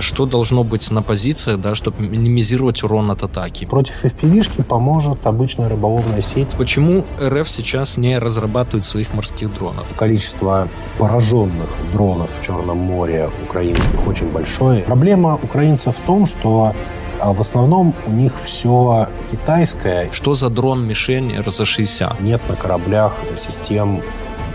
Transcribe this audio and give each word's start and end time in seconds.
Что 0.00 0.26
должно 0.26 0.64
быть 0.64 0.90
на 0.90 1.02
позициях, 1.02 1.60
да, 1.60 1.74
чтобы 1.74 2.02
минимизировать 2.02 2.82
урон 2.82 3.10
от 3.10 3.22
атаки? 3.22 3.64
Против 3.64 4.04
FPV-шки 4.04 4.62
поможет 4.62 5.26
обычная 5.26 5.68
рыболовная 5.68 6.22
сеть. 6.22 6.48
Почему 6.56 7.04
РФ 7.22 7.48
сейчас 7.48 7.96
не 7.96 8.18
разрабатывает 8.18 8.84
своих 8.84 9.14
морских 9.14 9.54
дронов? 9.54 9.86
Количество 9.96 10.68
пораженных 10.98 11.68
дронов 11.92 12.30
в 12.38 12.44
Черном 12.44 12.78
море 12.78 13.30
украинских 13.44 14.06
очень 14.06 14.30
большое. 14.30 14.82
Проблема 14.82 15.38
украинцев 15.42 15.96
в 15.96 16.00
том, 16.06 16.26
что 16.26 16.74
а 17.20 17.34
в 17.34 17.40
основном 17.40 17.94
у 18.06 18.10
них 18.10 18.32
все 18.42 19.08
китайское. 19.30 20.08
Что 20.10 20.34
за 20.34 20.48
дрон-мишень 20.48 21.36
РЗ-60? 21.36 22.22
Нет 22.22 22.40
на 22.48 22.56
кораблях 22.56 23.12
систем 23.36 24.02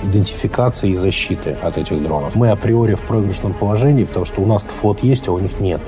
идентификации 0.04 0.91
и 0.91 0.96
защиты 0.96 1.57
от 1.62 1.77
этих 1.77 2.02
дронов. 2.02 2.36
Мы 2.36 2.50
априори 2.50 2.95
в 2.95 3.02
проигрышном 3.02 3.54
положении, 3.54 4.04
потому 4.04 4.25
что 4.25 4.41
у 4.41 4.45
нас 4.45 4.64
флот 4.64 5.04
есть, 5.04 5.27
а 5.27 5.32
у 5.32 5.39
них 5.39 5.59
нет. 5.59 5.82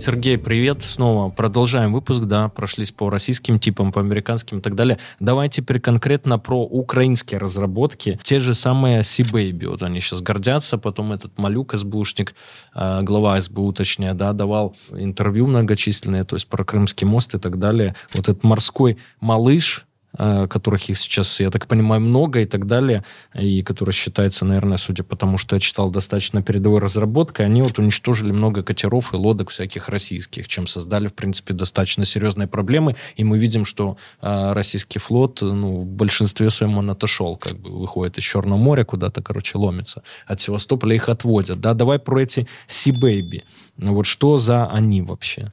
Сергей, 0.00 0.38
привет 0.38 0.82
снова. 0.82 1.28
Продолжаем 1.28 1.92
выпуск, 1.92 2.22
да, 2.22 2.48
прошлись 2.48 2.90
по 2.90 3.10
российским 3.10 3.58
типам, 3.58 3.92
по 3.92 4.00
американским 4.00 4.60
и 4.60 4.60
так 4.62 4.74
далее. 4.74 4.98
Давай 5.20 5.50
теперь 5.50 5.78
конкретно 5.78 6.38
про 6.38 6.62
украинские 6.62 7.38
разработки. 7.38 8.18
Те 8.22 8.40
же 8.40 8.54
самые 8.54 9.00
Sea-Baby, 9.00 9.68
вот 9.68 9.82
они 9.82 10.00
сейчас 10.00 10.22
гордятся, 10.22 10.78
потом 10.78 11.12
этот 11.12 11.36
Малюк, 11.36 11.74
СБУшник, 11.74 12.34
э, 12.74 13.02
глава 13.02 13.38
СБУ, 13.38 13.74
точнее, 13.74 14.14
да, 14.14 14.32
давал 14.32 14.74
интервью 14.90 15.46
многочисленные, 15.46 16.24
то 16.24 16.34
есть 16.34 16.48
про 16.48 16.64
Крымский 16.64 17.06
мост 17.06 17.34
и 17.34 17.38
так 17.38 17.58
далее. 17.58 17.94
Вот 18.14 18.26
этот 18.30 18.42
морской 18.42 18.96
малыш, 19.20 19.86
которых 20.16 20.88
их 20.88 20.98
сейчас, 20.98 21.40
я 21.40 21.50
так 21.50 21.66
понимаю, 21.66 22.00
много 22.00 22.40
и 22.40 22.46
так 22.46 22.66
далее, 22.66 23.04
и 23.34 23.62
который 23.62 23.92
считается, 23.92 24.44
наверное, 24.44 24.76
судя 24.76 25.04
по 25.04 25.16
тому, 25.16 25.38
что 25.38 25.56
я 25.56 25.60
читал, 25.60 25.90
достаточно 25.90 26.42
передовой 26.42 26.80
разработкой, 26.80 27.46
они 27.46 27.62
вот 27.62 27.78
уничтожили 27.78 28.32
много 28.32 28.62
катеров 28.62 29.12
и 29.12 29.16
лодок 29.16 29.50
всяких 29.50 29.88
российских, 29.88 30.48
чем 30.48 30.66
создали, 30.66 31.08
в 31.08 31.14
принципе, 31.14 31.54
достаточно 31.54 32.04
серьезные 32.04 32.48
проблемы, 32.48 32.96
и 33.16 33.24
мы 33.24 33.38
видим, 33.38 33.64
что 33.64 33.96
э, 34.20 34.52
российский 34.52 34.98
флот, 34.98 35.42
ну, 35.42 35.82
в 35.82 35.86
большинстве 35.86 36.50
своем 36.50 36.78
он 36.78 36.90
отошел, 36.90 37.36
как 37.36 37.58
бы 37.58 37.70
выходит 37.70 38.18
из 38.18 38.24
Черного 38.24 38.58
моря 38.58 38.84
куда-то, 38.84 39.22
короче, 39.22 39.58
ломится. 39.58 40.02
От 40.26 40.40
Севастополя 40.40 40.94
их 40.94 41.08
отводят. 41.08 41.60
Да, 41.60 41.74
давай 41.74 41.98
про 41.98 42.20
эти 42.20 42.48
Baby. 42.68 43.42
Ну, 43.76 43.94
вот 43.94 44.06
что 44.06 44.38
за 44.38 44.66
они 44.66 45.02
вообще? 45.02 45.52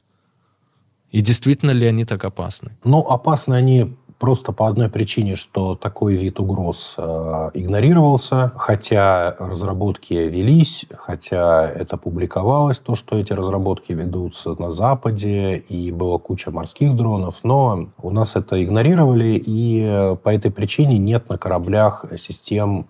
И 1.10 1.20
действительно 1.20 1.70
ли 1.70 1.86
они 1.86 2.04
так 2.04 2.24
опасны? 2.24 2.76
Ну, 2.84 3.00
опасны 3.00 3.54
они 3.54 3.96
просто 4.18 4.52
по 4.52 4.66
одной 4.66 4.88
причине, 4.88 5.36
что 5.36 5.74
такой 5.74 6.16
вид 6.16 6.40
угроз 6.40 6.94
э, 6.96 7.50
игнорировался, 7.54 8.52
хотя 8.56 9.36
разработки 9.38 10.14
велись, 10.14 10.86
хотя 10.96 11.68
это 11.68 11.96
публиковалось, 11.96 12.78
то, 12.78 12.94
что 12.94 13.16
эти 13.16 13.32
разработки 13.32 13.92
ведутся 13.92 14.60
на 14.60 14.72
Западе, 14.72 15.56
и 15.56 15.92
была 15.92 16.18
куча 16.18 16.50
морских 16.50 16.96
дронов, 16.96 17.40
но 17.44 17.88
у 18.02 18.10
нас 18.10 18.34
это 18.36 18.62
игнорировали, 18.62 19.40
и 19.44 20.16
по 20.22 20.34
этой 20.34 20.50
причине 20.50 20.98
нет 20.98 21.28
на 21.28 21.38
кораблях 21.38 22.04
систем 22.16 22.88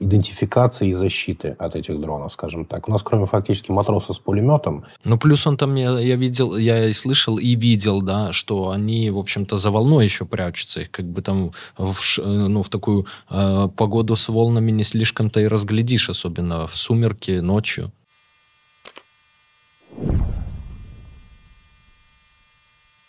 идентификации 0.00 0.88
и 0.88 0.94
защиты 0.94 1.54
от 1.58 1.76
этих 1.76 2.00
дронов, 2.00 2.32
скажем 2.32 2.64
так. 2.64 2.88
У 2.88 2.92
нас, 2.92 3.02
кроме 3.02 3.26
фактически 3.26 3.70
матроса 3.70 4.12
с 4.12 4.18
пулеметом... 4.18 4.84
Ну, 5.04 5.18
плюс 5.18 5.46
он 5.46 5.56
там, 5.56 5.74
я, 5.74 6.00
я 6.00 6.16
видел, 6.16 6.56
я 6.56 6.86
и 6.86 6.92
слышал, 6.92 7.38
и 7.38 7.54
видел, 7.54 8.00
да, 8.00 8.32
что 8.32 8.70
они, 8.70 9.10
в 9.10 9.18
общем-то, 9.18 9.58
за 9.58 9.70
волной 9.70 10.04
еще 10.04 10.24
прячутся. 10.24 10.80
Их 10.80 10.90
как 10.90 11.04
бы 11.04 11.20
там 11.20 11.52
в, 11.76 12.00
ну, 12.18 12.62
в 12.62 12.68
такую 12.70 13.06
э, 13.28 13.68
погоду 13.76 14.16
с 14.16 14.28
волнами 14.28 14.70
не 14.70 14.82
слишком-то 14.82 15.40
и 15.40 15.46
разглядишь, 15.46 16.08
особенно 16.08 16.66
в 16.66 16.74
сумерки, 16.74 17.32
ночью. 17.32 17.92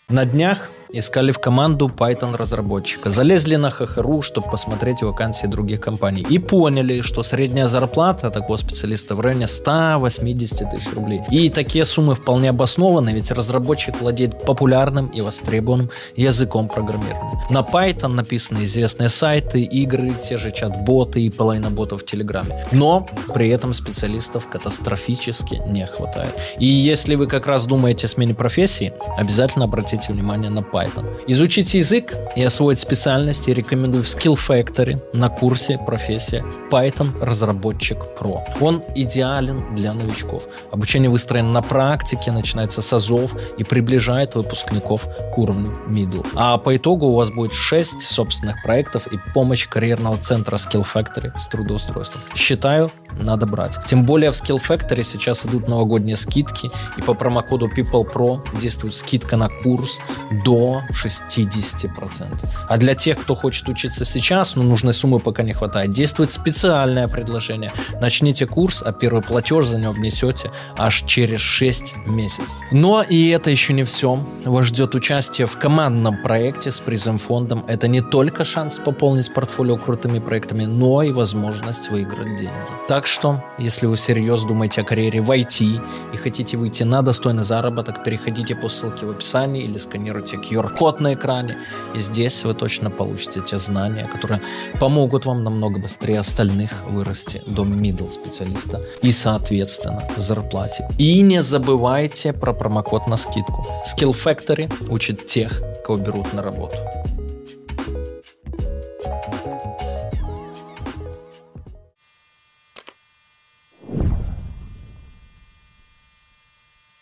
На 0.10 0.26
днях 0.26 0.70
искали 0.94 1.32
в 1.32 1.40
команду 1.40 1.88
Python-разработчика. 1.88 3.10
Залезли 3.10 3.56
на 3.56 3.70
ХХРУ, 3.70 4.22
чтобы 4.22 4.50
посмотреть 4.50 5.02
вакансии 5.02 5.48
других 5.48 5.80
компаний. 5.80 6.26
И 6.30 6.40
поняли, 6.40 7.02
что 7.02 7.24
средняя 7.24 7.68
зарплата 7.68 8.30
такого 8.30 8.58
специалиста 8.58 9.16
в 9.16 9.22
районе 9.22 9.48
180 9.48 10.72
тысяч 10.72 10.94
рублей. 10.94 11.22
И 11.32 11.50
такие 11.50 11.86
суммы 11.86 12.16
вполне 12.16 12.50
обоснованы, 12.50 13.12
ведь 13.12 13.32
разработчик 13.32 14.00
владеет 14.02 14.44
популярным 14.46 15.08
и 15.08 15.22
востребованным 15.22 15.90
языком 16.16 16.68
программирования. 16.68 17.42
На 17.50 17.60
Python 17.60 18.10
написаны 18.10 18.64
известные 18.64 19.10
сайты, 19.10 19.62
игры, 19.62 20.14
те 20.22 20.38
же 20.38 20.52
чат-боты 20.52 21.22
и 21.22 21.30
половина 21.30 21.70
ботов 21.70 22.02
в 22.02 22.06
Телеграме. 22.06 22.66
Но 22.72 23.08
при 23.34 23.50
этом 23.50 23.74
специалистов 23.74 24.48
катастрофически 24.48 25.62
не 25.68 25.86
хватает. 25.86 26.36
И 26.60 26.66
если 26.66 27.16
вы 27.16 27.28
как 27.28 27.48
раз 27.48 27.66
думаете 27.66 28.08
о 28.08 28.10
смене 28.10 28.34
профессии, 28.34 28.94
обязательно 29.18 29.66
обратите 29.66 30.12
внимание 30.14 30.50
на 30.50 30.60
Python. 30.60 30.81
Python. 30.82 31.06
Изучить 31.28 31.74
язык 31.74 32.16
и 32.36 32.44
освоить 32.44 32.80
специальности 32.80 33.52
рекомендую 33.52 34.04
в 34.04 34.08
Skill 34.08 34.38
Factory 34.38 35.02
на 35.14 35.30
курсе 35.30 35.80
профессия 35.86 36.44
Python 36.70 37.12
разработчик 37.24 38.00
Pro. 38.20 38.40
Он 38.60 38.84
идеален 38.96 39.76
для 39.76 39.94
новичков. 39.94 40.44
Обучение 40.72 41.10
выстроено 41.10 41.52
на 41.52 41.62
практике, 41.62 42.32
начинается 42.32 42.82
с 42.82 42.94
азов 42.94 43.36
и 43.58 43.64
приближает 43.64 44.36
выпускников 44.36 45.08
к 45.34 45.38
уровню 45.38 45.78
middle. 45.88 46.26
А 46.36 46.58
по 46.58 46.76
итогу 46.76 47.08
у 47.08 47.16
вас 47.16 47.30
будет 47.30 47.54
6 47.54 48.02
собственных 48.02 48.62
проектов 48.64 49.08
и 49.08 49.20
помощь 49.34 49.68
карьерного 49.68 50.18
центра 50.18 50.58
Skill 50.58 50.86
Factory 50.92 51.38
с 51.38 51.48
трудоустройством. 51.48 52.22
Считаю, 52.36 52.92
надо 53.20 53.46
брать. 53.46 53.78
Тем 53.86 54.06
более 54.06 54.32
в 54.32 54.36
Skill 54.36 54.62
Factory 54.62 55.04
сейчас 55.04 55.46
идут 55.46 55.68
новогодние 55.68 56.16
скидки, 56.16 56.70
и 56.98 57.02
по 57.02 57.14
промокоду 57.14 57.68
People 57.68 58.06
Pro 58.12 58.42
действует 58.60 58.94
скидка 58.94 59.38
на 59.38 59.50
курс 59.50 60.00
до 60.46 60.82
60%. 60.92 62.50
А 62.68 62.78
для 62.78 62.96
тех, 62.96 63.20
кто 63.20 63.36
хочет 63.36 63.68
учиться 63.70 64.06
сейчас, 64.06 64.56
но 64.56 64.64
нужной 64.64 64.94
суммы 64.94 65.20
пока 65.20 65.44
не 65.44 65.54
хватает, 65.54 65.92
действует 65.92 66.32
специальное 66.32 67.08
предложение. 67.08 67.72
Начните 68.02 68.46
курс, 68.46 68.82
а 68.86 68.92
первый 68.92 69.22
платеж 69.22 69.66
за 69.66 69.78
него 69.78 69.92
внесете 69.92 70.52
аж 70.78 71.04
через 71.06 71.40
6 71.40 72.08
месяцев. 72.08 72.56
Но 72.72 73.04
и 73.04 73.30
это 73.30 73.50
еще 73.50 73.74
не 73.74 73.84
все. 73.84 74.26
Вас 74.46 74.66
ждет 74.66 74.96
участие 74.96 75.48
в 75.48 75.58
командном 75.58 76.22
проекте 76.22 76.72
с 76.72 76.80
призом 76.80 77.18
фондом. 77.18 77.64
Это 77.68 77.88
не 77.88 78.02
только 78.02 78.44
шанс 78.44 78.80
пополнить 78.80 79.34
портфолио 79.34 79.78
крутыми 79.78 80.20
проектами, 80.20 80.66
но 80.66 81.04
и 81.04 81.12
возможность 81.12 81.90
выиграть 81.90 82.36
деньги. 82.36 82.52
Так 82.88 83.01
так 83.02 83.08
что, 83.08 83.44
если 83.58 83.88
вы 83.88 83.98
серьезно 83.98 84.50
думаете 84.50 84.82
о 84.82 84.84
карьере 84.84 85.22
в 85.22 85.32
IT 85.32 85.82
и 86.14 86.18
хотите 86.18 86.56
выйти 86.56 86.84
на 86.84 87.02
достойный 87.02 87.44
заработок, 87.44 88.04
переходите 88.04 88.56
по 88.56 88.70
ссылке 88.70 89.08
в 89.08 89.10
описании 89.10 89.64
или 89.64 89.78
сканируйте 89.78 90.38
QR-код 90.38 91.00
на 91.00 91.16
экране, 91.16 91.58
и 91.96 91.98
здесь 91.98 92.44
вы 92.44 92.54
точно 92.54 92.92
получите 92.92 93.42
те 93.42 93.58
знания, 93.58 94.08
которые 94.08 94.40
помогут 94.80 95.26
вам 95.26 95.44
намного 95.44 95.80
быстрее 95.80 96.20
остальных 96.20 96.84
вырасти 96.92 97.42
до 97.48 97.64
middle 97.64 98.12
специалиста 98.12 98.84
и, 99.02 99.12
соответственно, 99.12 100.04
в 100.16 100.22
зарплате. 100.22 100.88
И 101.00 101.22
не 101.24 101.42
забывайте 101.42 102.34
про 102.34 102.54
промокод 102.54 103.08
на 103.08 103.18
скидку. 103.18 103.66
Skill 103.98 104.12
Factory 104.12 104.72
учит 104.92 105.26
тех, 105.26 105.64
кого 105.84 105.98
берут 105.98 106.34
на 106.34 106.44
работу. 106.44 106.76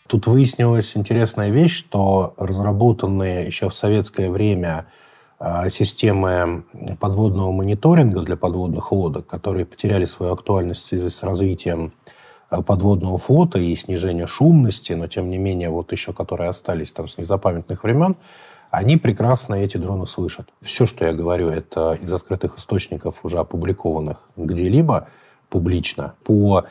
Тут 0.09 0.25
выяснилась 0.25 0.97
интересная 0.97 1.51
вещь, 1.51 1.77
что 1.77 2.33
разработанные 2.37 3.45
еще 3.45 3.69
в 3.69 3.75
советское 3.75 4.31
время 4.31 4.87
а, 5.37 5.69
системы 5.69 6.63
подводного 6.99 7.51
мониторинга 7.51 8.21
для 8.21 8.35
подводных 8.35 8.91
лодок, 8.91 9.27
которые 9.27 9.67
потеряли 9.67 10.05
свою 10.05 10.33
актуальность 10.33 10.81
в 10.81 10.85
связи 10.85 11.09
с 11.09 11.21
развитием 11.21 11.93
а, 12.49 12.63
подводного 12.63 13.19
флота 13.19 13.59
и 13.59 13.75
снижения 13.75 14.25
шумности, 14.25 14.93
но 14.93 15.07
тем 15.07 15.29
не 15.29 15.37
менее 15.37 15.69
вот 15.69 15.91
еще 15.91 16.11
которые 16.11 16.49
остались 16.49 16.91
там 16.91 17.07
с 17.07 17.19
незапамятных 17.19 17.83
времен, 17.83 18.15
они 18.71 18.97
прекрасно 18.97 19.53
эти 19.53 19.77
дроны 19.77 20.07
слышат. 20.07 20.49
Все, 20.63 20.87
что 20.87 21.05
я 21.05 21.13
говорю, 21.13 21.49
это 21.49 21.93
из 22.01 22.11
открытых 22.11 22.57
источников, 22.57 23.19
уже 23.21 23.37
опубликованных 23.37 24.27
где-либо 24.37 25.07
публично. 25.51 26.15
По 26.23 26.65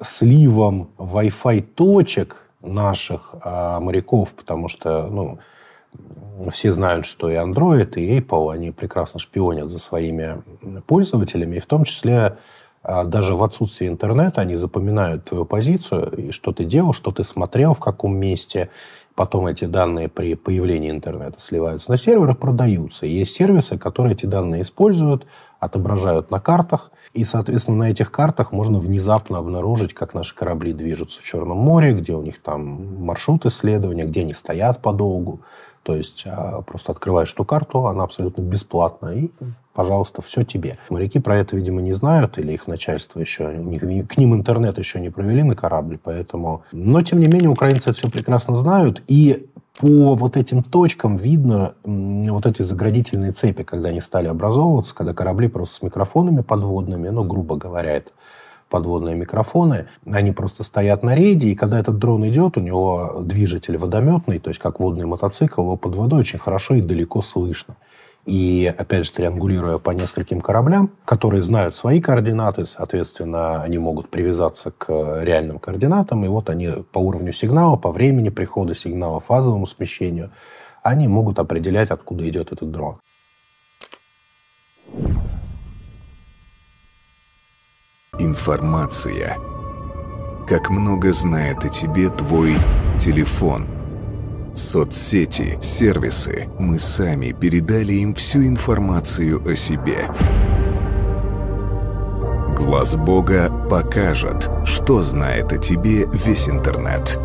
сливам 0.00 0.88
Wi-Fi 0.96 1.60
точек 1.60 2.48
наших 2.62 3.34
а, 3.42 3.80
моряков, 3.80 4.34
потому 4.34 4.68
что 4.68 5.06
ну, 5.08 5.38
все 6.50 6.72
знают, 6.72 7.04
что 7.06 7.30
и 7.30 7.34
Android, 7.34 7.94
и 7.96 8.18
Apple, 8.18 8.52
они 8.52 8.70
прекрасно 8.70 9.20
шпионят 9.20 9.68
за 9.68 9.78
своими 9.78 10.42
пользователями, 10.86 11.56
и 11.56 11.60
в 11.60 11.66
том 11.66 11.84
числе 11.84 12.38
а, 12.82 13.04
даже 13.04 13.34
в 13.34 13.42
отсутствии 13.42 13.86
интернета 13.86 14.40
они 14.40 14.56
запоминают 14.56 15.24
твою 15.24 15.44
позицию, 15.44 16.10
и 16.16 16.30
что 16.32 16.52
ты 16.52 16.64
делал, 16.64 16.92
что 16.92 17.12
ты 17.12 17.24
смотрел, 17.24 17.74
в 17.74 17.80
каком 17.80 18.16
месте. 18.16 18.70
Потом 19.14 19.46
эти 19.46 19.66
данные 19.66 20.08
при 20.08 20.34
появлении 20.34 20.90
интернета 20.90 21.38
сливаются 21.38 21.90
на 21.90 21.98
серверах, 21.98 22.38
продаются. 22.38 23.04
Есть 23.04 23.36
сервисы, 23.36 23.76
которые 23.76 24.14
эти 24.14 24.24
данные 24.24 24.62
используют, 24.62 25.26
отображают 25.60 26.30
на 26.30 26.40
картах. 26.40 26.90
И, 27.14 27.24
соответственно, 27.26 27.78
на 27.78 27.90
этих 27.90 28.10
картах 28.10 28.52
можно 28.52 28.78
внезапно 28.78 29.38
обнаружить, 29.38 29.92
как 29.92 30.14
наши 30.14 30.34
корабли 30.34 30.72
движутся 30.72 31.20
в 31.20 31.24
Черном 31.24 31.58
море, 31.58 31.92
где 31.92 32.14
у 32.14 32.22
них 32.22 32.40
там 32.40 33.04
маршрут 33.04 33.44
исследования, 33.44 34.04
где 34.04 34.22
они 34.22 34.32
стоят 34.32 34.80
подолгу. 34.80 35.40
То 35.82 35.96
есть 35.96 36.24
а, 36.26 36.62
просто 36.62 36.92
открываешь 36.92 37.32
эту 37.32 37.44
карту, 37.44 37.86
она 37.86 38.04
абсолютно 38.04 38.40
бесплатная, 38.40 39.14
и, 39.14 39.30
пожалуйста, 39.74 40.22
все 40.22 40.44
тебе. 40.44 40.78
Моряки 40.88 41.18
про 41.18 41.36
это, 41.36 41.56
видимо, 41.56 41.82
не 41.82 41.92
знают, 41.92 42.38
или 42.38 42.52
их 42.52 42.66
начальство 42.66 43.18
еще, 43.20 43.48
у 43.48 43.62
них, 43.64 44.08
к 44.08 44.16
ним 44.16 44.34
интернет 44.34 44.78
еще 44.78 45.00
не 45.00 45.10
провели 45.10 45.42
на 45.42 45.56
корабле, 45.56 45.98
поэтому... 46.02 46.62
Но, 46.72 47.02
тем 47.02 47.20
не 47.20 47.26
менее, 47.26 47.50
украинцы 47.50 47.90
это 47.90 47.98
все 47.98 48.08
прекрасно 48.08 48.54
знают, 48.54 49.02
и 49.08 49.48
по 49.82 50.14
вот 50.14 50.36
этим 50.36 50.62
точкам 50.62 51.16
видно 51.16 51.74
вот 51.82 52.46
эти 52.46 52.62
заградительные 52.62 53.32
цепи, 53.32 53.64
когда 53.64 53.88
они 53.88 54.00
стали 54.00 54.28
образовываться, 54.28 54.94
когда 54.94 55.12
корабли 55.12 55.48
просто 55.48 55.74
с 55.74 55.82
микрофонами 55.82 56.40
подводными, 56.40 57.08
ну, 57.08 57.24
грубо 57.24 57.56
говоря, 57.56 57.96
это 57.96 58.12
подводные 58.70 59.16
микрофоны, 59.16 59.88
они 60.06 60.30
просто 60.30 60.62
стоят 60.62 61.02
на 61.02 61.16
рейде, 61.16 61.48
и 61.48 61.56
когда 61.56 61.80
этот 61.80 61.98
дрон 61.98 62.24
идет, 62.28 62.56
у 62.56 62.60
него 62.60 63.22
движитель 63.22 63.76
водометный, 63.76 64.38
то 64.38 64.50
есть 64.50 64.60
как 64.60 64.78
водный 64.78 65.04
мотоцикл, 65.04 65.62
его 65.62 65.76
под 65.76 65.96
водой 65.96 66.20
очень 66.20 66.38
хорошо 66.38 66.76
и 66.76 66.80
далеко 66.80 67.20
слышно. 67.20 67.74
И, 68.24 68.72
опять 68.78 69.04
же, 69.04 69.12
триангулируя 69.12 69.78
по 69.78 69.90
нескольким 69.90 70.40
кораблям, 70.40 70.92
которые 71.04 71.42
знают 71.42 71.74
свои 71.74 72.00
координаты, 72.00 72.66
соответственно, 72.66 73.62
они 73.62 73.78
могут 73.78 74.10
привязаться 74.10 74.70
к 74.70 75.22
реальным 75.22 75.58
координатам, 75.58 76.24
и 76.24 76.28
вот 76.28 76.48
они 76.48 76.68
по 76.92 76.98
уровню 76.98 77.32
сигнала, 77.32 77.76
по 77.76 77.90
времени 77.90 78.28
прихода 78.28 78.76
сигнала, 78.76 79.18
фазовому 79.18 79.66
смещению, 79.66 80.30
они 80.84 81.08
могут 81.08 81.40
определять, 81.40 81.90
откуда 81.90 82.28
идет 82.28 82.52
этот 82.52 82.70
дрон. 82.70 83.00
Информация. 88.18 89.36
Как 90.46 90.70
много 90.70 91.12
знает 91.12 91.64
о 91.64 91.68
тебе 91.68 92.08
твой 92.10 92.56
телефон. 93.00 93.66
Соцсети, 94.54 95.58
сервисы. 95.62 96.46
Мы 96.58 96.78
сами 96.78 97.32
передали 97.32 97.94
им 97.94 98.14
всю 98.14 98.46
информацию 98.46 99.42
о 99.48 99.54
себе. 99.56 100.08
Глаз 102.54 102.94
Бога 102.96 103.50
покажет, 103.70 104.50
что 104.64 105.00
знает 105.00 105.52
о 105.54 105.58
тебе 105.58 106.06
весь 106.12 106.50
интернет. 106.50 107.18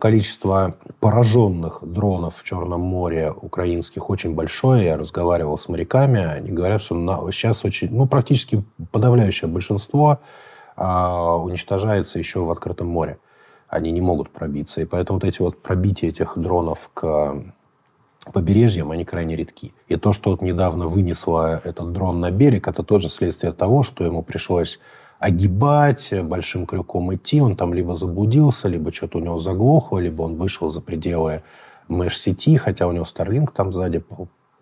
Количество 0.00 0.76
пораженных 0.98 1.80
дронов 1.82 2.36
в 2.36 2.44
Черном 2.44 2.80
море 2.80 3.30
украинских 3.30 4.08
очень 4.08 4.34
большое. 4.34 4.86
Я 4.86 4.96
разговаривал 4.96 5.58
с 5.58 5.68
моряками. 5.68 6.20
Они 6.24 6.50
говорят, 6.50 6.80
что 6.80 6.94
на, 6.94 7.18
сейчас 7.32 7.64
очень, 7.66 7.90
ну, 7.92 8.06
практически 8.06 8.64
подавляющее 8.92 9.48
большинство 9.48 10.20
а, 10.76 11.36
уничтожается 11.36 12.18
еще 12.18 12.40
в 12.40 12.50
открытом 12.50 12.88
море. 12.88 13.18
Они 13.68 13.90
не 13.90 14.00
могут 14.00 14.30
пробиться. 14.30 14.80
И 14.80 14.86
поэтому 14.86 15.18
вот 15.18 15.28
эти 15.28 15.42
вот 15.42 15.62
пробития 15.62 16.08
этих 16.08 16.32
дронов 16.36 16.90
к 16.94 17.44
побережьям, 18.32 18.90
они 18.90 19.04
крайне 19.04 19.36
редки. 19.36 19.74
И 19.88 19.96
то, 19.96 20.12
что 20.14 20.30
вот 20.30 20.40
недавно 20.40 20.88
вынесло 20.88 21.60
этот 21.62 21.92
дрон 21.92 22.20
на 22.20 22.30
берег, 22.30 22.68
это 22.68 22.82
тоже 22.82 23.10
следствие 23.10 23.52
того, 23.52 23.82
что 23.82 24.04
ему 24.04 24.22
пришлось 24.22 24.80
огибать, 25.20 26.12
большим 26.24 26.66
крюком 26.66 27.14
идти. 27.14 27.40
Он 27.40 27.54
там 27.54 27.72
либо 27.72 27.94
заблудился, 27.94 28.68
либо 28.68 28.90
что-то 28.92 29.18
у 29.18 29.20
него 29.20 29.38
заглохло, 29.38 29.98
либо 29.98 30.22
он 30.22 30.36
вышел 30.36 30.70
за 30.70 30.80
пределы 30.80 31.42
меш-сети, 31.88 32.56
хотя 32.56 32.86
у 32.86 32.92
него 32.92 33.04
Starlink 33.04 33.50
там 33.54 33.72
сзади 33.72 34.02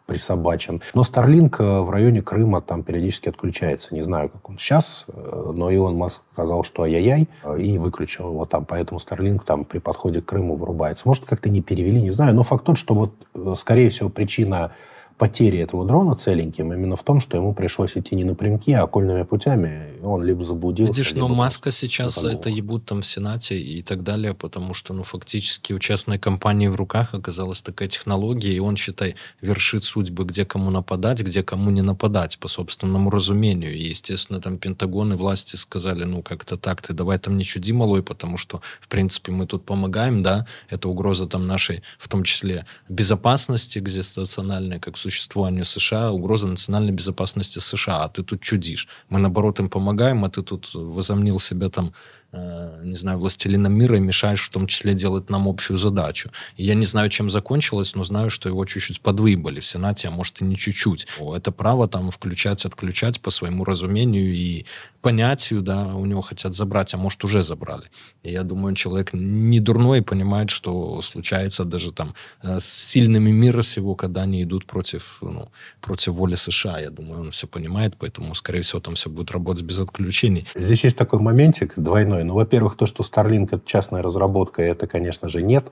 присобачен. 0.07 0.81
Но 0.95 1.03
Starlink 1.03 1.57
э, 1.59 1.81
в 1.81 1.91
районе 1.91 2.23
Крыма 2.23 2.63
там 2.63 2.83
периодически 2.83 3.29
отключается. 3.29 3.95
Не 3.95 4.01
знаю, 4.03 4.31
как 4.31 4.49
он 4.49 4.59
сейчас, 4.59 5.05
э, 5.09 5.53
но 5.55 5.71
Илон 5.71 5.97
Маск 5.97 6.23
сказал, 6.33 6.65
что 6.65 6.85
ай-яй-яй, 6.85 7.29
э, 7.45 7.61
и 7.61 7.77
выключил 7.77 8.31
его 8.31 8.47
там. 8.47 8.65
Поэтому 8.65 9.01
Starlink 9.01 9.43
там 9.45 9.65
при 9.65 9.79
подходе 9.79 10.23
к 10.23 10.25
Крыму 10.25 10.57
вырубается. 10.57 11.07
Может, 11.07 11.27
как-то 11.27 11.51
не 11.51 11.61
перевели, 11.61 12.01
не 12.01 12.11
знаю. 12.11 12.35
Но 12.35 12.43
факт 12.43 12.65
тот, 12.65 12.79
что 12.79 12.95
вот, 12.95 13.59
скорее 13.59 13.91
всего, 13.91 14.09
причина 14.09 14.73
потери 15.19 15.59
этого 15.59 15.85
дрона 15.85 16.15
целеньким 16.15 16.73
именно 16.73 16.97
в 16.97 17.03
том, 17.03 17.21
что 17.21 17.37
ему 17.37 17.53
пришлось 17.53 17.97
идти 17.97 18.15
не 18.15 18.25
напрямки, 18.25 18.71
а 18.71 18.85
окольными 18.85 19.25
путями. 19.25 19.99
Он 20.03 20.25
либо 20.25 20.45
заблудился, 20.45 20.93
Видишь, 20.93 21.13
либо 21.13 21.29
но 21.29 21.35
Маска 21.35 21.71
сейчас 21.71 22.15
за 22.15 22.33
это 22.33 22.49
ебут 22.49 22.87
там 22.87 23.03
в 23.03 23.07
Сенате 23.07 23.61
и 23.61 23.83
так 23.83 24.03
далее, 24.03 24.33
потому 24.33 24.75
что, 24.75 24.95
ну, 24.95 25.03
фактически 25.03 25.73
у 25.73 25.79
частной 25.79 26.19
компании 26.19 26.69
в 26.69 26.77
руках 26.77 27.15
оказалась 27.15 27.61
такая 27.61 27.89
технология, 27.89 28.53
и 28.53 28.61
он, 28.61 28.77
считай, 28.77 29.17
вершит 29.41 29.85
судьбы, 29.85 30.25
где 30.25 30.45
кому 30.45 30.71
нападать, 30.71 31.21
где 31.23 31.43
кому 31.43 31.71
не 31.71 31.83
нападать, 31.83 32.39
по 32.39 32.49
собственному 32.49 33.11
разумению. 33.11 33.75
И, 33.75 33.83
естественно, 33.83 34.41
там 34.41 34.57
Пентагон 34.59 35.13
и 35.13 35.17
власти 35.17 35.57
сказали, 35.57 36.05
ну, 36.05 36.23
как-то 36.23 36.57
так, 36.57 36.81
ты 36.81 36.93
давай 36.93 37.19
там 37.19 37.37
не 37.37 37.45
чуди, 37.45 37.73
малой, 37.73 38.03
потому 38.03 38.37
что, 38.37 38.61
в 38.81 38.89
принципе, 38.89 39.33
мы 39.33 39.47
тут 39.47 39.65
помогаем, 39.65 40.23
да, 40.23 40.47
это 40.71 40.89
угроза 40.89 41.27
там 41.27 41.47
нашей, 41.47 41.83
в 41.99 42.09
том 42.09 42.23
числе, 42.23 42.67
безопасности 42.89 43.79
экзистенциональной, 43.79 44.79
как 44.79 44.97
существованию 45.11 45.65
США, 45.65 46.13
угроза 46.13 46.47
национальной 46.47 46.93
безопасности 46.93 47.59
США, 47.59 48.05
а 48.05 48.09
ты 48.09 48.23
тут 48.23 48.41
чудишь. 48.41 48.89
Мы, 49.09 49.19
наоборот, 49.19 49.59
им 49.61 49.69
помогаем, 49.69 50.25
а 50.25 50.31
ты 50.31 50.43
тут 50.43 50.71
возомнил 50.75 51.41
себя 51.41 51.69
там 51.69 51.93
не 52.33 52.95
знаю, 52.95 53.19
властелином 53.19 53.73
мира 53.73 53.97
и 53.97 54.01
мешаешь 54.01 54.43
в 54.43 54.51
том 54.51 54.67
числе 54.67 54.95
делать 54.95 55.31
нам 55.31 55.49
общую 55.49 55.79
задачу. 55.79 56.31
И 56.57 56.65
я 56.65 56.75
не 56.75 56.85
знаю, 56.85 57.09
чем 57.09 57.31
закончилось, 57.31 57.95
но 57.95 58.05
знаю, 58.05 58.29
что 58.29 58.49
его 58.49 58.65
чуть-чуть 58.65 59.01
подвыебали 59.01 59.61
в 59.61 59.67
Сенате, 59.67 60.09
а 60.09 60.11
может 60.11 60.43
и 60.43 60.45
не 60.45 60.57
чуть-чуть. 60.57 61.07
Это 61.35 61.53
право 61.53 61.89
там 61.89 62.11
включать, 62.11 62.67
отключать 62.67 63.21
по 63.21 63.31
своему 63.31 63.65
разумению 63.65 64.35
и 64.35 64.67
понятию, 65.01 65.63
да, 65.63 65.95
у 65.95 66.05
него 66.05 66.21
хотят 66.21 66.55
забрать, 66.55 66.93
а 66.93 66.99
может 66.99 67.25
уже 67.25 67.43
забрали. 67.43 67.85
И 68.23 68.33
я 68.33 68.43
думаю, 68.43 68.75
человек 68.75 69.11
не 69.13 69.61
дурной 69.61 70.03
понимает, 70.03 70.51
что 70.51 71.01
случается 71.01 71.65
даже 71.65 71.93
там 71.93 72.15
э, 72.43 72.59
с 72.61 72.67
сильными 72.67 73.31
мира 73.31 73.63
сего, 73.63 73.95
когда 73.95 74.23
они 74.23 74.43
идут 74.43 74.67
против, 74.67 75.19
ну, 75.23 75.49
против 75.81 76.15
воли 76.15 76.35
США. 76.35 76.81
Я 76.81 76.91
думаю, 76.91 77.21
он 77.21 77.31
все 77.31 77.47
понимает, 77.47 77.95
поэтому, 77.99 78.35
скорее 78.35 78.63
всего, 78.63 78.81
там 78.81 78.97
все 78.97 79.09
будет 79.09 79.31
работать 79.31 79.65
без 79.65 79.79
отключений. 79.79 80.47
Здесь 80.55 80.85
есть 80.85 80.99
такой 80.99 81.21
моментик 81.21 81.75
двойной 81.77 82.18
стороной. 82.19 82.25
Ну, 82.25 82.35
во-первых, 82.35 82.77
то, 82.77 82.87
что 82.87 83.03
Starlink– 83.03 83.49
это 83.53 83.63
частная 83.65 84.03
разработка, 84.03 84.63
это, 84.63 84.87
конечно 84.87 85.29
же, 85.29 85.43
нет. 85.43 85.65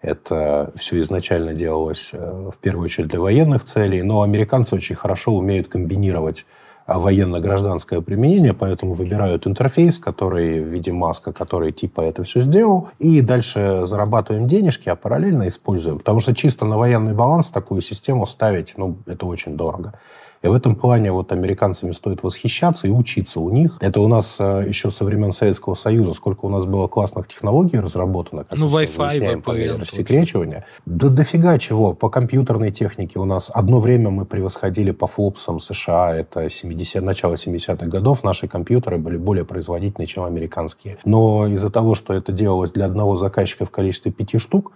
Это 0.00 0.72
все 0.74 1.00
изначально 1.00 1.54
делалось 1.54 2.10
э, 2.12 2.50
в 2.52 2.58
первую 2.60 2.86
очередь 2.86 3.08
для 3.08 3.20
военных 3.20 3.64
целей, 3.64 4.02
но 4.02 4.22
американцы 4.22 4.74
очень 4.74 4.96
хорошо 4.96 5.32
умеют 5.32 5.68
комбинировать 5.68 6.44
а, 6.86 6.98
военно-гражданское 6.98 8.00
применение, 8.00 8.52
поэтому 8.52 8.94
выбирают 8.94 9.46
интерфейс, 9.46 9.98
который 9.98 10.58
в 10.60 10.66
виде 10.66 10.90
маска, 10.92 11.32
который 11.32 11.70
типа 11.70 12.00
это 12.00 12.24
все 12.24 12.40
сделал, 12.40 12.88
и 12.98 13.20
дальше 13.20 13.82
зарабатываем 13.86 14.48
денежки, 14.48 14.90
а 14.90 14.96
параллельно 14.96 15.46
используем. 15.46 15.98
Потому 15.98 16.18
что 16.18 16.34
чисто 16.34 16.64
на 16.64 16.76
военный 16.76 17.14
баланс 17.14 17.50
такую 17.50 17.82
систему 17.82 18.26
ставить, 18.26 18.74
ну, 18.76 18.96
это 19.06 19.26
очень 19.26 19.56
дорого. 19.56 19.92
И 20.42 20.48
в 20.48 20.52
этом 20.52 20.74
плане 20.74 21.12
вот 21.12 21.30
американцами 21.30 21.92
стоит 21.92 22.22
восхищаться 22.22 22.88
и 22.88 22.90
учиться 22.90 23.40
у 23.40 23.50
них. 23.50 23.76
Это 23.80 24.00
у 24.00 24.08
нас 24.08 24.36
э, 24.40 24.64
еще 24.68 24.90
со 24.90 25.04
времен 25.04 25.32
Советского 25.32 25.74
Союза, 25.74 26.14
сколько 26.14 26.44
у 26.46 26.48
нас 26.48 26.64
было 26.66 26.88
классных 26.88 27.28
технологий 27.28 27.78
разработано. 27.78 28.44
Как 28.44 28.58
ну, 28.58 28.66
Wi-Fi, 28.66 29.42
VPN. 29.42 29.80
Рассекречивание. 29.80 30.64
Да 30.84 31.08
дофига 31.08 31.58
чего. 31.58 31.94
По 31.94 32.08
компьютерной 32.10 32.72
технике 32.72 33.20
у 33.20 33.24
нас 33.24 33.50
одно 33.54 33.78
время 33.78 34.10
мы 34.10 34.24
превосходили 34.24 34.90
по 34.90 35.06
флопсам 35.06 35.60
США. 35.60 36.16
Это 36.16 36.48
70, 36.48 37.02
начало 37.02 37.34
70-х 37.34 37.86
годов. 37.86 38.24
Наши 38.24 38.48
компьютеры 38.48 38.98
были 38.98 39.16
более 39.16 39.44
производительны, 39.44 40.06
чем 40.06 40.24
американские. 40.24 40.98
Но 41.04 41.46
из-за 41.46 41.70
того, 41.70 41.94
что 41.94 42.14
это 42.14 42.32
делалось 42.32 42.72
для 42.72 42.86
одного 42.86 43.14
заказчика 43.14 43.64
в 43.64 43.70
количестве 43.70 44.10
пяти 44.10 44.38
штук, 44.38 44.72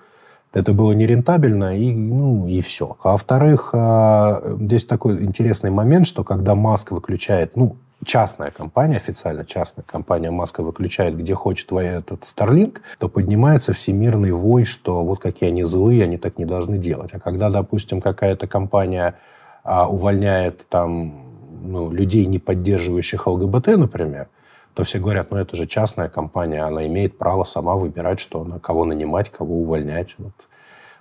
это 0.56 0.72
было 0.72 0.92
нерентабельно, 0.92 1.76
и, 1.76 1.92
ну, 1.92 2.46
и 2.48 2.62
все. 2.62 2.96
А 3.02 3.12
во-вторых, 3.12 3.70
а, 3.75 4.40
здесь 4.58 4.86
такой 4.86 5.22
интересный 5.22 5.70
момент, 5.70 6.06
что 6.06 6.25
когда 6.25 6.54
Маск 6.54 6.92
выключает, 6.92 7.56
ну, 7.56 7.76
частная 8.06 8.50
компания, 8.50 8.96
официально 8.96 9.44
частная 9.44 9.84
компания 9.84 10.30
Маска 10.30 10.62
выключает, 10.62 11.14
где 11.14 11.34
хочет 11.34 11.70
этот 11.72 12.22
Starlink, 12.22 12.78
то 12.98 13.10
поднимается 13.10 13.75
всемирный 13.75 14.32
вой, 14.32 14.64
что 14.64 15.04
вот 15.04 15.20
какие 15.20 15.50
они 15.50 15.64
злые, 15.64 16.04
они 16.04 16.16
так 16.16 16.38
не 16.38 16.46
должны 16.46 16.78
делать. 16.78 17.10
А 17.12 17.20
когда, 17.20 17.50
допустим, 17.50 18.00
какая-то 18.00 18.46
компания 18.46 19.16
а, 19.62 19.86
увольняет 19.90 20.66
там 20.70 21.22
ну, 21.62 21.90
людей, 21.90 22.25
не 22.25 22.38
поддерживающих 22.38 23.26
ЛГБТ, 23.26 23.76
например, 23.76 24.28
то 24.72 24.84
все 24.84 24.98
говорят, 24.98 25.30
ну 25.30 25.38
это 25.38 25.56
же 25.56 25.66
частная 25.66 26.10
компания, 26.10 26.62
она 26.62 26.86
имеет 26.86 27.16
право 27.16 27.44
сама 27.44 27.76
выбирать, 27.76 28.20
что 28.20 28.44
на 28.44 28.58
кого 28.58 28.84
нанимать, 28.84 29.30
кого 29.30 29.60
увольнять. 29.60 30.14
Вот. 30.18 30.34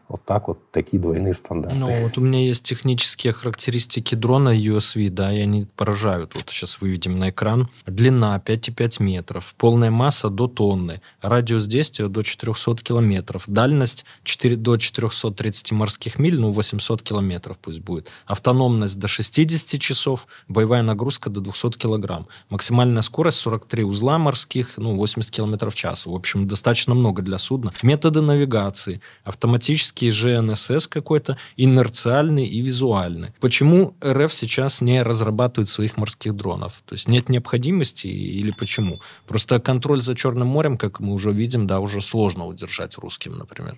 Вот 0.07 0.23
так 0.23 0.47
вот, 0.47 0.71
такие 0.71 1.01
двойные 1.01 1.33
стандарты. 1.33 1.77
Ну, 1.77 1.89
вот 2.03 2.17
у 2.19 2.21
меня 2.21 2.39
есть 2.39 2.61
технические 2.61 3.33
характеристики 3.33 4.13
дрона 4.13 4.55
USV, 4.55 5.09
да, 5.09 5.33
и 5.33 5.39
они 5.39 5.65
поражают. 5.75 6.35
Вот 6.35 6.49
сейчас 6.49 6.79
выведем 6.79 7.17
на 7.17 7.31
экран. 7.31 7.69
Длина 7.87 8.39
5,5 8.45 9.01
метров, 9.01 9.55
полная 9.57 9.89
масса 9.89 10.29
до 10.29 10.47
тонны, 10.47 11.01
радиус 11.21 11.65
действия 11.65 12.07
до 12.07 12.21
400 12.21 12.75
километров, 12.83 13.45
дальность 13.47 14.05
4, 14.23 14.55
до 14.57 14.77
430 14.77 15.71
морских 15.71 16.19
миль, 16.19 16.39
ну, 16.39 16.51
800 16.51 17.01
километров 17.01 17.57
пусть 17.57 17.79
будет, 17.79 18.11
автономность 18.27 18.99
до 18.99 19.07
60 19.07 19.79
часов, 19.81 20.27
боевая 20.47 20.83
нагрузка 20.83 21.31
до 21.31 21.41
200 21.41 21.77
килограмм, 21.79 22.27
максимальная 22.49 23.01
скорость 23.01 23.39
43 23.39 23.83
узла 23.83 24.19
морских, 24.19 24.73
ну, 24.77 24.95
80 24.95 25.31
километров 25.31 25.73
в 25.73 25.77
час. 25.77 26.05
В 26.05 26.13
общем, 26.13 26.47
достаточно 26.47 26.93
много 26.93 27.23
для 27.23 27.39
судна. 27.39 27.73
Методы 27.81 28.21
навигации, 28.21 29.01
автоматически 29.23 29.94
классический 29.95 30.11
ЖНСС 30.11 30.87
какой-то, 30.87 31.37
инерциальный 31.57 32.45
и 32.45 32.61
визуальный. 32.61 33.29
Почему 33.39 33.95
РФ 34.03 34.33
сейчас 34.33 34.81
не 34.81 35.01
разрабатывает 35.03 35.69
своих 35.69 35.97
морских 35.97 36.35
дронов? 36.35 36.81
То 36.85 36.95
есть 36.95 37.07
нет 37.07 37.29
необходимости 37.29 38.07
или 38.07 38.51
почему? 38.51 38.99
Просто 39.27 39.59
контроль 39.59 40.01
за 40.01 40.15
Черным 40.15 40.47
морем, 40.47 40.77
как 40.77 40.99
мы 40.99 41.13
уже 41.13 41.31
видим, 41.31 41.67
да, 41.67 41.79
уже 41.79 42.01
сложно 42.01 42.45
удержать 42.45 42.97
русским, 42.97 43.37
например. 43.37 43.77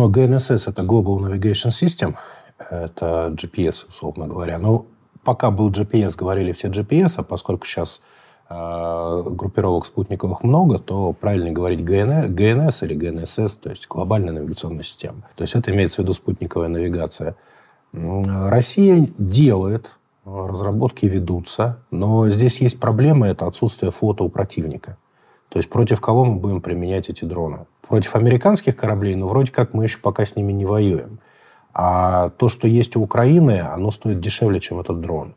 Но 0.00 0.08
GNSS— 0.08 0.62
это 0.70 0.80
Global 0.80 1.18
Navigation 1.18 1.72
System, 1.72 2.14
это 2.70 3.34
GPS, 3.36 3.86
условно 3.86 4.26
говоря. 4.26 4.56
Но 4.56 4.86
пока 5.24 5.50
был 5.50 5.70
GPS, 5.70 6.16
говорили 6.16 6.52
все 6.52 6.68
GPS, 6.68 7.16
а 7.18 7.22
поскольку 7.22 7.66
сейчас 7.66 8.00
э, 8.48 9.22
группировок 9.26 9.84
спутниковых 9.84 10.42
много, 10.42 10.78
то 10.78 11.12
правильно 11.12 11.50
говорить 11.52 11.80
GNS 11.80 12.82
или 12.86 12.96
GNSS, 12.96 13.58
то 13.62 13.68
есть 13.68 13.88
глобальная 13.88 14.32
навигационная 14.32 14.84
система. 14.84 15.28
То 15.36 15.42
есть 15.42 15.54
это 15.54 15.70
имеется 15.70 15.96
в 15.96 15.98
виду 15.98 16.14
спутниковая 16.14 16.68
навигация. 16.68 17.36
Россия 17.92 19.06
делает, 19.18 19.98
разработки 20.24 21.04
ведутся, 21.04 21.80
но 21.90 22.30
здесь 22.30 22.62
есть 22.62 22.80
проблема, 22.80 23.28
это 23.28 23.46
отсутствие 23.46 23.92
фото 23.92 24.24
у 24.24 24.30
противника. 24.30 24.96
То 25.50 25.58
есть 25.58 25.68
против 25.68 26.00
кого 26.00 26.24
мы 26.24 26.36
будем 26.36 26.60
применять 26.62 27.10
эти 27.10 27.24
дроны? 27.24 27.66
Против 27.86 28.14
американских 28.14 28.76
кораблей, 28.76 29.16
но 29.16 29.28
вроде 29.28 29.52
как 29.52 29.74
мы 29.74 29.84
еще 29.84 29.98
пока 29.98 30.24
с 30.24 30.36
ними 30.36 30.52
не 30.52 30.64
воюем. 30.64 31.18
А 31.74 32.30
то, 32.30 32.48
что 32.48 32.68
есть 32.68 32.96
у 32.96 33.02
Украины, 33.02 33.60
оно 33.60 33.90
стоит 33.90 34.20
дешевле, 34.20 34.60
чем 34.60 34.80
этот 34.80 35.00
дрон. 35.00 35.34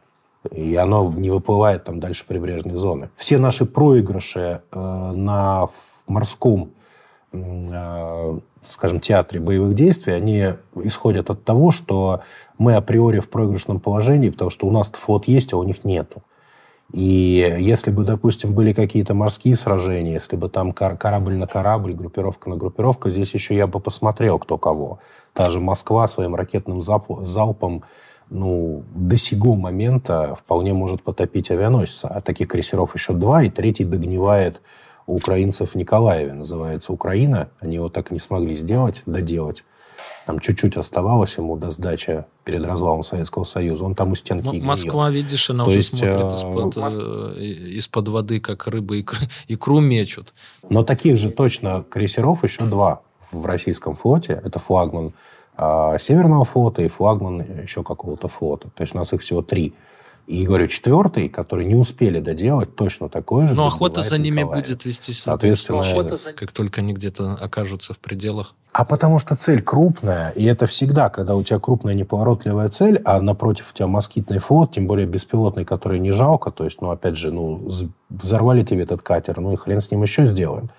И 0.51 0.75
оно 0.75 1.12
не 1.12 1.32
выплывает 1.32 1.86
там 1.86 2.00
дальше 2.00 2.25
прибрежной 2.27 2.75
зоны. 2.75 3.10
Все 3.15 3.39
наши 3.39 3.65
проигрыши 3.65 4.62
э, 4.72 5.12
на 5.15 5.70
морском, 6.08 6.72
э, 7.32 8.39
скажем, 8.65 9.00
театре 9.00 9.39
боевых 9.39 9.74
действий, 9.74 10.13
они 10.13 10.50
исходят 10.75 11.32
от 11.32 11.43
того, 11.43 11.72
что 11.72 12.22
мы 12.60 12.75
априори 12.75 13.20
в 13.20 13.29
проигрышном 13.29 13.79
положении, 13.79 14.29
потому 14.29 14.51
что 14.51 14.67
у 14.67 14.72
нас 14.72 14.91
флот 14.91 15.27
есть, 15.27 15.53
а 15.53 15.58
у 15.58 15.63
них 15.63 15.84
нету. 15.84 16.22
И 16.92 17.56
если 17.60 17.92
бы, 17.92 18.04
допустим, 18.04 18.54
были 18.54 18.74
какие-то 18.74 19.13
морские 19.13 19.56
сражения, 19.56 20.13
если 20.13 20.36
бы 20.36 20.50
там 20.50 20.74
корабль 20.74 21.36
на 21.36 21.48
корабль, 21.48 21.94
группировка 21.94 22.50
на 22.50 22.56
группировку, 22.56 23.10
здесь 23.10 23.34
еще 23.34 23.56
я 23.56 23.66
бы 23.66 23.80
посмотрел, 23.80 24.38
кто 24.38 24.58
кого. 24.58 25.00
Та 25.34 25.50
же 25.50 25.60
Москва 25.60 26.08
своим 26.08 26.36
ракетным 26.36 26.82
залпом 26.82 27.84
ну, 28.30 28.84
до 28.94 29.18
сего 29.18 29.56
момента 29.56 30.36
вполне 30.36 30.74
может 30.74 31.04
потопить 31.04 31.52
авианосец. 31.52 32.02
А 32.04 32.22
таких 32.22 32.48
крейсеров 32.48 32.96
еще 32.96 33.13
два, 33.13 33.44
и 33.44 33.50
третий 33.50 33.86
догнивает 33.86 34.62
у 35.06 35.16
украинцев 35.16 35.72
в 35.72 35.75
Николаеве, 35.75 36.34
называется 36.34 36.94
«Украина». 36.94 37.50
Они 37.60 37.75
его 37.75 37.90
так 37.90 38.12
и 38.12 38.13
не 38.13 38.20
смогли 38.20 38.56
сделать, 38.56 39.04
доделать. 39.06 39.63
Там 40.25 40.39
чуть-чуть 40.39 40.77
оставалось 40.77 41.38
ему 41.38 41.58
до 41.58 41.70
сдачи 41.70 42.24
перед 42.46 42.65
развалом 42.65 43.03
Советского 43.03 43.44
Союза. 43.44 43.84
Он 43.84 43.94
там 43.94 44.12
у 44.12 44.15
стенки 44.15 44.58
М- 44.58 44.65
Москва, 44.65 45.10
видишь, 45.10 45.50
она 45.50 45.65
То 45.65 45.70
уже 45.70 45.80
есть, 45.80 45.89
смотрит 45.89 46.15
э, 46.15 46.36
из-под, 46.36 46.77
э, 46.77 47.44
из-под 47.77 48.08
воды, 48.08 48.39
как 48.39 48.68
рыбы 48.68 49.01
икру, 49.01 49.18
икру 49.48 49.80
мечут. 49.80 50.34
Но 50.70 50.84
таких 50.84 51.18
же 51.18 51.30
точно 51.30 51.84
крейсеров 51.89 52.44
еще 52.44 52.63
два 52.63 53.01
в 53.32 53.46
российском 53.46 53.96
флоте. 53.96 54.42
Это 54.44 54.60
флагман 54.60 55.13
э, 55.58 55.98
Северного 56.00 56.46
флота 56.46 56.82
и 56.82 56.88
флагман 56.88 57.42
еще 57.62 57.84
какого-то 57.84 58.27
флота. 58.30 58.70
То 58.75 58.84
есть 58.84 58.96
у 58.96 58.98
нас 58.98 59.12
их 59.12 59.22
всего 59.22 59.42
три. 59.42 59.74
И, 60.25 60.46
говорю, 60.46 60.68
четвертый, 60.68 61.27
который 61.27 61.65
не 61.65 61.75
успели 61.75 62.20
доделать, 62.20 62.75
точно 62.75 63.10
такой 63.10 63.48
же. 63.48 63.56
Но 63.56 63.68
охота 63.68 64.01
за 64.01 64.18
ними 64.18 64.39
Николаев. 64.39 64.65
будет 64.65 64.86
вестись. 64.86 65.22
Соответственно, 65.22 65.82
охота 65.82 66.15
за... 66.15 66.32
как 66.32 66.51
только 66.51 66.80
они 66.80 66.94
где-то 66.94 67.34
окажутся 67.34 67.94
в 67.94 68.00
пределах. 68.00 68.56
А 68.72 68.86
потому 68.86 69.20
что 69.20 69.36
цель 69.36 69.62
крупная, 69.62 70.30
и 70.32 70.46
это 70.46 70.65
всегда, 70.65 71.10
когда 71.10 71.36
у 71.36 71.44
тебя 71.44 71.60
крупная 71.60 71.94
неповоротливая 71.94 72.70
цель, 72.70 73.01
а 73.03 73.20
напротив 73.20 73.72
у 73.74 73.77
тебя 73.77 73.88
москитный 73.88 74.39
флот, 74.39 74.72
тем 74.72 74.88
более 74.88 75.06
беспилотный, 75.06 75.65
который 75.65 76.00
не 76.00 76.12
жалко, 76.12 76.51
то 76.51 76.63
есть, 76.63 76.82
ну, 76.82 76.89
опять 76.89 77.18
же, 77.18 77.32
ну, 77.32 77.70
взорвали 78.10 78.63
тебе 78.63 78.84
этот 78.84 79.01
катер, 79.01 79.39
ну 79.39 79.51
и 79.51 79.58
хрен 79.58 79.82
с 79.82 79.92
ним 79.92 80.03
еще 80.03 80.25
сделаем 80.25 80.70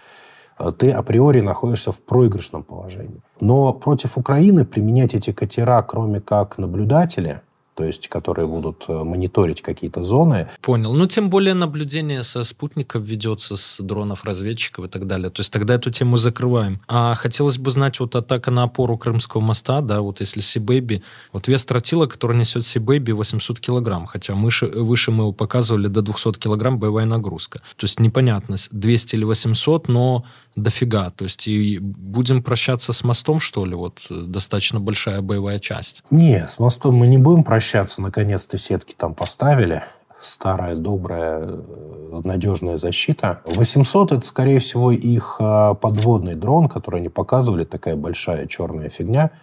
ты 0.78 0.90
априори 0.92 1.40
находишься 1.40 1.92
в 1.92 1.98
проигрышном 1.98 2.62
положении. 2.62 3.20
Но 3.40 3.72
против 3.72 4.16
Украины 4.16 4.64
применять 4.64 5.14
эти 5.14 5.32
катера, 5.32 5.82
кроме 5.82 6.20
как 6.20 6.58
наблюдатели, 6.58 7.42
то 7.74 7.84
есть 7.84 8.08
которые 8.08 8.46
будут 8.46 8.84
э, 8.88 8.92
мониторить 8.92 9.60
какие-то 9.60 10.04
зоны. 10.04 10.48
Понял. 10.60 10.94
Ну, 10.94 11.06
тем 11.06 11.30
более 11.30 11.54
наблюдение 11.54 12.22
со 12.22 12.42
спутников 12.42 13.02
ведется, 13.04 13.56
с 13.56 13.80
дронов, 13.80 14.24
разведчиков 14.24 14.84
и 14.84 14.88
так 14.88 15.06
далее. 15.06 15.30
То 15.30 15.40
есть 15.40 15.52
тогда 15.52 15.74
эту 15.74 15.90
тему 15.90 16.16
закрываем. 16.16 16.80
А 16.88 17.14
хотелось 17.14 17.58
бы 17.58 17.70
знать, 17.70 18.00
вот 18.00 18.14
атака 18.14 18.50
на 18.50 18.64
опору 18.64 18.96
Крымского 18.96 19.40
моста, 19.40 19.80
да, 19.80 20.00
вот 20.00 20.20
если 20.20 20.40
Сибэби, 20.40 21.02
вот 21.32 21.48
вес 21.48 21.64
тротила, 21.64 22.06
который 22.06 22.36
несет 22.36 22.64
Сибэби 22.64 23.12
800 23.12 23.60
килограмм, 23.60 24.06
хотя 24.06 24.34
выше, 24.34 24.66
выше 24.66 25.10
мы 25.10 25.24
его 25.24 25.32
показывали 25.32 25.88
до 25.88 26.02
200 26.02 26.38
килограмм 26.38 26.78
боевая 26.78 27.06
нагрузка. 27.06 27.60
То 27.76 27.84
есть 27.84 28.00
непонятно, 28.00 28.56
200 28.70 29.16
или 29.16 29.24
800, 29.24 29.88
но 29.88 30.24
дофига. 30.56 31.10
То 31.10 31.24
есть 31.24 31.46
и 31.48 31.78
будем 31.80 32.42
прощаться 32.42 32.92
с 32.92 33.04
мостом, 33.04 33.40
что 33.40 33.64
ли? 33.64 33.74
Вот 33.74 34.06
э, 34.10 34.14
достаточно 34.14 34.80
большая 34.80 35.20
боевая 35.20 35.58
часть. 35.58 36.02
Не, 36.10 36.46
с 36.46 36.58
мостом 36.58 36.96
мы 36.96 37.06
не 37.06 37.18
будем 37.18 37.44
прощаться. 37.44 38.00
Наконец-то 38.00 38.58
сетки 38.58 38.94
там 38.96 39.14
поставили. 39.14 39.82
Старая, 40.20 40.74
добрая, 40.74 41.40
э, 41.42 42.20
надежная 42.24 42.78
защита. 42.78 43.40
800– 43.44 44.12
это, 44.12 44.26
скорее 44.26 44.60
всего, 44.60 44.90
их 44.92 45.36
э, 45.40 45.74
подводный 45.80 46.34
дрон, 46.34 46.68
который 46.68 47.00
они 47.00 47.08
показывали. 47.08 47.64
Такая 47.64 47.96
большая 47.96 48.46
черная 48.46 48.88
фигня– 48.88 49.30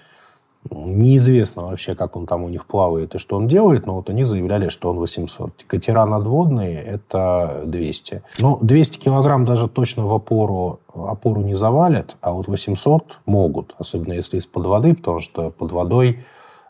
Неизвестно 0.70 1.64
вообще, 1.64 1.96
как 1.96 2.16
он 2.16 2.28
там 2.28 2.44
у 2.44 2.50
них 2.50 2.68
плавает 2.68 3.16
и 3.16 3.18
что 3.18 3.36
он 3.36 3.48
делает, 3.48 3.88
но 3.88 3.96
вот 3.96 4.10
они 4.12 4.24
заявляли, 4.24 4.70
что 4.70 4.92
он 4.92 4.98
800. 4.98 5.64
Катера 5.66 6.06
надводные– 6.06 6.80
это 6.86 7.64
200. 7.66 8.22
Ну, 8.40 8.60
200 8.62 9.00
килограмм 9.00 9.44
даже 9.44 9.68
точно 9.68 10.06
в 10.06 10.14
опору, 10.14 10.80
опору 10.94 11.42
не 11.42 11.56
завалят, 11.56 12.16
а 12.22 12.32
вот 12.32 12.48
800 12.48 13.18
могут, 13.26 13.74
особенно 13.80 14.14
если 14.14 14.38
из-под 14.38 14.68
воды, 14.68 14.94
потому 14.94 15.20
что 15.20 15.50
под 15.50 15.72
водой 15.72 16.24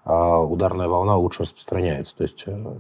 э, 0.05 0.13
ударная 0.13 0.88
волна 0.88 1.17
лучше 1.17 1.43
распространяется. 1.43 2.15
То 2.15 2.24
есть 2.24 2.43
э, 2.45 2.75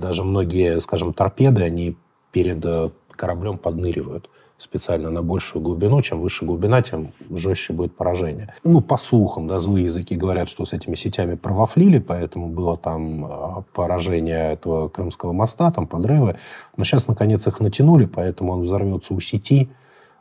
даже 0.00 0.24
многие, 0.24 0.80
скажем, 0.80 1.12
торпеды, 1.12 1.62
они 1.62 1.96
перед 2.32 2.64
э, 2.64 2.90
кораблем 3.12 3.56
подныривают 3.56 4.28
специально 4.58 5.10
на 5.10 5.22
большую 5.22 5.62
глубину. 5.62 6.00
Чем 6.02 6.20
выше 6.20 6.44
глубина, 6.44 6.82
тем 6.82 7.12
жестче 7.30 7.72
будет 7.72 7.94
поражение. 7.96 8.54
Ну, 8.64 8.80
по 8.80 8.96
слухам, 8.96 9.48
да, 9.48 9.60
злые 9.60 9.86
языки 9.86 10.16
говорят, 10.16 10.48
что 10.48 10.64
с 10.64 10.72
этими 10.72 10.94
сетями 10.94 11.34
провафлили, 11.34 11.98
поэтому 11.98 12.48
было 12.48 12.76
там 12.76 13.24
а, 13.24 13.64
поражение 13.74 14.52
этого 14.52 14.88
Крымского 14.88 15.32
моста, 15.32 15.70
там 15.70 15.86
подрывы. 15.86 16.36
Но 16.76 16.84
сейчас, 16.84 17.06
наконец, 17.06 17.46
их 17.46 17.60
натянули, 17.60 18.06
поэтому 18.06 18.52
он 18.52 18.62
взорвется 18.62 19.14
у 19.14 19.20
сети, 19.20 19.68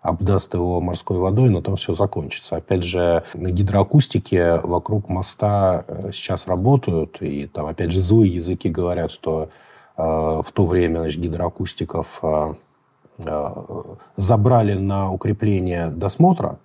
обдаст 0.01 0.53
его 0.53 0.81
морской 0.81 1.17
водой, 1.17 1.49
но 1.49 1.61
там 1.61 1.77
все 1.77 1.95
закончится. 1.95 2.57
Опять 2.57 2.83
же, 2.83 3.23
на 3.33 3.49
гидроакустике 3.49 4.59
вокруг 4.63 5.09
моста 5.09 5.83
э, 5.87 6.11
сейчас 6.13 6.47
работают, 6.47 7.17
и 7.21 7.47
там, 7.47 7.65
опять 7.65 7.91
же, 7.91 7.99
злые 7.99 8.35
языки 8.35 8.69
говорят, 8.69 9.09
что 9.09 9.49
э, 9.97 10.01
в 10.03 10.51
то 10.53 10.65
время 10.65 10.99
значит, 10.99 11.21
гидроакустиков 11.21 12.19
э, 12.21 12.53
забрали 14.15 14.73
на 14.73 15.11
укрепление 15.11 15.87
досмотра. 15.89 16.59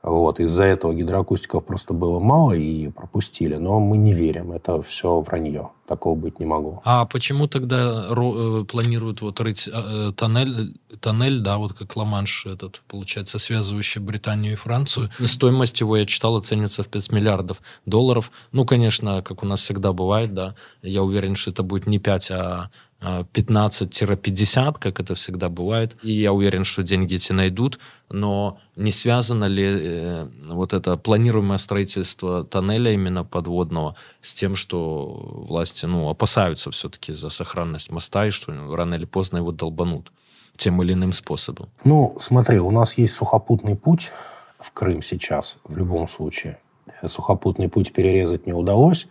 Вот, 0.00 0.38
из-за 0.38 0.62
этого 0.62 0.94
гидроакустиков 0.94 1.64
просто 1.64 1.92
было 1.92 2.20
мало 2.20 2.52
и 2.52 2.88
пропустили. 2.88 3.56
Но 3.56 3.80
мы 3.80 3.96
не 3.96 4.14
верим, 4.14 4.52
это 4.52 4.80
все 4.80 5.20
вранье. 5.20 5.70
Такого 5.88 6.14
быть 6.14 6.38
не 6.38 6.46
могло. 6.46 6.80
А 6.84 7.04
почему 7.06 7.48
тогда 7.48 8.06
э, 8.08 8.64
планируют 8.70 9.22
вот 9.22 9.40
рыть 9.40 9.68
э, 9.72 10.12
тоннель, 10.14 10.76
тоннель, 11.00 11.40
да, 11.40 11.56
вот 11.56 11.72
как 11.72 11.96
Ла-Манш 11.96 12.46
этот, 12.46 12.82
получается, 12.86 13.38
связывающий 13.38 14.00
Британию 14.00 14.52
и 14.52 14.56
Францию? 14.56 15.10
Стоимость 15.18 15.80
его, 15.80 15.96
я 15.96 16.04
читал, 16.04 16.36
оценится 16.36 16.82
в 16.82 16.88
5 16.88 17.10
миллиардов 17.10 17.60
долларов. 17.86 18.30
Ну, 18.52 18.66
конечно, 18.66 19.22
как 19.22 19.42
у 19.42 19.46
нас 19.46 19.60
всегда 19.60 19.92
бывает, 19.92 20.32
да, 20.32 20.54
я 20.82 21.02
уверен, 21.02 21.36
что 21.36 21.50
это 21.50 21.62
будет 21.62 21.86
не 21.86 21.98
5, 21.98 22.30
а 22.30 22.70
15-50, 23.00 24.76
как 24.80 25.00
это 25.00 25.14
всегда 25.14 25.48
бывает. 25.48 25.96
И 26.02 26.12
я 26.12 26.32
уверен, 26.32 26.64
что 26.64 26.82
деньги 26.82 27.14
эти 27.14 27.32
найдут. 27.32 27.78
Но 28.10 28.58
не 28.74 28.90
связано 28.90 29.44
ли 29.44 29.64
э, 29.64 30.28
вот 30.48 30.72
это 30.72 30.96
планируемое 30.96 31.58
строительство 31.58 32.44
тоннеля 32.44 32.92
именно 32.92 33.24
подводного 33.24 33.94
с 34.20 34.34
тем, 34.34 34.56
что 34.56 35.44
власти 35.48 35.86
ну, 35.86 36.08
опасаются 36.08 36.70
все-таки 36.70 37.12
за 37.12 37.28
сохранность 37.28 37.92
моста 37.92 38.26
и 38.26 38.30
что 38.30 38.52
рано 38.74 38.94
или 38.94 39.04
поздно 39.04 39.38
его 39.38 39.52
долбанут 39.52 40.10
тем 40.56 40.82
или 40.82 40.94
иным 40.94 41.12
способом? 41.12 41.68
Ну, 41.84 42.16
смотри, 42.20 42.58
у 42.58 42.70
нас 42.72 42.98
есть 42.98 43.14
сухопутный 43.14 43.76
путь 43.76 44.10
в 44.58 44.72
Крым 44.72 45.02
сейчас, 45.02 45.56
в 45.62 45.76
любом 45.76 46.08
случае. 46.08 46.58
Сухопутный 47.06 47.68
путь 47.68 47.92
перерезать 47.92 48.46
не 48.46 48.52
удалось. 48.52 49.06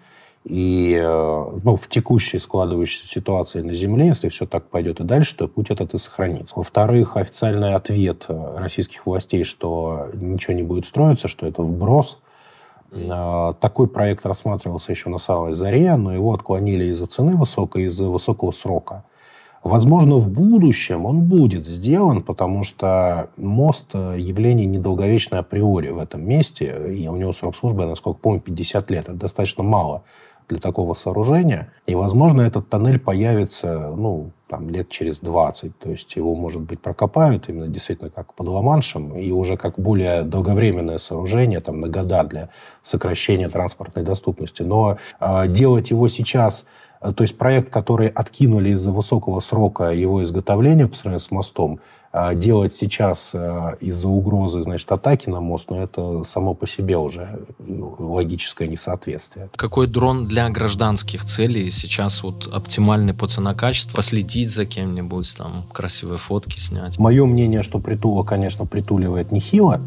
И 0.48 0.98
э, 0.98 1.60
ну, 1.62 1.76
в 1.76 1.90
текущей 1.90 2.40
складывающейся 2.40 3.06
ситуации 3.06 3.60
на 3.60 3.74
Земле, 3.74 4.08
если 4.08 4.30
все 4.30 4.46
так 4.46 4.70
пойдет 4.70 5.02
и 5.02 5.04
дальше, 5.04 5.36
то 5.36 5.50
путь 5.50 5.72
этот 5.72 5.94
и 5.94 5.98
сохранится. 5.98 6.54
Во-вторых, 6.56 7.18
официальный 7.18 7.74
ответ 7.74 8.28
э, 8.30 8.56
российских 8.58 9.06
властей, 9.06 9.44
что 9.44 10.08
ничего 10.14 10.54
не 10.54 10.64
будет 10.64 10.86
строиться, 10.86 11.28
что 11.28 11.46
это 11.48 11.64
вброс. 11.64 12.22
Э, 12.94 13.56
такой 13.60 13.90
проект 13.90 14.26
рассматривался 14.26 14.94
еще 14.94 15.10
на 15.10 15.18
самой 15.18 15.52
заре, 15.52 15.94
но 15.98 16.14
его 16.14 16.34
отклонили 16.34 16.86
из-за 16.86 17.08
цены 17.08 17.36
высокой, 17.36 17.84
из-за 17.84 18.06
высокого 18.06 18.52
срока. 18.52 19.04
Возможно, 19.64 20.16
в 20.16 20.30
будущем 20.30 21.06
он 21.06 21.24
будет 21.24 21.68
сделан, 21.68 22.24
потому 22.24 22.64
что 22.64 23.32
мост 23.36 23.94
явление 23.94 24.66
недолговечное 24.66 25.40
априори 25.40 25.90
в 25.90 25.98
этом 25.98 26.26
месте, 26.26 26.94
и 26.96 27.06
у 27.10 27.18
него 27.18 27.34
срок 27.34 27.58
службы, 27.58 27.86
насколько 27.86 28.18
помню, 28.18 28.40
50 28.40 28.90
лет. 28.92 29.10
Это 29.10 29.18
достаточно 29.18 29.64
мало 29.64 30.04
для 30.50 30.60
такого 30.60 30.94
сооружения. 30.94 31.74
И, 31.86 31.96
возможно, 31.96 32.42
этот 32.42 32.70
тоннель 32.70 33.00
появится, 33.00 33.94
ну, 33.96 34.32
там, 34.50 34.70
лет 34.70 34.90
через 34.90 35.20
20. 35.20 35.78
То 35.78 35.90
есть 35.90 36.16
его, 36.16 36.36
может 36.36 36.62
быть, 36.62 36.80
прокопают 36.80 37.50
именно 37.50 37.68
действительно 37.68 38.10
как 38.10 38.34
под 38.34 38.48
Ла-Маншем 38.48 39.18
и 39.18 39.32
уже 39.32 39.58
как 39.58 39.78
более 39.78 40.24
долговременное 40.24 41.00
сооружение 41.00 41.60
там, 41.60 41.82
на 41.82 41.90
года 41.90 42.24
для 42.24 42.50
сокращения 42.82 43.50
транспортной 43.50 44.06
доступности. 44.06 44.62
Но 44.62 44.98
э, 45.20 45.48
делать 45.48 45.92
его 45.92 46.08
сейчас 46.08 46.66
то 47.00 47.24
есть 47.24 47.38
проект, 47.38 47.70
который 47.70 48.08
откинули 48.08 48.70
из-за 48.72 48.92
высокого 48.92 49.40
срока 49.40 49.92
его 49.92 50.24
изготовления 50.24 50.88
по 50.88 50.96
сравнению 50.96 51.20
с 51.20 51.32
мостом, 51.32 51.80
э, 52.12 52.34
делать 52.34 52.74
сейчас 52.74 53.32
э, 53.34 53.76
из-за 53.82 54.08
угрозы, 54.08 54.62
значит, 54.62 54.92
атаки 54.92 55.30
на 55.30 55.40
мост, 55.40 55.70
но 55.70 55.76
ну, 55.76 55.84
это 55.84 56.24
само 56.24 56.56
по 56.56 56.66
себе 56.66 56.98
уже 56.98 57.46
логическое 58.00 58.68
несоответствие. 58.68 59.50
Какой 59.56 59.86
дрон 59.86 60.28
для 60.28 60.50
гражданских 60.50 61.24
целей 61.24 61.70
сейчас 61.70 62.24
вот 62.24 62.50
оптимальный 62.52 63.14
по 63.14 63.28
цена-качеству? 63.28 63.96
Последить 63.96 64.50
за 64.50 64.66
кем-нибудь, 64.66 65.36
там, 65.38 65.66
красивые 65.72 66.18
фотки 66.18 66.60
снять? 66.60 66.98
Мое 66.98 67.26
мнение, 67.26 67.62
что 67.62 67.80
притула, 67.80 68.24
конечно, 68.24 68.66
притуливает 68.66 69.32
нехило, 69.32 69.82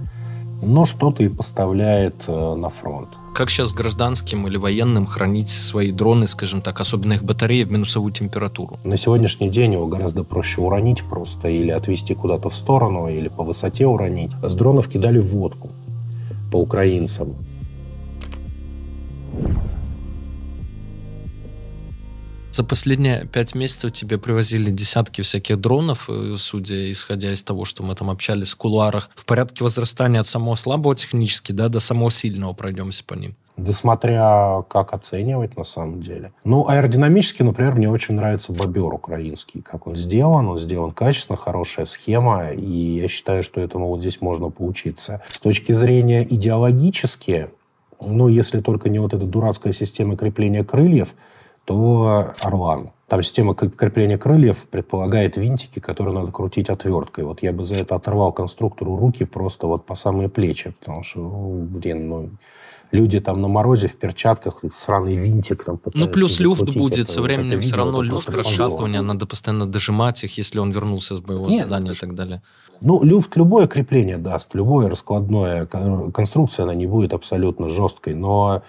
но 0.62 0.84
что-то 0.84 1.24
и 1.24 1.28
поставляет 1.28 2.28
на 2.28 2.68
фронт. 2.68 3.08
Как 3.34 3.48
сейчас 3.48 3.72
гражданским 3.72 4.46
или 4.46 4.56
военным 4.56 5.06
хранить 5.06 5.48
свои 5.48 5.92
дроны, 5.92 6.26
скажем 6.26 6.60
так, 6.60 6.80
особенно 6.80 7.14
их 7.14 7.22
батареи 7.22 7.62
в 7.64 7.72
минусовую 7.72 8.12
температуру? 8.12 8.78
На 8.84 8.96
сегодняшний 8.96 9.48
день 9.48 9.72
его 9.74 9.86
гораздо 9.86 10.24
проще 10.24 10.60
уронить 10.60 11.02
просто 11.04 11.48
или 11.48 11.70
отвести 11.70 12.14
куда-то 12.14 12.50
в 12.50 12.54
сторону, 12.54 13.08
или 13.08 13.28
по 13.28 13.44
высоте 13.44 13.86
уронить. 13.86 14.32
С 14.42 14.54
дронов 14.54 14.88
кидали 14.88 15.18
водку 15.18 15.70
по 16.50 16.56
украинцам. 16.56 17.34
За 22.60 22.64
последние 22.64 23.24
пять 23.24 23.54
месяцев 23.54 23.90
тебе 23.90 24.18
привозили 24.18 24.70
десятки 24.70 25.22
всяких 25.22 25.58
дронов, 25.58 26.10
э, 26.10 26.34
судя, 26.36 26.90
исходя 26.90 27.32
из 27.32 27.42
того, 27.42 27.64
что 27.64 27.82
мы 27.82 27.94
там 27.94 28.10
общались 28.10 28.50
в 28.50 28.56
кулуарах. 28.56 29.08
В 29.16 29.24
порядке 29.24 29.64
возрастания 29.64 30.20
от 30.20 30.26
самого 30.26 30.56
слабого 30.56 30.94
технически 30.94 31.52
да, 31.52 31.70
до 31.70 31.80
самого 31.80 32.10
сильного 32.10 32.52
пройдемся 32.52 33.02
по 33.02 33.14
ним. 33.14 33.34
Да 33.56 33.72
смотря 33.72 34.62
как 34.68 34.92
оценивать 34.92 35.56
на 35.56 35.64
самом 35.64 36.02
деле. 36.02 36.32
Ну, 36.44 36.68
аэродинамически, 36.68 37.42
например, 37.42 37.76
мне 37.76 37.88
очень 37.88 38.14
нравится 38.16 38.52
бобер 38.52 38.92
украинский. 38.92 39.62
Как 39.62 39.86
он 39.86 39.96
сделан, 39.96 40.46
он 40.46 40.58
сделан 40.58 40.90
качественно, 40.90 41.38
хорошая 41.38 41.86
схема, 41.86 42.50
и 42.50 42.98
я 43.00 43.08
считаю, 43.08 43.42
что 43.42 43.62
этому 43.62 43.88
вот 43.88 44.00
здесь 44.00 44.20
можно 44.20 44.50
поучиться. 44.50 45.22
С 45.32 45.40
точки 45.40 45.72
зрения 45.72 46.26
идеологически, 46.28 47.48
ну, 48.02 48.28
если 48.28 48.60
только 48.60 48.90
не 48.90 48.98
вот 48.98 49.14
эта 49.14 49.24
дурацкая 49.24 49.72
система 49.72 50.18
крепления 50.18 50.62
крыльев, 50.62 51.14
то 51.64 52.34
Орлан. 52.40 52.90
Там 53.08 53.22
система 53.24 53.54
крепления 53.54 54.18
крыльев 54.18 54.66
предполагает 54.70 55.36
винтики, 55.36 55.80
которые 55.80 56.14
надо 56.14 56.30
крутить 56.30 56.68
отверткой. 56.68 57.24
Вот 57.24 57.42
я 57.42 57.52
бы 57.52 57.64
за 57.64 57.74
это 57.74 57.96
оторвал 57.96 58.32
конструктору 58.32 58.96
руки 58.96 59.24
просто 59.24 59.66
вот 59.66 59.84
по 59.84 59.96
самые 59.96 60.28
плечи, 60.28 60.72
потому 60.78 61.02
что, 61.02 61.18
ну, 61.18 61.62
блин, 61.64 62.08
ну, 62.08 62.30
люди 62.92 63.20
там 63.20 63.40
на 63.40 63.48
морозе 63.48 63.88
в 63.88 63.96
перчатках, 63.96 64.62
сраный 64.72 65.16
винтик 65.16 65.64
там 65.64 65.80
Ну, 65.94 66.08
плюс 66.08 66.38
люфт 66.40 66.72
будет, 66.76 67.00
это, 67.00 67.12
со 67.12 67.22
временем 67.22 67.58
это 67.58 67.62
все 67.62 67.76
равно 67.76 68.02
люфт, 68.02 68.28
расшатывание, 68.30 69.00
надо 69.00 69.26
постоянно 69.26 69.66
дожимать 69.66 70.22
их, 70.24 70.38
если 70.38 70.60
он 70.60 70.70
вернулся 70.70 71.16
с 71.16 71.20
боевого 71.20 71.48
Нет, 71.48 71.64
задания 71.64 71.92
и 71.92 71.96
так 71.96 72.14
далее. 72.14 72.42
Ну, 72.80 73.02
люфт 73.02 73.36
любое 73.36 73.66
крепление 73.66 74.18
даст, 74.18 74.54
любое 74.54 74.88
раскладное, 74.88 75.66
конструкция, 75.66 76.62
она 76.62 76.74
не 76.74 76.86
будет 76.86 77.12
абсолютно 77.12 77.68
жесткой, 77.68 78.14
но 78.14 78.62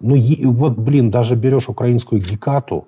ну, 0.00 0.16
вот, 0.52 0.78
блин, 0.78 1.10
даже 1.10 1.36
берешь 1.36 1.68
украинскую 1.68 2.20
гекату, 2.20 2.86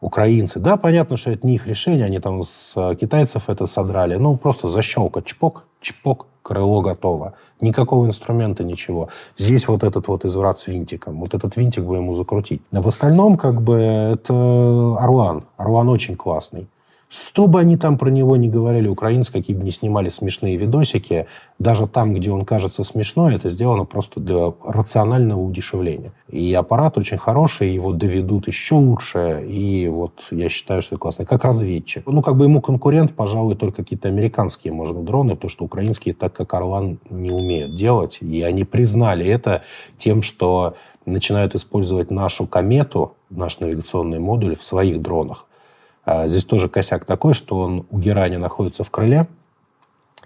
украинцы, 0.00 0.60
да, 0.60 0.76
понятно, 0.76 1.16
что 1.16 1.30
это 1.30 1.46
не 1.46 1.54
их 1.54 1.66
решение, 1.66 2.06
они 2.06 2.18
там 2.18 2.42
с 2.44 2.74
китайцев 3.00 3.48
это 3.48 3.66
содрали, 3.66 4.16
ну, 4.16 4.36
просто 4.36 4.68
защелка, 4.68 5.22
чпок, 5.22 5.64
чпок, 5.80 6.26
крыло 6.44 6.82
готово. 6.82 7.32
Никакого 7.60 8.06
инструмента, 8.06 8.62
ничего. 8.64 9.08
Здесь 9.38 9.66
вот 9.66 9.82
этот 9.82 10.06
вот 10.08 10.24
изврат 10.24 10.58
с 10.58 10.66
винтиком. 10.68 11.20
Вот 11.20 11.34
этот 11.34 11.56
винтик 11.56 11.84
бы 11.84 11.96
ему 11.96 12.14
закрутить. 12.14 12.60
А 12.70 12.82
в 12.82 12.86
остальном, 12.86 13.36
как 13.36 13.62
бы, 13.62 13.76
это 13.76 14.96
Орлан. 15.00 15.44
Орлан 15.56 15.88
очень 15.88 16.16
классный. 16.16 16.68
Что 17.14 17.46
бы 17.46 17.60
они 17.60 17.76
там 17.76 17.96
про 17.96 18.10
него 18.10 18.36
не 18.36 18.48
говорили, 18.48 18.88
украинцы, 18.88 19.30
какие 19.30 19.54
бы 19.54 19.62
ни 19.62 19.70
снимали 19.70 20.08
смешные 20.08 20.56
видосики, 20.56 21.28
даже 21.60 21.86
там, 21.86 22.12
где 22.12 22.32
он 22.32 22.44
кажется 22.44 22.82
смешной, 22.82 23.36
это 23.36 23.50
сделано 23.50 23.84
просто 23.84 24.18
для 24.18 24.52
рационального 24.66 25.40
удешевления. 25.40 26.12
И 26.28 26.52
аппарат 26.54 26.98
очень 26.98 27.16
хороший, 27.16 27.72
его 27.72 27.92
доведут 27.92 28.48
еще 28.48 28.74
лучше, 28.74 29.46
и 29.48 29.86
вот 29.86 30.24
я 30.32 30.48
считаю, 30.48 30.82
что 30.82 30.96
это 30.96 31.02
классно. 31.02 31.24
Как 31.24 31.44
разведчик. 31.44 32.02
Ну, 32.04 32.20
как 32.20 32.36
бы 32.36 32.46
ему 32.46 32.60
конкурент, 32.60 33.14
пожалуй, 33.14 33.54
только 33.54 33.84
какие-то 33.84 34.08
американские, 34.08 34.72
может, 34.72 35.04
дроны, 35.04 35.36
потому 35.36 35.50
что 35.50 35.64
украинские 35.64 36.14
так, 36.14 36.32
как 36.32 36.52
Орлан, 36.52 36.98
не 37.10 37.30
умеют 37.30 37.76
делать. 37.76 38.18
И 38.22 38.42
они 38.42 38.64
признали 38.64 39.24
это 39.24 39.62
тем, 39.98 40.20
что 40.20 40.74
начинают 41.06 41.54
использовать 41.54 42.10
нашу 42.10 42.48
комету, 42.48 43.14
наш 43.30 43.60
навигационный 43.60 44.18
модуль 44.18 44.56
в 44.56 44.64
своих 44.64 45.00
дронах. 45.00 45.46
А 46.04 46.26
здесь 46.26 46.44
тоже 46.44 46.68
косяк 46.68 47.04
такой, 47.04 47.34
что 47.34 47.58
он 47.58 47.86
у 47.90 47.98
герани 47.98 48.36
находится 48.36 48.84
в 48.84 48.90
крыле, 48.90 49.26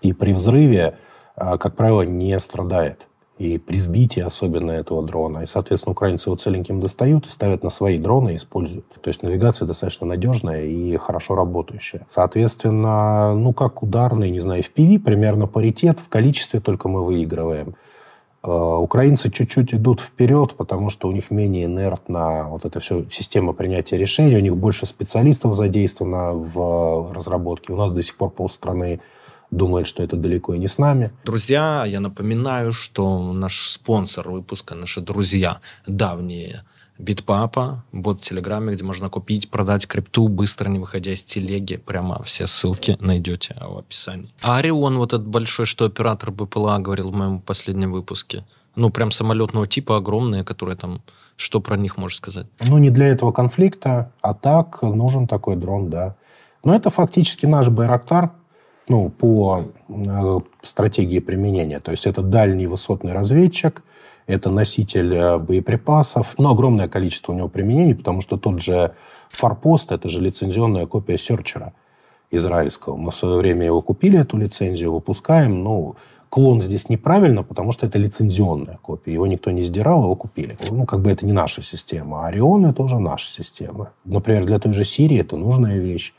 и 0.02 0.12
при 0.12 0.32
взрыве, 0.32 0.96
а, 1.36 1.58
как 1.58 1.76
правило, 1.76 2.02
не 2.02 2.38
страдает. 2.40 3.08
И 3.38 3.56
при 3.58 3.76
сбитии 3.76 4.20
особенно 4.20 4.72
этого 4.72 5.00
дрона. 5.04 5.40
И, 5.40 5.46
соответственно, 5.46 5.92
украинцы 5.92 6.28
его 6.28 6.36
целеньким 6.36 6.80
достают 6.80 7.26
и 7.26 7.30
ставят 7.30 7.62
на 7.62 7.70
свои 7.70 7.96
дроны 7.96 8.32
и 8.32 8.36
используют. 8.36 8.88
То 9.00 9.08
есть 9.08 9.22
навигация 9.22 9.66
достаточно 9.66 10.08
надежная 10.08 10.64
и 10.64 10.96
хорошо 10.96 11.36
работающая. 11.36 12.04
Соответственно, 12.08 13.34
ну, 13.34 13.52
как 13.52 13.84
ударный, 13.84 14.30
не 14.30 14.40
знаю, 14.40 14.64
в 14.64 14.72
PV 14.72 14.98
примерно 14.98 15.46
паритет 15.46 16.00
в 16.00 16.08
количестве 16.08 16.58
только 16.58 16.88
мы 16.88 17.04
выигрываем. 17.04 17.76
Э, 18.48 18.76
украинцы 18.76 19.30
чуть-чуть 19.30 19.74
идут 19.74 20.00
вперед, 20.00 20.54
потому 20.56 20.88
что 20.88 21.08
у 21.08 21.12
них 21.12 21.30
менее 21.30 21.66
инертна 21.66 22.48
вот 22.48 22.64
эта 22.64 22.80
все 22.80 23.04
система 23.10 23.52
принятия 23.52 23.98
решений, 23.98 24.36
у 24.36 24.40
них 24.40 24.56
больше 24.56 24.86
специалистов 24.86 25.54
задействовано 25.54 26.32
в 26.32 27.12
разработке. 27.12 27.74
У 27.74 27.76
нас 27.76 27.92
до 27.92 28.02
сих 28.02 28.16
пор 28.16 28.30
полстраны 28.30 29.00
думает, 29.50 29.86
что 29.86 30.02
это 30.02 30.16
далеко 30.16 30.54
и 30.54 30.58
не 30.58 30.66
с 30.66 30.78
нами. 30.78 31.10
Друзья, 31.24 31.84
я 31.86 32.00
напоминаю, 32.00 32.72
что 32.72 33.32
наш 33.34 33.68
спонсор 33.68 34.30
выпуска, 34.30 34.74
наши 34.74 35.00
друзья 35.00 35.60
давние– 35.86 36.62
Битпапа, 36.98 37.84
бот 37.92 38.20
в 38.20 38.28
Телеграме, 38.28 38.72
где 38.72 38.82
можно 38.82 39.08
купить, 39.08 39.50
продать 39.50 39.86
крипту, 39.86 40.26
быстро 40.26 40.68
не 40.68 40.80
выходя 40.80 41.12
из 41.12 41.22
телеги. 41.22 41.76
Прямо 41.76 42.20
все 42.24 42.48
ссылки 42.48 42.96
найдете 43.00 43.54
в 43.60 43.78
описании. 43.78 44.30
А 44.42 44.56
Орион, 44.56 44.98
вот 44.98 45.12
этот 45.12 45.28
большой, 45.28 45.66
что 45.66 45.84
оператор 45.84 46.32
БПЛА 46.32 46.80
говорил 46.80 47.10
в 47.10 47.14
моем 47.14 47.40
последнем 47.40 47.92
выпуске. 47.92 48.44
Ну, 48.74 48.90
прям 48.90 49.12
самолетного 49.12 49.68
типа, 49.68 49.96
огромные, 49.96 50.44
которые 50.44 50.76
там... 50.76 51.02
Что 51.36 51.60
про 51.60 51.76
них 51.76 51.96
можешь 51.98 52.16
сказать? 52.16 52.46
Ну, 52.66 52.78
не 52.78 52.90
для 52.90 53.06
этого 53.06 53.30
конфликта, 53.30 54.10
а 54.20 54.34
так 54.34 54.82
нужен 54.82 55.28
такой 55.28 55.54
дрон, 55.54 55.88
да. 55.88 56.16
Но 56.64 56.74
это 56.74 56.90
фактически 56.90 57.46
наш 57.46 57.68
Байрактар, 57.68 58.32
ну, 58.88 59.08
по 59.08 59.66
э, 59.88 60.40
стратегии 60.62 61.20
применения. 61.20 61.78
То 61.78 61.92
есть 61.92 62.06
это 62.06 62.22
дальний 62.22 62.66
высотный 62.66 63.12
разведчик– 63.12 63.84
это 64.28 64.50
носитель 64.50 65.14
э, 65.14 65.38
боеприпасов, 65.38 66.34
но 66.38 66.50
огромное 66.50 66.86
количество 66.86 67.32
у 67.32 67.34
него 67.34 67.48
применений, 67.48 67.94
потому 67.94 68.20
что 68.20 68.36
тот 68.36 68.60
же 68.60 68.92
Форпост– 69.30 69.90
это 69.92 70.08
же 70.08 70.20
лицензионная 70.20 70.86
копия 70.86 71.16
серчера 71.16 71.72
израильского. 72.30 72.96
Мы 72.96 73.10
в 73.10 73.14
свое 73.14 73.38
время 73.38 73.64
его 73.64 73.80
купили, 73.80 74.20
эту 74.20 74.36
лицензию, 74.36 74.92
выпускаем. 74.92 75.64
Ну, 75.64 75.96
клон 76.28 76.60
здесь 76.60 76.90
неправильно, 76.90 77.42
потому 77.42 77.72
что 77.72 77.86
это 77.86 77.98
лицензионная 77.98 78.78
копия. 78.82 79.14
Его 79.14 79.26
никто 79.26 79.50
не 79.50 79.62
сдирал, 79.62 80.02
его 80.02 80.14
купили. 80.14 80.58
Ну, 80.70 80.84
как 80.84 81.00
бы 81.00 81.10
это 81.10 81.24
не 81.24 81.32
наша 81.32 81.62
система. 81.62 82.24
А 82.24 82.26
Орион– 82.28 82.66
это 82.66 82.82
уже 82.82 82.98
наша 82.98 83.26
система. 83.26 83.92
Например, 84.04 84.44
для 84.44 84.58
той 84.58 84.74
же 84.74 84.84
Сирии 84.84 85.18
это 85.18 85.36
нужная 85.36 85.78
вещь. 85.78 86.12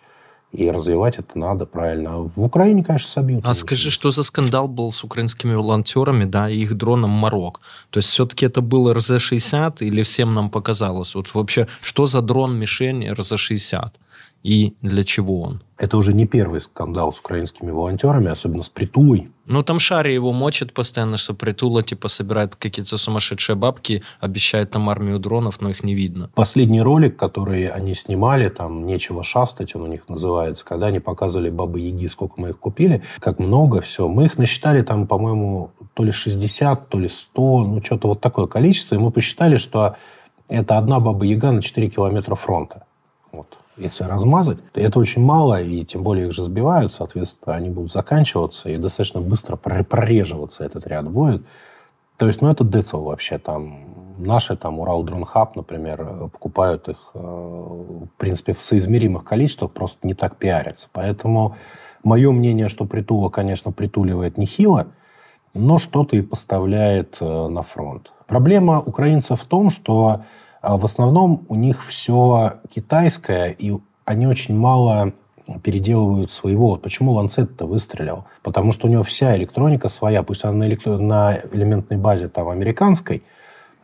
И 0.52 0.72
развивать 0.72 1.20
это 1.20 1.38
надо 1.38 1.66
правильно. 1.66 2.18
В 2.18 2.42
Украине, 2.44 2.84
конечно, 2.84 3.08
собьют. 3.08 3.42
А 3.46 3.54
скажи, 3.54 3.92
что 3.92 4.10
за 4.10 4.24
скандал 4.24 4.68
был 4.68 4.92
с 4.92 5.04
украинскими 5.04 5.54
волонтерами, 5.54 6.26
да, 6.26 6.50
и 6.50 6.58
их 6.58 6.74
дроном 6.74 7.12
Марок? 7.12 7.62
То 7.92 8.00
есть 8.00 8.10
все-таки 8.10 8.48
это 8.48 8.62
был 8.62 8.92
РЗ-60 8.92 9.78
или 9.82 10.02
всем 10.02 10.34
нам 10.34 10.50
показалось? 10.50 11.14
Вот 11.14 11.34
вообще, 11.36 11.68
что 11.82 12.08
за 12.08 12.22
дрон-мишень 12.22 13.08
РЗ-60? 13.10 13.92
И 14.44 14.74
для 14.82 15.04
чего 15.04 15.42
он? 15.42 15.62
Это 15.78 15.98
уже 15.98 16.14
не 16.14 16.26
первый 16.26 16.62
скандал 16.62 17.12
с 17.12 17.20
украинскими 17.20 17.72
волонтерами, 17.72 18.30
особенно 18.30 18.64
с 18.64 18.70
Притулой. 18.70 19.30
Ну, 19.46 19.64
там 19.64 19.80
Шари 19.80 20.14
его 20.14 20.32
мочит 20.32 20.74
постоянно, 20.74 21.18
что 21.18 21.34
Притула, 21.34 21.84
типа, 21.84 22.08
собирает 22.08 22.56
какие-то 22.56 22.98
сумасшедшие 22.98 23.56
бабки, 23.56 24.04
обещает 24.22 24.72
там 24.72 24.90
армию 24.90 25.20
дронов, 25.20 25.60
но 25.60 25.70
их 25.70 25.84
не 25.84 25.96
видно. 25.96 26.30
Последний 26.36 26.82
ролик, 26.82 27.18
который 27.18 27.68
они 27.68 27.96
снимали, 27.96 28.50
там 28.50 28.86
«Нечего 28.86 29.24
шастать», 29.24 29.76
он 29.76 29.82
у 29.82 29.88
них 29.88 30.08
называется, 30.08 30.64
когда 30.66 30.88
они 30.88 31.00
показывали 31.00 31.50
Бабы-Яги, 31.50 32.08
сколько 32.08 32.40
мы 32.40 32.50
их 32.50 32.60
купили, 32.60 33.04
как 33.20 33.40
много, 33.40 33.82
все. 33.82 34.08
Мы 34.08 34.26
их 34.26 34.38
насчитали 34.38 34.82
там, 34.84 35.08
по-моему, 35.08 35.72
то 35.94 36.04
ли 36.04 36.12
60, 36.12 36.90
то 36.90 37.00
ли 37.00 37.10
100, 37.10 37.60
ну, 37.64 37.84
что-то 37.84 38.10
вот 38.10 38.22
такое 38.22 38.48
количество, 38.48 38.96
и 38.96 39.00
мы 39.00 39.12
посчитали, 39.12 39.58
что 39.58 39.96
это 40.48 40.78
одна 40.78 41.00
Баба-Яга 41.00 41.52
на 41.52 41.62
4 41.62 41.90
километра 41.90 42.36
фронта. 42.36 42.86
Если 43.80 44.04
размазать, 44.04 44.58
то 44.72 44.80
это 44.82 45.00
очень 45.00 45.22
мало, 45.22 45.62
и 45.62 45.86
тем 45.86 46.04
более 46.04 46.28
их 46.28 46.34
же 46.34 46.44
сбивают, 46.44 46.94
соответственно, 46.94 47.56
они 47.56 47.70
будут 47.70 47.92
заканчиваться, 47.92 48.70
и 48.70 48.78
достаточно 48.78 49.22
быстро 49.22 49.56
прореживаться 49.56 50.64
этот 50.64 50.86
ряд 50.86 51.10
будет. 51.10 51.44
То 52.18 52.28
есть, 52.28 52.42
ну, 52.42 52.50
это 52.50 52.64
децл 52.64 53.04
вообще 53.04 53.38
там. 53.38 53.96
Наши, 54.18 54.58
там, 54.58 54.80
Урал 54.80 55.04
Дрон 55.04 55.24
Хаб, 55.24 55.56
например, 55.56 56.30
покупают 56.34 56.90
их, 56.90 57.12
э, 57.14 57.20
в 57.20 58.10
принципе, 58.18 58.52
в 58.52 58.62
соизмеримых 58.62 59.24
количествах, 59.24 59.72
просто 59.72 60.06
не 60.06 60.14
так 60.14 60.36
пиарятся. 60.36 60.90
Поэтому 60.92 61.56
мое 62.04 62.30
мнение, 62.34 62.68
что 62.68 62.84
Притула, 62.84 63.30
конечно, 63.30 63.72
притуливает 63.72 64.38
нехило, 64.38 64.88
но 65.54 65.78
что-то 65.78 66.18
и 66.18 66.22
поставляет 66.22 67.18
э, 67.22 67.48
на 67.48 67.64
фронт. 67.64 68.12
Проблема 68.28 68.82
украинцев 68.82 69.42
в 69.42 69.46
том, 69.46 69.70
что 69.70 70.24
в 70.62 70.86
основном 70.86 71.46
у 71.48 71.56
них 71.56 71.86
все 71.86 72.60
китайское, 72.70 73.50
и 73.50 73.74
они 74.06 74.28
очень 74.28 74.58
мало 74.58 75.14
переделывают 75.64 76.32
своего. 76.32 76.70
Вот 76.70 76.82
почему 76.82 77.20
Lancet-то 77.20 77.66
выстрелил? 77.66 78.26
Потому 78.44 78.72
что 78.72 78.88
у 78.88 78.90
него 78.90 79.04
вся 79.04 79.36
электроника 79.36 79.90
своя, 79.90 80.24
пусть 80.24 80.44
она 80.44 80.54
на, 80.54 80.68
электро... 80.68 80.98
на 80.98 81.38
элементной 81.52 81.98
базе 81.98 82.28
там 82.28 82.50
американской, 82.50 83.24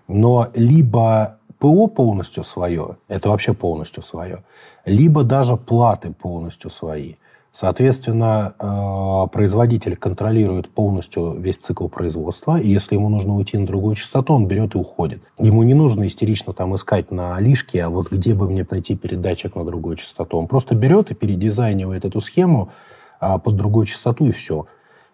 но 0.08 0.50
либо 0.54 1.38
ПО 1.60 1.88
полностью 1.88 2.44
свое, 2.44 2.98
это 3.08 3.30
вообще 3.30 3.54
полностью 3.54 4.04
свое, 4.04 4.44
либо 4.86 5.24
даже 5.24 5.58
платы 5.58 6.14
полностью 6.14 6.70
свои. 6.70 7.16
Соответственно, 7.56 8.54
э, 8.60 9.28
производитель 9.32 9.96
контролирует 9.96 10.68
полностью 10.68 11.38
весь 11.40 11.56
цикл 11.56 11.88
производства, 11.88 12.60
и 12.60 12.68
если 12.68 12.96
ему 12.96 13.08
нужно 13.08 13.34
уйти 13.34 13.58
на 13.58 13.66
другую 13.66 13.96
частоту, 13.96 14.34
он 14.34 14.46
берет 14.46 14.76
и 14.76 14.78
уходит. 14.78 15.22
Ему 15.40 15.64
не 15.64 15.74
нужно 15.74 16.06
истерично 16.06 16.52
там 16.52 16.76
искать 16.76 17.12
на 17.12 17.40
лишке, 17.40 17.86
а 17.86 17.90
вот 17.90 18.12
где 18.12 18.34
бы 18.34 18.50
мне 18.50 18.68
найти 18.70 18.98
передатчик 18.98 19.56
на 19.56 19.64
другую 19.64 19.96
частоту. 19.96 20.38
Он 20.38 20.50
просто 20.50 20.76
берет 20.76 21.12
и 21.12 21.16
передизайнивает 21.16 22.04
эту 22.04 22.20
схему 22.20 22.74
а, 23.22 23.38
под 23.38 23.56
другую 23.56 23.86
частоту, 23.86 24.26
и 24.26 24.34
все. 24.34 24.66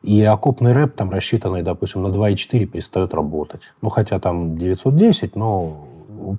И 0.02 0.24
окопный 0.24 0.74
рэп, 0.74 0.96
там 0.96 1.12
рассчитанный, 1.12 1.62
допустим, 1.62 2.02
на 2.02 2.08
2,4, 2.08 2.66
перестает 2.66 3.14
работать. 3.14 3.62
Ну, 3.84 3.90
хотя 3.90 4.20
там 4.20 4.58
910, 4.58 5.36
но, 5.36 5.86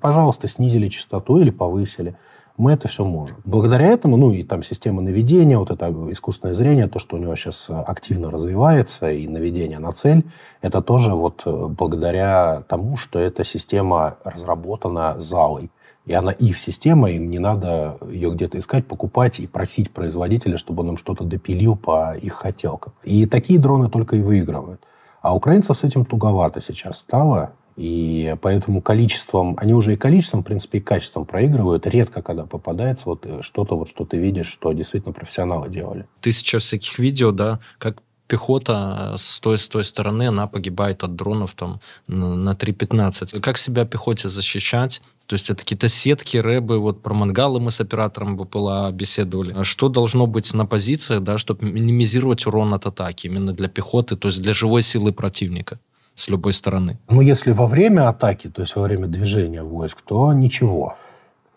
пожалуйста, 0.01 0.49
снизили 0.49 0.89
частоту 0.89 1.39
или 1.39 1.51
повысили 1.51 2.17
мы 2.57 2.73
это 2.73 2.89
все 2.89 3.05
можем. 3.05 3.37
Благодаря 3.45 3.87
этому, 3.87 4.17
ну 4.17 4.33
и 4.33 4.43
там 4.43 4.63
система 4.63 5.03
наведения, 5.03 5.59
вот 5.59 5.71
это 5.71 5.95
искусственное 6.11 6.55
зрение, 6.55 6.87
то, 6.87 6.99
что 6.99 7.17
у 7.17 7.19
него 7.19 7.35
сейчас 7.37 7.69
э, 7.71 7.75
активно 7.75 8.31
развивается, 8.31 9.11
и 9.11 9.27
наведение 9.27 9.79
на 9.79 9.93
цель, 9.93 10.25
это 10.61 10.83
тоже 10.83 11.15
вот 11.15 11.43
э, 11.47 11.67
благодаря 11.69 12.63
тому, 12.69 12.97
что 12.97 13.19
эта 13.19 13.45
система 13.45 14.17
разработана 14.25 15.21
залой. 15.21 15.71
И 16.05 16.13
она 16.13 16.33
их 16.33 16.59
система, 16.59 17.11
им 17.11 17.31
не 17.31 17.39
надо 17.39 17.97
ее 18.11 18.31
где-то 18.31 18.59
искать, 18.59 18.87
покупать 18.87 19.39
и 19.39 19.47
просить 19.47 19.93
производителя, 19.93 20.59
чтобы 20.59 20.83
он 20.83 20.91
им 20.91 20.97
что-то 20.97 21.25
допилил 21.25 21.77
по 21.77 22.17
их 22.17 22.35
хотелкам. 22.35 22.93
И 23.05 23.27
такие 23.27 23.59
дроны 23.59 23.89
только 23.89 24.17
и 24.17 24.23
выигрывают. 24.23 24.81
А 25.21 25.37
украинцев 25.37 25.77
с 25.77 25.85
этим 25.85 26.05
туговато 26.05 26.61
сейчас 26.61 26.99
стало. 26.99 27.53
И 27.77 28.37
поэтому 28.41 28.83
количеством, 28.83 29.57
они 29.59 29.75
уже 29.75 29.95
и 29.95 29.97
количеством, 29.97 30.43
в 30.43 30.45
принципе, 30.45 30.79
и 30.79 30.81
качеством 30.81 31.25
проигрывают. 31.25 31.87
Редко, 31.87 32.23
когда 32.23 32.45
попадается 32.45 33.07
вот 33.07 33.25
э, 33.25 33.43
что-то, 33.43 33.77
вот, 33.77 33.89
что 33.89 34.05
ты 34.05 34.19
видишь, 34.19 34.47
что 34.47 34.73
действительно 34.73 35.13
профессионалы 35.13 35.69
делали. 35.69 36.07
Тысяча 36.21 36.59
всяких 36.59 36.99
видео, 36.99 37.33
да, 37.33 37.61
как 37.79 38.03
пехота 38.33 39.15
с 39.19 39.41
той, 39.41 39.59
с 39.59 39.69
той 39.69 39.85
стороны, 39.85 40.29
она 40.29 40.47
погибает 40.47 41.03
от 41.03 41.15
дронов 41.15 41.53
там 41.53 41.81
на 42.07 42.53
3.15. 42.55 43.41
Как 43.41 43.59
себя 43.59 43.85
пехоте 43.85 44.29
защищать? 44.29 45.03
То 45.27 45.35
есть 45.35 45.51
это 45.51 45.61
какие-то 45.61 45.89
сетки, 45.89 46.39
рэбы, 46.39 46.79
вот 46.79 47.03
про 47.03 47.13
мангалы 47.13 47.61
мы 47.61 47.71
с 47.71 47.81
оператором 47.81 48.39
БПЛА 48.39 48.91
беседовали. 48.91 49.53
А 49.55 49.65
что 49.65 49.91
должно 49.91 50.27
быть 50.27 50.55
на 50.55 50.65
позициях, 50.65 51.23
да, 51.23 51.37
чтобы 51.37 51.67
минимизировать 51.67 52.47
урон 52.47 52.73
от 52.73 52.87
атаки 52.87 53.27
именно 53.27 53.53
для 53.53 53.69
пехоты, 53.69 54.17
то 54.17 54.29
есть 54.29 54.41
для 54.41 54.55
живой 54.55 54.81
силы 54.81 55.13
противника? 55.13 55.79
С 56.15 56.29
любой 56.29 56.53
стороны. 56.53 56.99
Ну, 57.09 57.21
если 57.21 57.53
во 57.53 57.67
время 57.67 58.09
атаки, 58.09 58.49
то 58.49 58.63
есть 58.63 58.77
во 58.77 58.83
время 58.83 59.07
движения 59.07 59.63
войск, 59.63 60.03
то 60.03 60.33
ничего. 60.33 60.97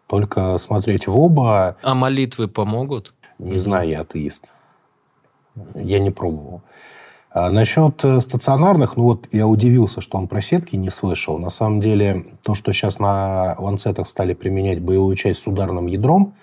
Только 0.08 0.58
смотреть 0.58 1.08
в 1.08 1.18
оба... 1.18 1.78
А 1.82 1.96
молитвы 1.96 2.48
помогут? 2.48 3.14
Не 3.40 3.58
знаю, 3.58 3.90
я 3.90 4.02
атеист. 4.02 4.46
Я 5.76 6.00
не 6.00 6.12
пробовал. 6.12 6.62
А 7.32 7.50
насчет 7.50 8.04
э, 8.06 8.22
стационарных, 8.22 8.96
ну 8.96 9.04
вот 9.04 9.28
я 9.34 9.46
удивился, 9.46 10.00
что 10.00 10.18
он 10.18 10.30
про 10.30 10.42
сетки 10.42 10.78
не 10.78 10.90
слышал. 10.90 11.38
На 11.38 11.50
самом 11.50 11.82
деле, 11.82 12.28
то, 12.42 12.56
что 12.56 12.72
сейчас 12.72 12.98
на 12.98 13.56
ланцетах 13.60 14.08
стали 14.08 14.34
применять 14.34 14.80
боевую 14.82 15.18
часть 15.18 15.44
с 15.44 15.48
ударным 15.48 15.88
ядром, 15.88 16.36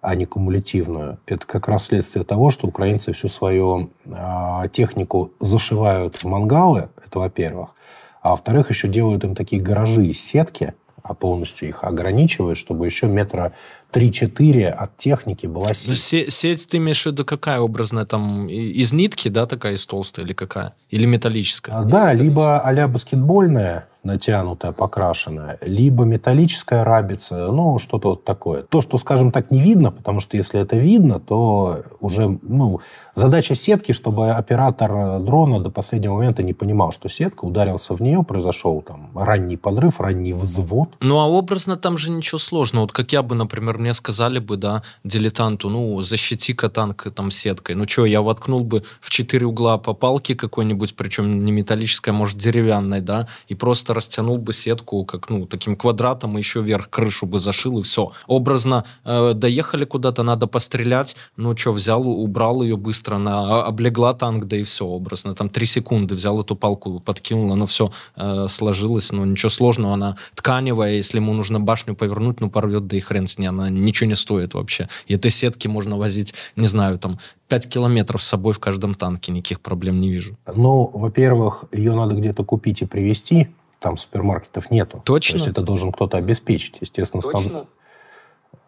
а 0.00 0.14
не 0.14 0.26
кумулятивную. 0.26 1.18
Это 1.26 1.46
как 1.46 1.68
раз 1.68 1.86
следствие 1.86 2.24
того, 2.24 2.50
что 2.50 2.68
украинцы 2.68 3.12
всю 3.12 3.28
свою 3.28 3.90
э, 4.04 4.68
технику 4.72 5.32
зашивают 5.40 6.16
в 6.16 6.24
мангалы, 6.24 6.88
это 7.04 7.18
во-первых. 7.18 7.74
А 8.22 8.30
во-вторых, 8.30 8.70
еще 8.70 8.88
делают 8.88 9.24
им 9.24 9.34
такие 9.34 9.60
гаражи 9.60 10.06
из 10.06 10.20
сетки, 10.20 10.74
а 11.02 11.14
полностью 11.14 11.68
их 11.68 11.84
ограничивают, 11.84 12.58
чтобы 12.58 12.86
еще 12.86 13.06
метра 13.06 13.52
3-4 13.92 14.68
от 14.68 14.96
техники 14.96 15.46
была 15.46 15.72
сеть. 15.74 15.88
Ну, 15.88 16.30
сеть 16.30 16.68
ты 16.68 16.76
имеешь 16.76 17.02
в 17.02 17.06
виду 17.06 17.24
какая 17.24 17.60
образная? 17.60 18.04
Там 18.04 18.48
из 18.48 18.92
нитки, 18.92 19.28
да, 19.28 19.46
такая 19.46 19.74
из 19.74 19.86
толстой 19.86 20.24
или 20.24 20.32
какая? 20.32 20.74
Или 20.90 21.06
металлическая? 21.06 21.76
А, 21.76 21.84
да, 21.84 22.12
либо 22.12 22.58
а 22.58 22.88
баскетбольная, 22.88 23.88
натянутая, 24.04 24.72
покрашенная, 24.72 25.58
либо 25.60 26.04
металлическая 26.04 26.84
рабица, 26.84 27.48
ну, 27.52 27.78
что-то 27.78 28.10
вот 28.10 28.24
такое. 28.24 28.62
То, 28.62 28.80
что, 28.80 28.98
скажем 28.98 29.32
так, 29.32 29.50
не 29.50 29.60
видно, 29.60 29.90
потому 29.90 30.20
что 30.20 30.36
если 30.36 30.60
это 30.60 30.76
видно, 30.76 31.20
то 31.20 31.82
уже, 32.00 32.38
ну, 32.42 32.80
задача 33.14 33.54
сетки, 33.54 33.92
чтобы 33.92 34.30
оператор 34.30 35.20
дрона 35.20 35.60
до 35.60 35.70
последнего 35.70 36.14
момента 36.14 36.42
не 36.42 36.54
понимал, 36.54 36.92
что 36.92 37.08
сетка, 37.08 37.44
ударился 37.44 37.94
в 37.94 38.00
нее, 38.00 38.22
произошел 38.22 38.80
там 38.82 39.10
ранний 39.14 39.56
подрыв, 39.56 40.00
ранний 40.00 40.32
взвод. 40.32 40.90
Ну, 41.00 41.18
а 41.18 41.26
образно 41.26 41.76
там 41.76 41.98
же 41.98 42.10
ничего 42.10 42.38
сложного. 42.38 42.84
Вот 42.84 42.92
как 42.92 43.12
я 43.12 43.22
бы, 43.22 43.34
например, 43.34 43.77
мне 43.78 43.94
сказали 43.94 44.38
бы, 44.38 44.56
да, 44.56 44.82
дилетанту, 45.04 45.70
ну, 45.70 46.00
защити-ка 46.02 46.68
танк 46.68 47.06
там 47.14 47.30
сеткой. 47.30 47.74
Ну, 47.74 47.88
что, 47.88 48.06
я 48.06 48.22
воткнул 48.22 48.64
бы 48.64 48.84
в 49.00 49.10
четыре 49.10 49.46
угла 49.46 49.78
по 49.78 49.94
палке 49.94 50.34
какой-нибудь, 50.34 50.94
причем 50.96 51.44
не 51.44 51.52
металлической, 51.52 52.10
а 52.10 52.12
может, 52.12 52.36
деревянной, 52.38 53.00
да, 53.00 53.28
и 53.48 53.54
просто 53.54 53.94
растянул 53.94 54.38
бы 54.38 54.52
сетку 54.52 55.04
как, 55.04 55.30
ну, 55.30 55.46
таким 55.46 55.76
квадратом, 55.76 56.36
и 56.36 56.40
еще 56.40 56.60
вверх 56.60 56.90
крышу 56.90 57.26
бы 57.26 57.38
зашил, 57.38 57.78
и 57.78 57.82
все. 57.82 58.12
Образно 58.26 58.84
э, 59.04 59.32
доехали 59.34 59.84
куда-то, 59.84 60.22
надо 60.22 60.46
пострелять, 60.46 61.16
ну, 61.36 61.56
что, 61.56 61.72
взял, 61.72 62.06
убрал 62.06 62.62
ее 62.62 62.76
быстро, 62.76 63.18
на, 63.18 63.62
а, 63.62 63.66
облегла 63.66 64.14
танк, 64.14 64.44
да 64.46 64.56
и 64.56 64.62
все, 64.62 64.84
образно. 64.84 65.34
Там 65.34 65.48
три 65.48 65.66
секунды 65.66 66.14
взял 66.14 66.40
эту 66.40 66.56
палку, 66.56 67.00
подкинул, 67.00 67.52
оно 67.52 67.66
все 67.66 67.92
э, 68.16 68.46
сложилось, 68.48 69.12
ну, 69.12 69.24
ничего 69.24 69.50
сложного, 69.50 69.94
она 69.94 70.16
тканевая, 70.34 70.94
если 70.94 71.18
ему 71.18 71.32
нужно 71.32 71.60
башню 71.60 71.94
повернуть, 71.94 72.40
ну, 72.40 72.50
порвет, 72.50 72.86
да 72.86 72.96
и 72.96 73.00
хрен 73.00 73.26
с 73.26 73.38
ней, 73.38 73.46
она 73.46 73.67
ничего 73.68 74.08
не 74.08 74.14
стоит 74.14 74.54
вообще. 74.54 74.88
И 75.06 75.14
этой 75.14 75.30
сетки 75.30 75.68
можно 75.68 75.96
возить, 75.96 76.34
не 76.56 76.66
знаю, 76.66 76.98
там, 76.98 77.18
5 77.48 77.68
километров 77.68 78.22
с 78.22 78.26
собой 78.26 78.52
в 78.52 78.58
каждом 78.58 78.94
танке, 78.94 79.32
никаких 79.32 79.60
проблем 79.60 80.00
не 80.00 80.10
вижу. 80.10 80.36
Ну, 80.54 80.90
во-первых, 80.92 81.64
ее 81.72 81.94
надо 81.94 82.14
где-то 82.14 82.44
купить 82.44 82.82
и 82.82 82.86
привезти, 82.86 83.48
там 83.80 83.96
супермаркетов 83.96 84.70
нету. 84.70 85.02
Точно? 85.04 85.32
То 85.32 85.38
есть 85.38 85.48
это 85.48 85.62
должен 85.62 85.92
кто-то 85.92 86.16
обеспечить, 86.16 86.76
естественно. 86.80 87.22
Точно? 87.22 87.40
Стан... 87.40 87.66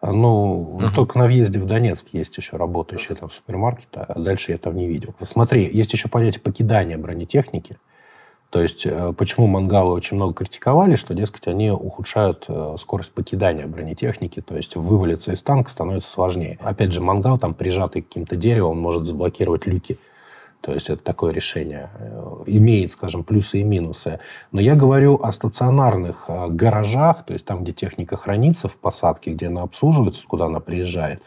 Ну, 0.03 0.61
угу. 0.61 0.89
только 0.95 1.19
на 1.19 1.27
въезде 1.27 1.59
в 1.59 1.65
Донецк 1.65 2.07
есть 2.11 2.35
еще 2.35 2.57
работающие 2.57 3.15
там 3.15 3.29
супермаркеты, 3.29 3.99
а 3.99 4.19
дальше 4.19 4.51
я 4.51 4.57
там 4.57 4.75
не 4.75 4.87
видел. 4.87 5.13
Смотри, 5.21 5.69
есть 5.71 5.93
еще 5.93 6.07
понятие 6.07 6.41
покидания 6.41 6.97
бронетехники. 6.97 7.77
То 8.51 8.61
есть, 8.61 8.85
э, 8.85 9.13
почему 9.17 9.47
мангалы 9.47 9.93
очень 9.93 10.17
много 10.17 10.33
критиковали, 10.33 10.97
что, 10.97 11.13
дескать, 11.13 11.47
они 11.47 11.71
ухудшают 11.71 12.45
э, 12.49 12.75
скорость 12.77 13.13
покидания 13.13 13.65
бронетехники, 13.65 14.41
то 14.41 14.57
есть 14.57 14.75
вывалиться 14.75 15.31
из 15.31 15.41
танка 15.41 15.71
становится 15.71 16.11
сложнее. 16.11 16.59
Опять 16.61 16.91
же, 16.91 16.99
мангал 16.99 17.39
там 17.39 17.53
прижатый 17.53 18.01
к 18.01 18.09
каким-то 18.09 18.35
деревом 18.35 18.77
может 18.77 19.05
заблокировать 19.05 19.65
люки 19.65 19.97
то 20.59 20.73
есть 20.73 20.91
это 20.91 21.03
такое 21.03 21.33
решение 21.33 21.89
э, 21.97 22.43
имеет, 22.45 22.91
скажем, 22.91 23.23
плюсы 23.23 23.61
и 23.61 23.63
минусы. 23.63 24.19
Но 24.51 24.61
я 24.61 24.75
говорю 24.75 25.19
о 25.23 25.31
стационарных 25.31 26.25
гаражах, 26.49 27.25
то 27.25 27.33
есть 27.33 27.45
там, 27.45 27.63
где 27.63 27.71
техника 27.71 28.15
хранится 28.15 28.67
в 28.67 28.75
посадке, 28.75 29.31
где 29.31 29.47
она 29.47 29.63
обслуживается, 29.63 30.21
куда 30.27 30.45
она 30.45 30.59
приезжает, 30.59 31.23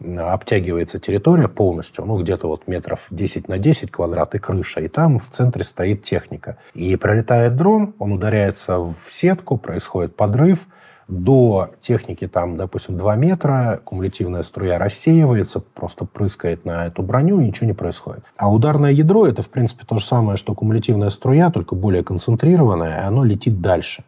обтягивается 0.00 0.98
территория 0.98 1.48
полностью, 1.48 2.04
ну, 2.04 2.20
где-то 2.20 2.48
вот 2.48 2.66
метров 2.66 3.06
10 3.10 3.48
на 3.48 3.58
10 3.58 3.90
квадрат 3.90 4.34
и 4.34 4.38
крыша, 4.38 4.80
и 4.80 4.88
там 4.88 5.18
в 5.18 5.28
центре 5.30 5.64
стоит 5.64 6.02
техника. 6.02 6.58
И 6.74 6.96
пролетает 6.96 7.56
дрон, 7.56 7.94
он 7.98 8.12
ударяется 8.12 8.78
в 8.78 8.96
сетку, 9.08 9.56
происходит 9.56 10.16
подрыв, 10.16 10.66
до 11.08 11.70
техники, 11.80 12.26
там, 12.26 12.56
допустим, 12.56 12.96
2 12.96 13.16
метра, 13.16 13.80
кумулятивная 13.84 14.42
струя 14.42 14.78
рассеивается, 14.78 15.60
просто 15.60 16.04
прыскает 16.06 16.64
на 16.64 16.86
эту 16.86 17.02
броню, 17.02 17.40
и 17.40 17.46
ничего 17.46 17.66
не 17.66 17.74
происходит. 17.74 18.24
А 18.36 18.50
ударное 18.50 18.90
ядро– 18.90 19.26
это, 19.28 19.42
в 19.42 19.50
принципе, 19.50 19.84
то 19.86 19.98
же 19.98 20.04
самое, 20.04 20.36
что 20.36 20.54
кумулятивная 20.54 21.10
струя, 21.10 21.50
только 21.50 21.74
более 21.74 22.02
концентрированная, 22.02 23.02
и 23.02 23.04
оно 23.04 23.24
летит 23.24 23.60
дальше. 23.60 24.04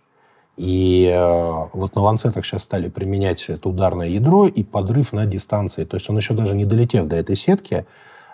И 0.56 1.12
э, 1.14 1.68
вот 1.74 1.94
на 1.94 2.02
ланцетах 2.02 2.44
сейчас 2.46 2.62
стали 2.62 2.88
применять 2.88 3.44
это 3.48 3.68
ударное 3.68 4.08
ядро 4.08 4.46
и 4.46 4.64
подрыв 4.64 5.12
на 5.12 5.26
дистанции. 5.26 5.84
То 5.84 5.96
есть 5.96 6.08
он 6.08 6.16
еще 6.16 6.32
даже 6.34 6.56
не 6.56 6.64
долетев 6.64 7.06
до 7.06 7.16
этой 7.16 7.36
сетки, 7.36 7.84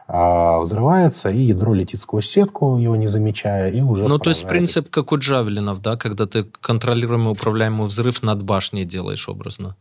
а, 0.07 0.61
взрывается, 0.61 1.31
и 1.31 1.39
ядро 1.39 1.75
летит 1.75 2.03
сквозь 2.03 2.29
сетку, 2.29 2.77
его 2.77 2.97
не 2.97 3.09
замечая, 3.09 3.71
и 3.71 3.81
уже... 3.81 4.07
Ну, 4.07 4.19
то 4.19 4.31
есть 4.31 4.47
принцип 4.47 4.91
как 4.91 5.11
у 5.13 5.19
джавелинов, 5.19 5.81
да, 5.81 5.97
когда 5.97 6.27
ты 6.27 6.45
контролируемый 6.61 7.33
управляемый 7.33 7.87
взрыв 7.87 8.23
над 8.23 8.43
башней 8.43 8.85
делаешь 8.85 9.29
образно. 9.29 9.77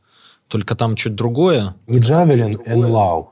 Только 0.48 0.76
там 0.76 0.96
чуть 0.96 1.16
другое. 1.16 1.76
Не 1.88 2.00
джавелин, 2.00 2.60
НЛАУ. 2.66 3.32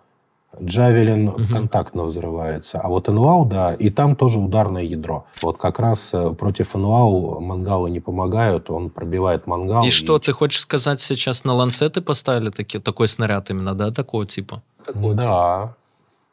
Джавелин 0.61 1.29
угу. 1.29 1.43
контактно 1.51 2.03
взрывается. 2.05 2.79
А 2.79 2.87
вот 2.89 3.07
НЛАУ, 3.07 3.45
да, 3.45 3.73
и 3.73 3.89
там 3.89 4.15
тоже 4.15 4.39
ударное 4.39 4.83
ядро. 4.83 5.25
Вот 5.41 5.57
как 5.57 5.79
раз 5.79 6.09
э, 6.13 6.31
против 6.31 6.73
НЛАУ 6.73 7.39
мангалы 7.39 7.91
не 7.91 7.99
помогают, 7.99 8.69
он 8.69 8.89
пробивает 8.89 9.47
мангал. 9.47 9.83
И, 9.83 9.87
и 9.87 9.91
что, 9.91 10.17
ты 10.17 10.31
хочешь 10.33 10.61
сказать, 10.61 10.99
сейчас 10.99 11.43
на 11.43 11.53
ланцеты 11.53 12.01
поставили 12.01 12.49
таки, 12.49 12.79
такой 12.79 13.07
снаряд 13.07 13.49
именно, 13.51 13.75
да, 13.75 13.91
такого 13.91 14.25
типа? 14.25 14.61
Такого 14.85 15.13
да. 15.13 15.23
Типа? 15.23 15.75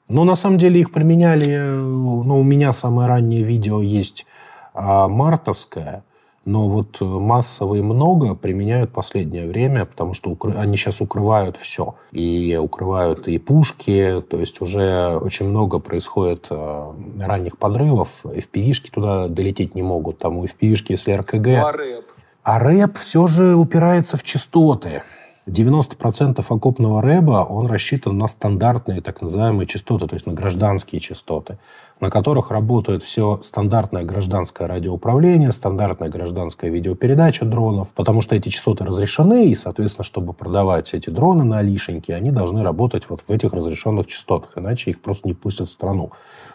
Ну, 0.08 0.24
на 0.24 0.36
самом 0.36 0.58
деле 0.58 0.80
их 0.80 0.92
применяли, 0.92 1.58
ну, 1.58 2.38
у 2.38 2.44
меня 2.44 2.72
самое 2.72 3.08
раннее 3.08 3.42
видео 3.42 3.82
есть 3.82 4.24
а, 4.72 5.08
мартовское, 5.08 6.04
но 6.46 6.68
вот 6.68 7.00
массово 7.00 7.74
и 7.74 7.82
много 7.82 8.36
применяют 8.36 8.92
последнее 8.92 9.48
время, 9.48 9.84
потому 9.84 10.14
что 10.14 10.30
укры... 10.30 10.54
они 10.54 10.76
сейчас 10.76 11.00
укрывают 11.00 11.56
все. 11.56 11.96
И 12.12 12.56
укрывают 12.56 13.26
и 13.26 13.38
пушки, 13.38 14.22
то 14.30 14.38
есть 14.38 14.60
уже 14.60 15.18
очень 15.20 15.48
много 15.48 15.80
происходит 15.80 16.46
э, 16.50 16.92
ранних 17.18 17.58
подрывов. 17.58 18.08
FPV-шки 18.22 18.90
туда 18.92 19.28
долететь 19.28 19.74
не 19.74 19.82
могут. 19.82 20.18
Там 20.18 20.38
у 20.38 20.44
FPV-шки, 20.44 20.86
если 20.90 21.12
РКГ... 21.12 21.46
Ну, 21.46 21.66
а 21.66 21.72
рэп? 21.72 22.04
А 22.44 22.58
рэп 22.60 22.96
все 22.96 23.26
же 23.26 23.56
упирается 23.56 24.16
в 24.16 24.22
частоты. 24.22 25.02
90% 25.48 26.44
окопного 26.48 27.00
рэба, 27.02 27.46
он 27.48 27.66
рассчитан 27.66 28.18
на 28.18 28.26
стандартные 28.26 29.00
так 29.00 29.22
называемые 29.22 29.66
частоты, 29.66 30.08
то 30.08 30.14
есть 30.14 30.26
на 30.26 30.32
гражданские 30.32 31.00
частоты, 31.00 31.58
на 32.00 32.10
которых 32.10 32.50
работает 32.50 33.02
все 33.02 33.40
стандартное 33.42 34.04
гражданское 34.04 34.66
радиоуправление, 34.66 35.52
стандартная 35.52 36.08
гражданская 36.08 36.70
видеопередача 36.70 37.44
дронов, 37.44 37.88
потому 37.94 38.20
что 38.20 38.34
эти 38.36 38.48
частоты 38.50 38.84
разрешены, 38.84 39.46
и, 39.46 39.54
соответственно, 39.54 40.04
чтобы 40.04 40.32
продавать 40.32 40.92
эти 40.94 41.10
дроны 41.10 41.44
на 41.44 41.62
лишеньки, 41.62 42.12
они 42.12 42.30
должны 42.30 42.62
работать 42.62 43.08
вот 43.08 43.22
в 43.26 43.30
этих 43.30 43.52
разрешенных 43.52 44.06
частотах, 44.06 44.50
иначе 44.56 44.90
их 44.90 45.00
просто 45.00 45.26
не 45.26 45.34
пустят 45.34 45.68
в 45.68 45.72
страну. 45.72 46.12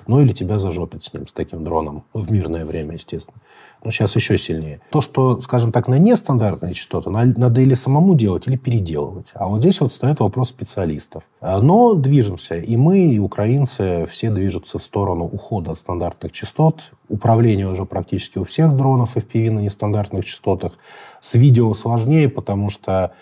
Ну 0.08 0.22
или 0.22 0.34
тебя 0.34 0.60
зажопят 0.60 1.04
с 1.04 1.14
ним, 1.14 1.28
с 1.28 1.32
таким 1.32 1.64
дроном, 1.64 2.04
в 2.14 2.32
мирное 2.32 2.66
время, 2.66 2.94
естественно 2.94 3.38
ну, 3.84 3.92
сейчас 3.92 4.16
еще 4.16 4.38
сильнее. 4.38 4.80
То, 4.92 5.02
что, 5.02 5.42
скажем 5.42 5.72
так, 5.72 5.88
на 5.88 5.98
нестандартные 5.98 6.74
частоты 6.74 7.10
надо 7.10 7.62
или 7.62 7.74
самому 7.74 8.16
делать, 8.16 8.48
или 8.48 8.56
переделывать. 8.56 9.32
А 9.34 9.48
вот 9.48 9.62
здесь 9.62 9.82
вот 9.82 9.92
встает 9.92 10.20
вопрос 10.20 10.50
специалистов. 10.50 11.24
А, 11.40 11.60
но 11.62 11.96
движемся. 11.96 12.56
И 12.56 12.78
мы, 12.78 13.14
и 13.14 13.20
украинцы, 13.20 14.06
все 14.10 14.30
движутся 14.30 14.78
в 14.78 14.84
сторону 14.84 15.26
ухода 15.26 15.72
от 15.72 15.80
стандартных 15.80 16.32
частот. 16.32 16.82
Управление 17.10 17.68
уже 17.68 17.86
практически 17.86 18.38
у 18.38 18.44
всех 18.44 18.76
дронов 18.76 19.18
FPV 19.18 19.52
на 19.52 19.60
нестандартных 19.60 20.26
частотах. 20.26 20.74
С 21.20 21.34
видео 21.34 21.74
сложнее, 21.74 22.30
потому 22.30 22.70
что 22.70 23.14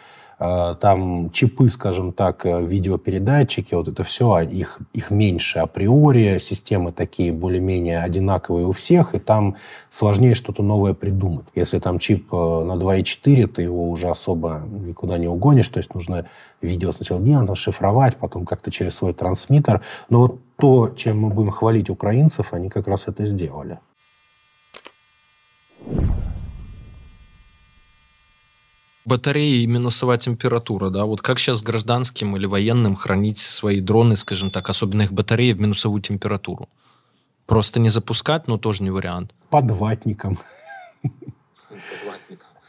там 0.79 1.31
чипы, 1.31 1.67
скажем 1.67 2.13
так, 2.13 2.45
э, 2.45 2.65
видеопередатчики, 2.65 3.75
вот 3.75 3.89
это 3.89 4.03
все, 4.03 4.31
а 4.31 4.43
их, 4.43 4.79
их 4.93 5.11
меньше 5.11 5.59
априори, 5.59 6.37
системы 6.39 6.93
такие 6.93 7.33
более-менее 7.33 7.99
одинаковые 8.01 8.65
у 8.65 8.71
всех, 8.71 9.13
и 9.13 9.19
там 9.19 9.57
сложнее 9.89 10.33
что-то 10.33 10.63
новое 10.63 10.93
придумать. 10.93 11.45
Если 11.55 11.79
там 11.79 11.99
чип 11.99 12.33
э, 12.33 12.35
на 12.35 12.77
2.4, 12.77 13.47
ты 13.47 13.63
его 13.63 13.89
уже 13.89 14.09
особо 14.09 14.63
никуда 14.87 15.17
не 15.17 15.27
угонишь, 15.27 15.67
то 15.67 15.79
есть 15.79 15.93
нужно 15.93 16.25
видео 16.61 16.91
сначала 16.91 17.19
делать, 17.19 17.57
шифровать, 17.57 18.15
потом 18.15 18.45
как-то 18.45 18.71
через 18.71 18.95
свой 18.95 19.13
трансмиттер. 19.13 19.81
Но 20.09 20.19
вот 20.19 20.39
то, 20.55 20.89
чем 20.95 21.19
мы 21.19 21.29
будем 21.29 21.51
хвалить 21.51 21.89
украинцев, 21.89 22.53
они 22.53 22.69
как 22.69 22.87
раз 22.87 23.07
это 23.07 23.25
сделали. 23.25 23.79
Батареи 29.09 29.63
и 29.63 29.67
минусовая 29.67 30.17
температура, 30.17 30.89
да, 30.89 31.03
вот 31.03 31.21
как 31.21 31.39
сейчас 31.39 31.61
гражданским 31.61 32.37
или 32.37 32.45
военным 32.45 32.95
хранить 32.95 33.39
свои 33.39 33.81
дроны, 33.81 34.15
скажем 34.15 34.51
так, 34.51 34.69
особенно 34.69 35.01
их 35.01 35.11
батареи 35.11 35.51
в 35.51 35.59
минусовую 35.59 36.01
температуру? 36.01 36.69
Просто 37.45 37.79
не 37.79 37.89
запускать, 37.89 38.47
но 38.47 38.57
тоже 38.57 38.83
не 38.83 38.91
вариант. 38.91 39.33
Под 39.49 39.71
ватником. 39.71 40.37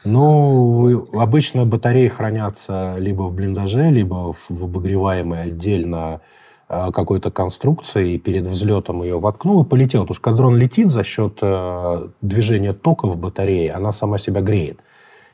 Ну, 0.04 1.08
обычно 1.12 1.66
батареи 1.66 2.08
хранятся 2.08 2.96
либо 2.98 3.24
в 3.24 3.34
блиндаже, 3.34 3.90
либо 3.90 4.32
в 4.32 4.64
обогреваемой 4.64 5.42
отдельно 5.42 6.22
э, 6.70 6.90
какой-то 6.92 7.30
конструкции, 7.30 8.14
и 8.14 8.18
перед 8.18 8.46
взлетом 8.46 9.02
ее 9.02 9.18
воткнул 9.20 9.62
и 9.62 9.68
полетел. 9.68 10.02
Потому 10.02 10.14
что 10.14 10.24
когда 10.24 10.36
дрон 10.38 10.56
летит 10.56 10.90
за 10.90 11.04
счет 11.04 11.38
э, 11.42 12.08
движения 12.22 12.72
тока 12.72 13.08
в 13.08 13.16
батарее, 13.18 13.72
она 13.72 13.92
сама 13.92 14.16
себя 14.16 14.40
греет. 14.40 14.80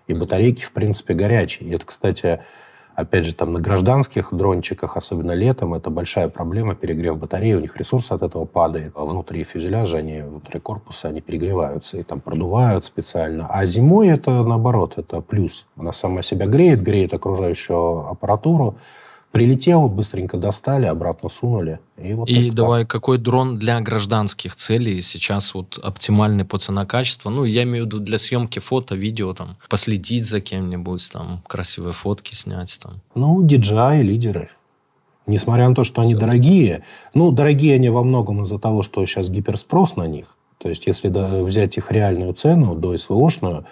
И 0.07 0.14
батарейки, 0.14 0.62
в 0.64 0.73
принципе, 0.73 1.14
горячие. 1.14 1.69
И 1.69 1.75
это, 1.75 1.85
кстати, 1.87 2.40
опять 2.95 3.25
же, 3.25 3.35
там 3.35 3.53
на 3.53 3.61
гражданских 3.61 4.29
дрончиках, 4.33 4.97
особенно 4.97 5.33
летом, 5.33 5.75
это 5.75 5.90
большая 5.90 6.29
проблема, 6.29 6.75
перегрев 6.75 7.19
батареи, 7.19 7.55
у 7.55 7.61
них 7.61 7.77
ресурс 7.77 8.11
от 8.11 8.23
этого 8.23 8.45
падает. 8.47 8.92
А 8.95 9.05
внутри 9.05 9.45
фюзеляжа, 9.45 9.99
они, 9.99 10.23
внутри 10.23 10.59
корпуса, 10.61 11.09
они 11.09 11.21
перегреваются 11.21 11.99
и 11.99 12.03
там 12.03 12.21
продувают 12.21 12.85
специально. 12.85 13.47
А 13.49 13.66
зимой 13.66 14.09
это, 14.09 14.42
наоборот, 14.42 14.95
это 14.97 15.21
плюс. 15.21 15.66
Она 15.77 15.92
сама 15.92 16.23
себя 16.23 16.47
греет, 16.47 16.83
греет 16.83 17.12
окружающую 17.12 18.09
аппаратуру, 18.09 18.79
Прилетело, 19.37 19.88
быстренько 19.88 20.37
достали, 20.38 20.87
обратно 20.87 21.29
сунули. 21.29 21.79
И, 22.03 22.14
вот 22.14 22.29
и 22.29 22.51
давай, 22.51 22.83
так. 22.83 22.90
какой 22.90 23.18
дрон 23.18 23.59
для 23.59 23.81
гражданских 23.81 24.55
целей 24.55 25.01
сейчас 25.03 25.53
вот 25.53 25.79
оптимальный 25.83 26.44
по 26.44 26.59
цена-качество? 26.59 27.29
Ну, 27.29 27.44
я 27.44 27.64
имею 27.64 27.85
в 27.85 27.87
виду 27.87 28.01
для 28.01 28.18
съемки 28.18 28.59
фото, 28.59 28.94
видео, 28.94 29.35
там, 29.35 29.57
последить 29.68 30.25
за 30.25 30.40
кем-нибудь, 30.40 31.11
там, 31.12 31.42
красивые 31.46 31.92
фотки 31.92 32.35
снять, 32.35 32.79
там. 32.83 32.94
Ну, 33.14 33.44
DJI, 33.44 34.01
лидеры. 34.01 34.49
Несмотря 35.27 35.68
на 35.68 35.75
то, 35.75 35.85
что 35.85 36.01
они 36.01 36.14
Все. 36.14 36.20
дорогие. 36.20 36.85
Ну, 37.12 37.31
дорогие 37.31 37.75
они 37.75 37.90
во 37.90 38.03
многом 38.03 38.42
из-за 38.44 38.59
того, 38.59 38.83
что 38.83 39.05
сейчас 39.05 39.29
гиперспрос 39.29 39.96
на 39.96 40.07
них. 40.07 40.37
То 40.59 40.68
есть, 40.70 40.87
если 40.87 41.09
взять 41.42 41.77
их 41.77 41.92
реальную 41.92 42.33
цену, 42.33 42.75
до 42.75 42.96
СВОшную, 42.96 43.66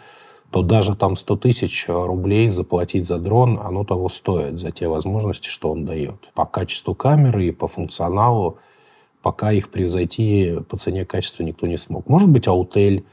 то 0.54 0.62
даже 0.62 0.94
там 0.94 1.16
100 1.16 1.36
тысяч 1.38 1.86
рублей 1.88 2.48
заплатить 2.48 3.08
за 3.08 3.18
дрон, 3.18 3.58
оно 3.60 3.82
того 3.82 4.08
стоит, 4.08 4.60
за 4.60 4.70
те 4.70 4.86
возможности, 4.86 5.48
что 5.48 5.72
он 5.72 5.84
дает. 5.84 6.30
По 6.32 6.44
качеству 6.44 6.94
камеры 6.94 7.46
и 7.46 7.50
по 7.50 7.66
функционалу 7.66 8.58
пока 9.20 9.50
их 9.50 9.68
превзойти 9.68 10.60
по 10.68 10.76
цене 10.76 11.04
качества 11.04 11.42
никто 11.42 11.66
не 11.66 11.76
смог. 11.76 12.08
Может 12.08 12.28
быть, 12.28 12.46
Аутель, 12.46 13.04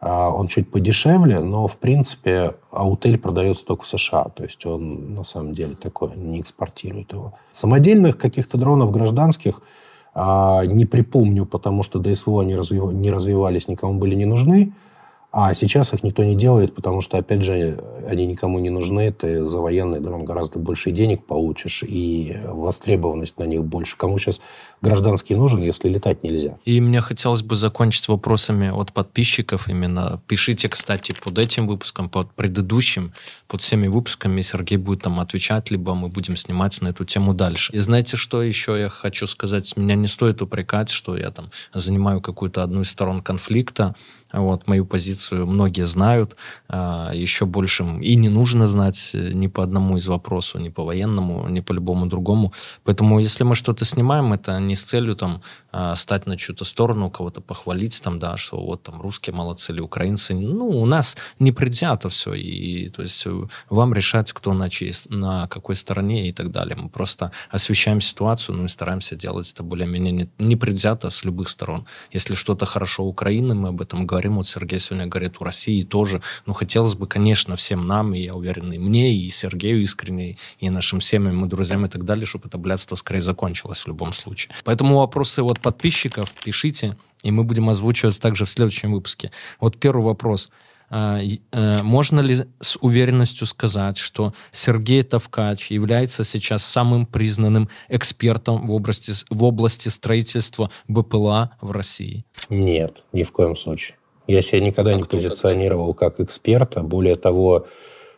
а, 0.00 0.30
он 0.30 0.48
чуть 0.48 0.70
подешевле, 0.70 1.40
но, 1.40 1.68
в 1.68 1.76
принципе, 1.76 2.54
Аутель 2.70 3.18
продается 3.18 3.66
только 3.66 3.82
в 3.82 3.88
США. 3.88 4.30
То 4.34 4.44
есть 4.44 4.64
он, 4.64 5.12
на 5.12 5.24
самом 5.24 5.52
деле, 5.52 5.74
такой, 5.74 6.16
не 6.16 6.40
экспортирует 6.40 7.12
его. 7.12 7.34
Самодельных 7.50 8.16
каких-то 8.16 8.56
дронов 8.56 8.92
гражданских 8.92 9.60
а, 10.14 10.64
не 10.64 10.86
припомню, 10.86 11.44
потому 11.44 11.82
что 11.82 11.98
до 11.98 12.14
СВО 12.14 12.40
они 12.40 12.54
не 12.54 13.10
развивались, 13.10 13.68
никому 13.68 13.98
были 13.98 14.14
не 14.14 14.24
нужны. 14.24 14.72
А 15.30 15.52
сейчас 15.52 15.92
их 15.92 16.02
никто 16.02 16.24
не 16.24 16.34
делает, 16.34 16.74
потому 16.74 17.02
что, 17.02 17.18
опять 17.18 17.42
же, 17.42 17.84
они 18.08 18.24
никому 18.24 18.58
не 18.60 18.70
нужны. 18.70 19.12
Ты 19.12 19.44
за 19.44 19.58
военный 19.58 20.00
дрон 20.00 20.24
гораздо 20.24 20.58
больше 20.58 20.90
денег 20.90 21.26
получишь, 21.26 21.84
и 21.86 22.40
востребованность 22.44 23.38
на 23.38 23.44
них 23.44 23.62
больше. 23.62 23.98
Кому 23.98 24.16
сейчас 24.18 24.40
гражданский 24.80 25.34
нужен, 25.34 25.60
если 25.60 25.90
летать 25.90 26.22
нельзя? 26.22 26.56
И 26.64 26.80
мне 26.80 27.02
хотелось 27.02 27.42
бы 27.42 27.56
закончить 27.56 28.08
вопросами 28.08 28.70
от 28.70 28.94
подписчиков 28.94 29.68
именно. 29.68 30.18
Пишите, 30.26 30.70
кстати, 30.70 31.14
под 31.22 31.38
этим 31.38 31.66
выпуском, 31.66 32.08
под 32.08 32.32
предыдущим, 32.32 33.12
под 33.48 33.60
всеми 33.60 33.86
выпусками 33.86 34.40
Сергей 34.40 34.78
будет 34.78 35.02
там 35.02 35.20
отвечать, 35.20 35.70
либо 35.70 35.94
мы 35.94 36.08
будем 36.08 36.38
снимать 36.38 36.80
на 36.80 36.88
эту 36.88 37.04
тему 37.04 37.34
дальше. 37.34 37.70
И 37.74 37.78
знаете, 37.78 38.16
что 38.16 38.42
еще 38.42 38.80
я 38.80 38.88
хочу 38.88 39.26
сказать? 39.26 39.76
Меня 39.76 39.94
не 39.94 40.06
стоит 40.06 40.40
упрекать, 40.40 40.88
что 40.88 41.18
я 41.18 41.30
там 41.30 41.50
занимаю 41.74 42.22
какую-то 42.22 42.62
одну 42.62 42.80
из 42.80 42.88
сторон 42.88 43.20
конфликта. 43.20 43.94
Вот, 44.32 44.66
мою 44.66 44.84
позицию 44.84 45.46
многие 45.46 45.86
знают, 45.86 46.36
а, 46.68 47.12
еще 47.14 47.46
больше 47.46 47.84
и 48.02 48.14
не 48.14 48.28
нужно 48.28 48.66
знать 48.66 49.10
э, 49.14 49.32
ни 49.32 49.46
по 49.46 49.62
одному 49.62 49.96
из 49.96 50.06
вопросов, 50.06 50.60
ни 50.60 50.68
по 50.68 50.84
военному, 50.84 51.48
ни 51.48 51.60
по 51.60 51.72
любому 51.72 52.06
другому. 52.06 52.52
Поэтому, 52.84 53.20
если 53.20 53.44
мы 53.44 53.54
что-то 53.54 53.86
снимаем, 53.86 54.34
это 54.34 54.60
не 54.60 54.74
с 54.74 54.82
целью 54.82 55.16
там 55.16 55.40
а, 55.72 55.94
стать 55.94 56.26
на 56.26 56.36
чью-то 56.36 56.64
сторону, 56.64 57.10
кого-то 57.10 57.40
похвалить, 57.40 58.00
там, 58.02 58.18
да, 58.18 58.36
что 58.36 58.60
вот 58.60 58.82
там 58.82 59.00
русские 59.00 59.34
молодцы 59.34 59.72
или 59.72 59.80
украинцы. 59.80 60.34
Ну, 60.34 60.68
у 60.68 60.84
нас 60.86 61.16
не 61.38 61.52
предвзято 61.52 62.10
все, 62.10 62.34
и 62.34 62.90
то 62.90 63.02
есть 63.02 63.26
э, 63.26 63.46
вам 63.70 63.94
решать, 63.94 64.32
кто 64.32 64.52
на, 64.52 64.68
чьей, 64.68 64.92
на 65.08 65.48
какой 65.48 65.74
стороне 65.76 66.28
и 66.28 66.32
так 66.32 66.50
далее. 66.50 66.76
Мы 66.76 66.90
просто 66.90 67.32
освещаем 67.50 68.02
ситуацию, 68.02 68.56
ну 68.56 68.64
и 68.64 68.68
стараемся 68.68 69.16
делать 69.16 69.50
это 69.52 69.62
более-менее 69.62 70.28
непредвзято 70.38 71.08
с 71.08 71.24
любых 71.24 71.48
сторон. 71.48 71.86
Если 72.12 72.34
что-то 72.34 72.66
хорошо 72.66 73.04
Украины, 73.04 73.54
мы 73.54 73.68
об 73.68 73.80
этом 73.80 74.06
говорим, 74.06 74.17
говорим, 74.18 74.36
вот 74.36 74.48
Сергей 74.48 74.80
сегодня 74.80 75.06
говорит, 75.06 75.36
у 75.38 75.44
России 75.44 75.84
тоже, 75.84 76.22
ну, 76.44 76.52
хотелось 76.52 76.94
бы, 76.94 77.06
конечно, 77.06 77.54
всем 77.54 77.86
нам, 77.86 78.14
и 78.14 78.20
я 78.20 78.34
уверен, 78.34 78.72
и 78.72 78.78
мне, 78.78 79.14
и 79.14 79.30
Сергею 79.30 79.80
искренне, 79.80 80.36
и 80.58 80.70
нашим 80.70 81.00
семьям, 81.00 81.44
и 81.44 81.48
друзьям, 81.48 81.86
и 81.86 81.88
так 81.88 82.04
далее, 82.04 82.26
чтобы 82.26 82.48
это 82.48 82.58
блядство 82.58 82.96
скорее 82.96 83.20
закончилось 83.20 83.78
в 83.78 83.86
любом 83.86 84.12
случае. 84.12 84.54
Поэтому 84.64 84.98
вопросы 84.98 85.40
от 85.42 85.60
подписчиков 85.60 86.32
пишите, 86.44 86.96
и 87.22 87.30
мы 87.30 87.44
будем 87.44 87.68
озвучивать 87.68 88.20
также 88.20 88.44
в 88.44 88.50
следующем 88.50 88.92
выпуске. 88.92 89.30
Вот 89.60 89.78
первый 89.78 90.04
вопрос. 90.04 90.50
А, 90.90 91.20
э, 91.20 91.82
можно 91.82 92.20
ли 92.20 92.36
с 92.60 92.78
уверенностью 92.80 93.46
сказать, 93.46 93.98
что 93.98 94.32
Сергей 94.52 95.02
Тавкач 95.02 95.70
является 95.70 96.24
сейчас 96.24 96.64
самым 96.64 97.04
признанным 97.04 97.68
экспертом 97.88 98.66
в 98.66 98.72
области, 98.72 99.12
в 99.28 99.44
области 99.44 99.88
строительства 99.88 100.70
БПЛА 100.88 101.56
в 101.60 101.70
России? 101.72 102.24
Нет, 102.48 103.04
ни 103.12 103.22
в 103.22 103.32
коем 103.32 103.54
случае. 103.54 103.97
Я 104.28 104.42
себя 104.42 104.60
никогда 104.60 104.90
а 104.92 104.94
не 104.94 105.04
позиционировал 105.04 105.94
как 105.94 106.20
эксперта. 106.20 106.82
Более 106.82 107.16
того, 107.16 107.66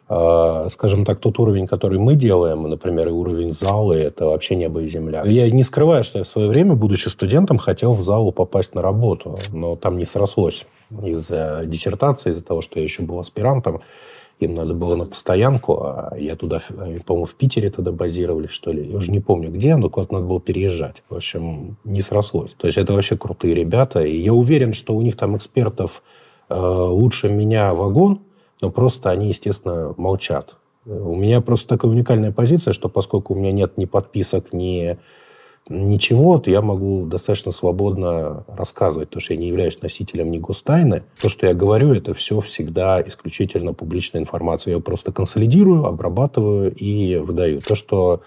э, 0.08 0.66
скажем 0.70 1.04
так, 1.04 1.20
тот 1.20 1.38
уровень, 1.38 1.68
который 1.68 2.00
мы 2.00 2.16
делаем, 2.16 2.64
например, 2.64 3.08
и 3.08 3.12
уровень 3.12 3.52
зала, 3.52 3.92
это 3.92 4.26
вообще 4.26 4.56
небо 4.56 4.82
и 4.82 4.88
земля. 4.88 5.22
Я 5.24 5.48
не 5.48 5.62
скрываю, 5.62 6.02
что 6.02 6.18
я 6.18 6.24
в 6.24 6.28
свое 6.28 6.48
время, 6.48 6.74
будучи 6.74 7.08
студентом, 7.08 7.58
хотел 7.58 7.94
в 7.94 8.02
залу 8.02 8.32
попасть 8.32 8.74
на 8.74 8.82
работу, 8.82 9.38
но 9.52 9.76
там 9.76 9.98
не 9.98 10.04
срослось 10.04 10.66
из-за 10.90 11.62
диссертации, 11.64 12.30
из-за 12.32 12.44
того, 12.44 12.60
что 12.60 12.80
я 12.80 12.84
еще 12.84 13.02
был 13.02 13.20
аспирантом. 13.20 13.80
Им 14.40 14.54
надо 14.54 14.72
было 14.72 14.96
на 14.96 15.04
постоянку, 15.04 15.82
а 15.82 16.14
я 16.18 16.34
туда, 16.34 16.60
по-моему, 17.04 17.26
в 17.26 17.34
Питере 17.34 17.70
тогда 17.70 17.92
базировались, 17.92 18.50
что 18.50 18.72
ли. 18.72 18.88
Я 18.88 18.96
уже 18.96 19.10
не 19.10 19.20
помню, 19.20 19.50
где, 19.50 19.76
но 19.76 19.90
куда-то 19.90 20.14
надо 20.14 20.26
было 20.26 20.40
переезжать. 20.40 21.02
В 21.10 21.16
общем, 21.16 21.76
не 21.84 22.00
срослось. 22.00 22.54
То 22.56 22.66
есть 22.66 22.78
это 22.78 22.94
вообще 22.94 23.18
крутые 23.18 23.54
ребята. 23.54 24.02
И 24.02 24.16
я 24.16 24.32
уверен, 24.32 24.72
что 24.72 24.96
у 24.96 25.02
них 25.02 25.18
там 25.18 25.36
экспертов 25.36 26.02
э, 26.48 26.58
лучше 26.58 27.28
меня 27.28 27.74
вагон, 27.74 28.20
но 28.62 28.70
просто 28.70 29.10
они, 29.10 29.28
естественно, 29.28 29.94
молчат. 29.98 30.56
У 30.86 31.14
меня 31.14 31.42
просто 31.42 31.68
такая 31.68 31.90
уникальная 31.90 32.32
позиция, 32.32 32.72
что 32.72 32.88
поскольку 32.88 33.34
у 33.34 33.36
меня 33.36 33.52
нет 33.52 33.76
ни 33.76 33.84
подписок, 33.84 34.54
ни 34.54 34.98
ничего, 35.68 36.38
то 36.38 36.50
я 36.50 36.62
могу 36.62 37.06
достаточно 37.06 37.52
свободно 37.52 38.44
рассказывать, 38.48 39.08
потому 39.08 39.20
что 39.20 39.34
я 39.34 39.40
не 39.40 39.48
являюсь 39.48 39.80
носителем 39.82 40.30
ни 40.30 40.38
гостайны. 40.38 41.04
То, 41.20 41.28
что 41.28 41.46
я 41.46 41.54
говорю, 41.54 41.94
это 41.94 42.12
все 42.14 42.40
всегда 42.40 43.00
исключительно 43.02 43.72
публичная 43.72 44.20
информация. 44.20 44.72
Я 44.72 44.76
ее 44.76 44.82
просто 44.82 45.12
консолидирую, 45.12 45.86
обрабатываю 45.86 46.74
и 46.74 47.16
выдаю. 47.16 47.60
То, 47.60 47.74
что 47.74 48.22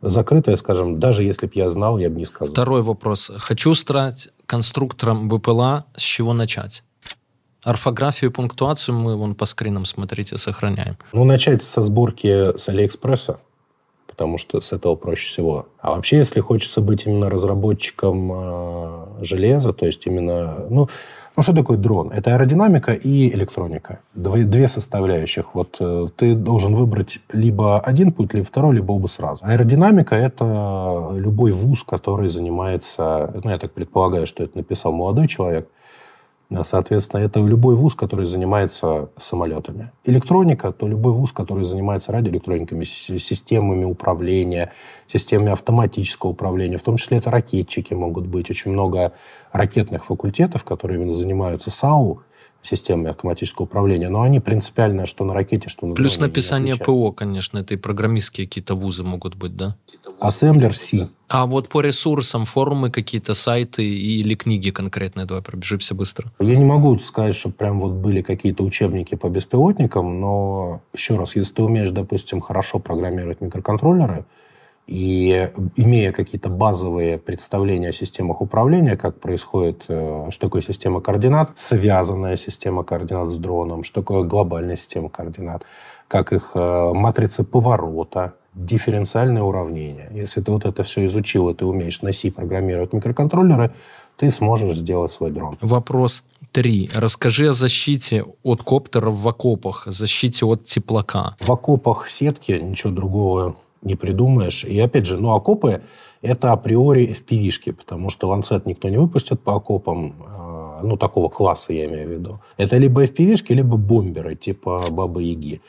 закрытое, 0.00 0.56
скажем, 0.56 0.98
даже 0.98 1.22
если 1.22 1.46
бы 1.46 1.52
я 1.54 1.68
знал, 1.68 1.98
я 1.98 2.08
бы 2.08 2.16
не 2.16 2.24
сказал. 2.24 2.52
Второй 2.52 2.82
вопрос. 2.82 3.30
Хочу 3.36 3.74
стать 3.74 4.28
конструктором 4.46 5.28
БПЛА. 5.28 5.84
С 5.96 6.02
чего 6.02 6.32
начать? 6.32 6.82
Орфографию 7.64 8.30
и 8.30 8.32
пунктуацию 8.34 8.94
мы 8.96 9.16
вон 9.16 9.36
по 9.36 9.46
скринам, 9.46 9.84
смотрите, 9.84 10.36
сохраняем. 10.36 10.96
Ну, 11.12 11.24
начать 11.24 11.62
со 11.62 11.80
сборки 11.80 12.56
с 12.56 12.68
Алиэкспресса 12.68 13.38
потому 14.12 14.36
что 14.36 14.60
с 14.60 14.72
этого 14.72 14.94
проще 14.94 15.26
всего. 15.26 15.66
А 15.80 15.92
вообще, 15.92 16.18
если 16.18 16.40
хочется 16.40 16.82
быть 16.82 17.06
именно 17.06 17.30
разработчиком 17.30 18.30
э, 18.32 19.06
железа, 19.22 19.72
то 19.72 19.86
есть 19.86 20.06
именно, 20.06 20.66
ну, 20.68 20.88
ну, 21.34 21.42
что 21.42 21.54
такое 21.54 21.78
дрон? 21.78 22.10
Это 22.10 22.34
аэродинамика 22.34 22.92
и 22.92 23.32
электроника. 23.32 24.00
Две, 24.14 24.44
две 24.44 24.68
составляющих. 24.68 25.54
Вот 25.54 25.76
э, 25.80 26.08
ты 26.14 26.34
должен 26.34 26.74
выбрать 26.74 27.20
либо 27.32 27.80
один 27.80 28.12
путь, 28.12 28.34
либо 28.34 28.44
второй, 28.44 28.74
либо 28.74 28.92
оба 28.92 29.06
сразу. 29.06 29.42
Аэродинамика– 29.42 30.14
это 30.16 31.12
любой 31.16 31.52
вуз, 31.52 31.82
который 31.82 32.28
занимается... 32.28 33.32
Ну, 33.42 33.50
я 33.50 33.58
так 33.58 33.72
предполагаю, 33.72 34.26
что 34.26 34.44
это 34.44 34.58
написал 34.58 34.92
молодой 34.92 35.26
человек– 35.26 35.68
Соответственно, 36.62 37.20
это 37.20 37.40
любой 37.40 37.76
вуз, 37.76 37.94
который 37.94 38.26
занимается 38.26 39.08
самолетами. 39.20 39.90
Электроника, 40.04 40.72
то 40.72 40.86
любой 40.86 41.12
вуз, 41.12 41.32
который 41.32 41.64
занимается 41.64 42.12
радиоэлектрониками, 42.12 42.84
системами 42.84 43.84
управления, 43.84 44.72
системами 45.06 45.52
автоматического 45.52 46.30
управления. 46.30 46.78
В 46.78 46.82
том 46.82 46.96
числе 46.96 47.18
это 47.18 47.30
ракетчики 47.30 47.94
могут 47.94 48.26
быть. 48.26 48.50
Очень 48.50 48.72
много 48.72 49.12
ракетных 49.52 50.04
факультетов, 50.06 50.64
которые 50.64 51.00
именно 51.00 51.14
занимаются 51.14 51.70
САУ, 51.70 52.22
системами 52.62 53.10
автоматического 53.10 53.64
управления, 53.64 54.08
но 54.08 54.22
они 54.22 54.40
принципиально, 54.40 55.06
что 55.06 55.24
на 55.24 55.34
ракете, 55.34 55.68
что 55.68 55.86
на 55.86 55.94
Плюс 55.94 56.18
написание 56.18 56.76
ПО, 56.76 57.12
конечно, 57.12 57.58
это 57.58 57.74
и 57.74 57.76
программистские 57.76 58.46
какие-то 58.46 58.74
вузы 58.74 59.02
могут 59.02 59.34
быть, 59.34 59.56
да? 59.56 59.76
Ассемблер 60.20 60.74
C. 60.74 61.08
А 61.28 61.46
вот 61.46 61.68
по 61.68 61.80
ресурсам, 61.80 62.44
форумы 62.44 62.90
какие-то, 62.90 63.34
сайты 63.34 63.84
или 63.84 64.34
книги 64.34 64.70
конкретные, 64.70 65.26
давай 65.26 65.42
пробежимся 65.42 65.94
быстро. 65.94 66.30
Я 66.38 66.54
не 66.54 66.64
могу 66.64 66.98
сказать, 66.98 67.34
что 67.34 67.50
прям 67.50 67.80
вот 67.80 67.92
были 67.92 68.22
какие-то 68.22 68.62
учебники 68.62 69.14
по 69.14 69.28
беспилотникам, 69.28 70.20
но 70.20 70.82
еще 70.92 71.16
раз, 71.16 71.34
если 71.34 71.54
ты 71.54 71.62
умеешь, 71.62 71.90
допустим, 71.90 72.40
хорошо 72.40 72.78
программировать 72.78 73.40
микроконтроллеры, 73.40 74.24
и 74.86 75.50
имея 75.76 76.12
какие-то 76.12 76.48
базовые 76.48 77.18
представления 77.18 77.90
о 77.90 77.92
системах 77.92 78.40
управления, 78.40 78.96
как 78.96 79.20
происходит, 79.20 79.84
э, 79.88 80.28
что 80.30 80.46
такое 80.46 80.62
система 80.62 81.00
координат, 81.00 81.52
связанная 81.54 82.36
система 82.36 82.82
координат 82.82 83.30
с 83.30 83.36
дроном, 83.36 83.84
что 83.84 84.00
такое 84.00 84.24
глобальная 84.24 84.76
система 84.76 85.08
координат, 85.08 85.62
как 86.08 86.32
их 86.32 86.50
э, 86.54 86.92
матрицы 86.94 87.44
поворота, 87.44 88.34
дифференциальное 88.54 89.42
уравнение. 89.42 90.10
Если 90.12 90.42
ты 90.42 90.50
вот 90.50 90.64
это 90.66 90.82
все 90.82 91.06
изучил, 91.06 91.48
и 91.48 91.54
ты 91.54 91.64
умеешь 91.64 92.02
на 92.02 92.12
C 92.12 92.30
программировать 92.30 92.92
микроконтроллеры, 92.92 93.72
ты 94.16 94.30
сможешь 94.30 94.76
сделать 94.76 95.10
свой 95.10 95.30
дрон. 95.30 95.56
Вопрос 95.60 96.22
три. 96.50 96.90
Расскажи 96.94 97.48
о 97.48 97.52
защите 97.52 98.24
от 98.42 98.62
коптеров 98.62 99.14
в 99.14 99.28
окопах, 99.28 99.84
защите 99.86 100.44
от 100.44 100.64
теплака. 100.64 101.36
В 101.40 101.50
окопах 101.50 102.10
сетки, 102.10 102.52
ничего 102.52 102.92
другого 102.92 103.56
не 103.82 103.96
придумаешь. 103.96 104.64
И 104.64 104.78
опять 104.80 105.06
же, 105.06 105.18
ну, 105.18 105.32
окопы– 105.32 105.82
это 106.22 106.52
априори 106.52 107.16
FPV-шки, 107.16 107.72
потому 107.72 108.10
что 108.10 108.28
ланцет 108.28 108.66
никто 108.66 108.88
не 108.88 108.98
выпустит 108.98 109.40
по 109.40 109.56
окопам, 109.56 110.14
э, 110.24 110.80
ну, 110.84 110.96
такого 110.96 111.28
класса 111.28 111.72
я 111.72 111.86
имею 111.86 112.08
в 112.08 112.12
виду. 112.12 112.40
Это 112.56 112.78
либо 112.78 113.04
FPV-шки, 113.04 113.54
либо 113.54 113.76
бомберы, 113.76 114.36
типа 114.36 114.84
Бабы-Яги. 114.90 115.60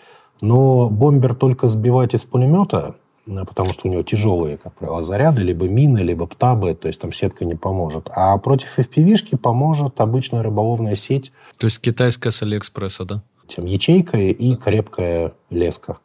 Но 0.41 0.89
бомбер 0.89 1.36
только 1.36 1.68
сбивать 1.68 2.14
из 2.14 2.24
пулемета, 2.24 2.95
э, 3.26 3.45
потому 3.45 3.74
что 3.74 3.88
у 3.88 3.91
него 3.91 4.03
тяжелые, 4.03 4.57
как 4.57 4.74
правило, 4.74 5.03
заряды, 5.03 5.41
либо 5.41 5.68
мины, 5.68 5.99
либо 5.99 6.28
птабы, 6.28 6.76
то 6.76 6.88
есть 6.88 6.99
там 6.99 7.11
сетка 7.11 7.45
не 7.45 7.55
поможет. 7.55 8.09
А 8.16 8.38
против 8.38 8.78
FPV-шки 8.78 9.38
поможет 9.38 9.99
обычная 9.99 10.43
рыболовная 10.43 10.95
сеть. 10.95 11.32
То 11.57 11.66
есть 11.66 11.80
китайская 11.82 12.32
с 12.32 12.43
Алиэкспресса, 12.43 13.05
да? 13.05 13.24
Тем 13.47 13.66
ячейка 13.66 14.18
и 14.18 14.55
крепкая 14.55 15.34
леска 15.49 15.97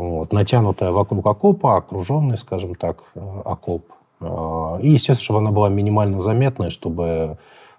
вот, 0.00 0.32
натянутая 0.32 0.92
вокруг 0.92 1.26
окопа, 1.26 1.76
окруженный, 1.76 2.38
скажем 2.38 2.74
так, 2.74 3.04
э, 3.14 3.20
окоп. 3.44 3.84
Э, 4.20 4.78
и, 4.82 4.90
естественно, 4.90 5.24
чтобы 5.24 5.38
она 5.40 5.50
была 5.50 5.68
минимально 5.68 6.20
заметная, 6.20 6.70
чтобы 6.70 7.36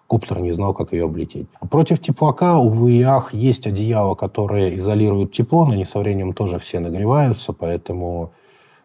коптер 0.07 0.39
не 0.39 0.51
знал, 0.51 0.74
как 0.74 0.93
ее 0.93 1.05
облететь. 1.05 1.47
Против 1.69 1.99
теплака 1.99 2.57
у 2.57 2.69
ВИАХ 2.69 3.34
есть 3.34 3.65
одеяло, 3.65 4.13
которое 4.15 4.76
изолирует 4.76 5.32
тепло, 5.32 5.65
но 5.65 5.74
они 5.74 5.86
со 5.86 5.99
временем 5.99 6.34
тоже 6.34 6.59
все 6.59 6.80
нагреваются, 6.80 7.53
поэтому 7.53 8.32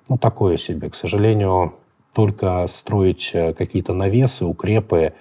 ну, 0.08 0.16
такое 0.18 0.56
себе. 0.56 0.88
К 0.88 0.94
сожалению, 0.94 1.74
только 2.14 2.66
строить 2.68 3.30
э, 3.34 3.52
какие-то 3.52 3.92
навесы, 3.92 4.44
укрепы, 4.46 5.12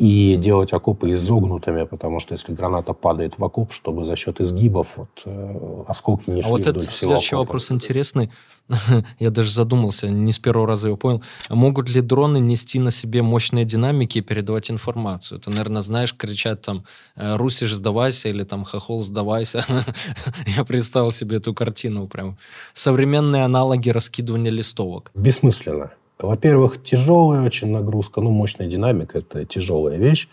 и 0.00 0.36
делать 0.36 0.72
окопы 0.72 1.10
изогнутыми, 1.10 1.84
потому 1.84 2.20
что 2.20 2.32
если 2.32 2.54
граната 2.54 2.94
падает 2.94 3.38
в 3.38 3.44
окоп, 3.44 3.70
чтобы 3.70 4.06
за 4.06 4.16
счет 4.16 4.40
изгибов 4.40 4.96
вот, 4.96 5.10
э, 5.26 5.84
осколки 5.88 6.30
не 6.30 6.40
а 6.40 6.42
шли 6.42 6.52
а 6.52 6.56
вот 6.56 6.66
это 6.66 6.80
следующий 6.80 7.34
окопа. 7.34 7.48
вопрос 7.48 7.70
интересный. 7.70 8.30
Я 9.18 9.28
даже 9.28 9.50
задумался, 9.50 10.08
не 10.08 10.32
с 10.32 10.38
первого 10.38 10.66
раза 10.66 10.88
его 10.88 10.96
понял. 10.96 11.22
Могут 11.50 11.90
ли 11.90 12.00
дроны 12.00 12.38
нести 12.38 12.78
на 12.78 12.90
себе 12.90 13.20
мощные 13.20 13.66
динамики 13.66 14.18
и 14.18 14.22
передавать 14.22 14.70
информацию? 14.70 15.38
Ты, 15.38 15.50
наверное, 15.50 15.82
знаешь, 15.82 16.16
кричат 16.16 16.62
там 16.62 16.84
«Э, 17.16 17.36
«Русиш, 17.36 17.74
сдавайся» 17.74 18.30
или 18.30 18.44
там 18.44 18.64
«Хохол, 18.64 19.02
сдавайся». 19.02 19.66
Я 20.56 20.64
представил 20.64 21.12
себе 21.12 21.36
эту 21.36 21.52
картину 21.52 22.08
прям. 22.08 22.38
Современные 22.72 23.44
аналоги 23.44 23.90
раскидывания 23.90 24.50
листовок. 24.50 25.10
Бессмысленно. 25.14 25.90
Во-первых, 26.22 26.82
тяжелая 26.82 27.44
очень 27.44 27.68
нагрузка, 27.68 28.20
ну, 28.20 28.30
мощная 28.30 28.66
динамика– 28.66 29.18
это 29.20 29.44
тяжелая 29.44 29.96
вещь. 29.96 30.28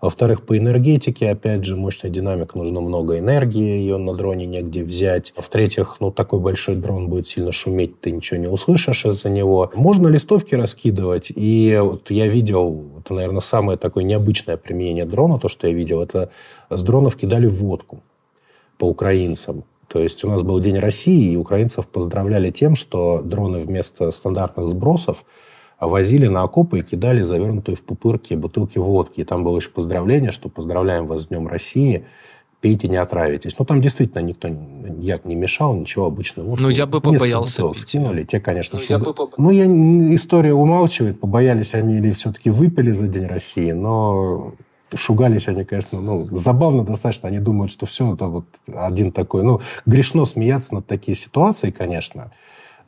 Во-вторых, 0.00 0.44
по 0.44 0.58
энергетике, 0.58 1.30
опять 1.30 1.64
же, 1.64 1.76
мощная 1.76 2.10
динамика, 2.10 2.58
нужно 2.58 2.80
много 2.80 3.20
энергии, 3.20 3.78
ее 3.78 3.98
на 3.98 4.14
дроне 4.14 4.46
негде 4.46 4.82
взять. 4.82 5.32
В-третьих, 5.36 5.98
ну, 6.00 6.10
такой 6.10 6.40
большой 6.40 6.74
дрон 6.74 7.08
будет 7.08 7.28
сильно 7.28 7.52
шуметь, 7.52 8.00
ты 8.00 8.10
ничего 8.10 8.40
не 8.40 8.48
услышишь 8.48 9.04
из-за 9.04 9.30
него. 9.30 9.70
Можно 9.76 10.08
листовки 10.08 10.56
раскидывать, 10.56 11.30
и 11.32 11.78
вот 11.80 12.10
я 12.10 12.26
видел, 12.26 12.84
это, 12.98 13.14
наверное, 13.14 13.40
самое 13.40 13.78
такое 13.78 14.02
необычное 14.02 14.56
применение 14.56 15.04
дрона, 15.04 15.38
то, 15.38 15.46
что 15.46 15.68
я 15.68 15.72
видел, 15.72 16.02
это 16.02 16.30
с 16.68 16.82
дронов 16.82 17.14
кидали 17.14 17.46
водку 17.46 18.02
по 18.78 18.86
украинцам. 18.86 19.62
То 19.88 19.98
есть 19.98 20.24
у 20.24 20.28
нас 20.28 20.42
был 20.42 20.58
День 20.60 20.78
России, 20.78 21.32
и 21.32 21.36
украинцев 21.36 21.86
поздравляли 21.86 22.50
тем, 22.50 22.74
что 22.74 23.20
дроны 23.22 23.60
вместо 23.60 24.10
стандартных 24.10 24.68
сбросов 24.68 25.24
возили 25.80 26.28
на 26.28 26.42
окопы 26.42 26.78
и 26.78 26.82
кидали 26.82 27.22
завернутые 27.22 27.76
в 27.76 27.82
пупырки 27.82 28.34
бутылки 28.34 28.78
водки. 28.78 29.20
И 29.20 29.24
там 29.24 29.44
было 29.44 29.56
еще 29.56 29.68
поздравление, 29.68 30.30
что 30.30 30.48
поздравляем 30.48 31.06
вас 31.06 31.22
с 31.22 31.26
Днем 31.26 31.48
России, 31.48 32.06
пейте, 32.60 32.88
не 32.88 32.96
отравитесь. 32.96 33.58
Ну, 33.58 33.64
там 33.64 33.80
действительно 33.80 34.20
никто 34.20 34.48
яд 34.98 35.26
не 35.26 35.34
мешал, 35.34 35.74
ничего 35.74 36.06
обычного. 36.06 36.46
Вот, 36.46 36.60
ну, 36.60 36.68
я 36.68 36.86
бы 36.86 37.00
побоялся 37.00 37.68
пить. 37.70 37.82
Скинули. 37.82 38.24
Те, 38.24 38.40
конечно, 38.40 38.78
ну, 38.78 38.84
шубы... 38.84 39.12
бы... 39.12 39.28
ну 39.36 39.50
я, 39.50 39.66
история 40.14 40.54
умалчивает, 40.54 41.20
побоялись 41.20 41.74
они 41.74 41.96
или 41.96 42.12
все-таки 42.12 42.50
выпили 42.50 42.92
за 42.92 43.08
День 43.08 43.26
России, 43.26 43.72
но 43.72 44.54
шугались 44.96 45.48
они, 45.48 45.64
конечно, 45.64 46.00
ну, 46.00 46.28
забавно 46.30 46.84
достаточно. 46.84 47.28
Они 47.28 47.38
думают, 47.38 47.72
что 47.72 47.86
все 47.86 48.14
это 48.14 48.26
вот 48.26 48.46
один 48.74 49.12
такой. 49.12 49.42
Ну, 49.42 49.60
грешно 49.86 50.24
смеяться 50.24 50.74
над 50.74 50.86
такие 50.86 51.16
ситуации, 51.16 51.70
конечно. 51.70 52.32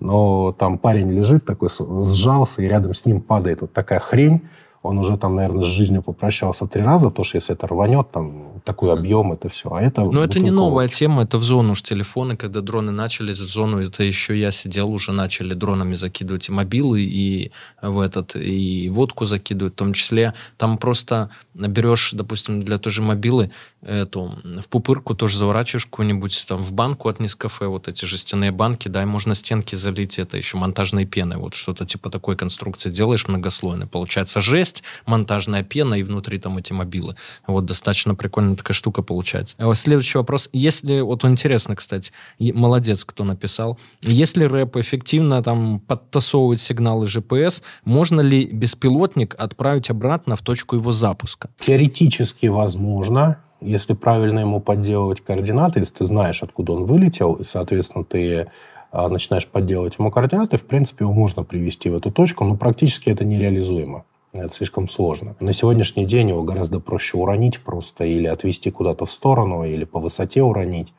Но 0.01 0.53
там 0.53 0.79
парень 0.79 1.11
лежит 1.11 1.45
такой, 1.45 1.69
сжался, 1.71 2.63
и 2.63 2.69
рядом 2.69 2.95
с 2.95 3.07
ним 3.07 3.21
падает 3.21 3.61
вот 3.61 3.73
такая 3.73 4.01
хрень. 4.01 4.43
Он 4.85 4.99
уже 4.99 5.17
там, 5.17 5.35
наверное, 5.35 5.63
с 5.63 5.67
жизнью 5.67 6.03
попрощался 6.03 6.67
три 6.67 6.83
раза, 6.83 7.09
потому 7.09 7.25
что 7.25 7.39
если 7.39 7.55
это 7.55 7.67
рванет, 7.67 8.11
там 8.13 8.61
такой 8.65 8.93
объем, 8.93 9.33
это 9.33 9.49
все. 9.49 9.73
А 9.73 9.81
это 9.81 10.03
Но 10.03 10.23
это 10.23 10.39
не 10.41 10.51
новая 10.51 10.89
тема, 10.89 11.23
это 11.23 11.39
в 11.39 11.43
зону 11.43 11.73
уж 11.73 11.83
телефоны, 11.83 12.37
когда 12.37 12.61
дроны 12.61 12.93
начали 12.93 13.33
в 13.33 13.37
зону, 13.37 13.81
это 13.81 14.05
еще 14.05 14.39
я 14.39 14.51
сидел, 14.51 14.91
уже 14.91 15.13
начали 15.13 15.55
дронами 15.55 15.95
закидывать 15.95 16.51
и 16.51 16.53
мобилы, 16.53 17.01
и 17.01 17.51
в 17.81 17.99
этот, 17.99 18.37
и 18.37 18.91
водку 18.91 19.25
закидывать, 19.25 19.73
в 19.73 19.77
том 19.77 19.95
числе. 19.95 20.35
Там 20.59 20.77
просто 20.77 21.31
берешь, 21.55 22.13
допустим, 22.13 22.63
для 22.63 22.79
той 22.79 22.93
же 22.93 23.01
мобилы, 23.01 23.51
эту, 23.87 24.33
в 24.43 24.69
пупырку 24.69 25.15
тоже 25.15 25.39
заворачиваешь 25.39 25.87
какую-нибудь 25.87 26.45
там 26.49 26.63
в 26.63 26.73
банку 26.73 27.09
от 27.09 27.21
Нескафе, 27.21 27.67
вот 27.67 27.89
эти 27.89 28.05
жестяные 28.05 28.51
банки, 28.51 28.89
да, 28.89 29.03
и 29.03 29.07
можно 29.07 29.35
стенки 29.35 29.75
залить, 29.75 30.19
это 30.19 30.37
еще 30.37 30.57
монтажной 30.57 31.05
пеной, 31.05 31.37
вот 31.37 31.55
что-то 31.55 31.85
типа 31.85 32.11
такой 32.11 32.37
конструкции 32.37 32.91
делаешь 32.91 33.29
многослойной. 33.29 33.87
Получается 33.87 34.41
жесть, 34.41 34.83
монтажная 35.07 35.63
пена 35.63 35.95
и 35.95 36.03
внутри 36.03 36.39
там 36.39 36.59
эти 36.59 36.73
мобилы. 36.73 37.17
Вот 37.47 37.65
достаточно 37.65 38.15
прикольная 38.15 38.57
такая 38.57 38.75
штука 38.75 39.03
получается. 39.03 39.57
А 39.59 39.75
следующий 39.75 40.19
вопрос. 40.19 40.49
Если, 40.53 41.01
вот 41.01 41.25
интересно, 41.25 41.77
кстати, 41.77 42.13
молодец, 42.39 43.05
кто 43.05 43.25
написал, 43.25 43.79
если 44.01 44.45
рэп 44.45 44.77
эффективно 44.77 45.43
там 45.43 45.81
подтасовывает 45.81 46.61
сигналы 46.61 47.07
GPS, 47.07 47.63
можно 47.85 48.21
ли 48.21 48.47
беспилотник 48.47 49.35
отправить 49.39 49.91
обратно 49.91 50.37
в 50.37 50.43
точку 50.43 50.77
его 50.77 50.93
запуска? 50.93 51.51
Теоретически 51.59 52.47
возможно 52.47 53.44
если 53.65 53.95
правильно 53.95 54.41
ему 54.41 54.61
подделывать 54.61 55.21
координаты, 55.21 55.81
если 55.81 55.95
ты 55.95 56.07
знаешь, 56.07 56.43
откуда 56.43 56.73
он 56.73 56.85
вылетел, 56.85 57.35
и, 57.35 57.45
соответственно, 57.45 58.05
ты 58.05 58.49
а, 58.93 59.09
начинаешь 59.09 59.47
подделывать 59.47 59.99
ему 59.99 60.11
координаты, 60.11 60.57
в 60.57 60.65
принципе, 60.65 61.05
его 61.05 61.13
можно 61.13 61.43
привести 61.43 61.91
в 61.91 61.97
эту 61.97 62.11
точку, 62.11 62.45
но 62.45 62.57
практически 62.57 63.11
это 63.11 63.25
нереализуемо. 63.25 64.05
Это 64.33 64.53
слишком 64.53 64.89
сложно. 64.89 65.37
На 65.41 65.53
сегодняшний 65.53 66.05
день 66.05 66.31
его 66.31 66.43
гораздо 66.43 66.81
проще 66.81 67.17
уронить 67.17 67.61
просто 67.61 68.05
или 68.05 68.27
отвести 68.27 68.71
куда-то 68.71 69.07
в 69.07 69.11
сторону, 69.11 69.65
или 69.65 69.85
по 69.85 70.01
высоте 70.01 70.43
уронить 70.43 70.93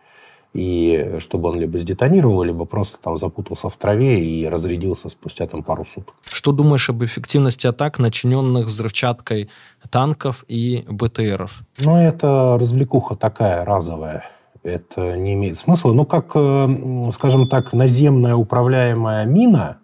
и 0.56 1.18
чтобы 1.20 1.49
он 1.49 1.60
либо 1.60 1.78
сдетонировал, 1.78 2.41
либо 2.43 2.64
просто 2.64 2.97
там 3.01 3.18
запутался 3.18 3.68
в 3.68 3.76
траве 3.76 4.24
и 4.24 4.47
разрядился 4.47 5.10
спустя 5.10 5.47
там 5.47 5.64
пару 5.64 5.84
суток. 5.84 6.16
Что 6.24 6.53
думаешь 6.53 6.89
об 6.89 7.03
эффективности 7.03 7.68
атак, 7.68 7.99
начиненных 7.99 8.68
взрывчаткой 8.68 9.49
танков 9.89 10.45
и 10.47 10.86
БТРов? 10.88 11.60
Ну, 11.80 11.97
это 11.97 12.58
развлекуха 12.58 13.18
такая 13.18 13.66
разовая. 13.66 14.24
Это 14.64 15.18
не 15.18 15.34
имеет 15.34 15.58
смысла. 15.58 15.91
Ну, 15.91 16.06
как, 16.06 16.32
э, 16.36 16.68
скажем 17.12 17.49
так, 17.49 17.74
наземная 17.74 18.36
управляемая 18.36 19.26
мина, 19.26 19.80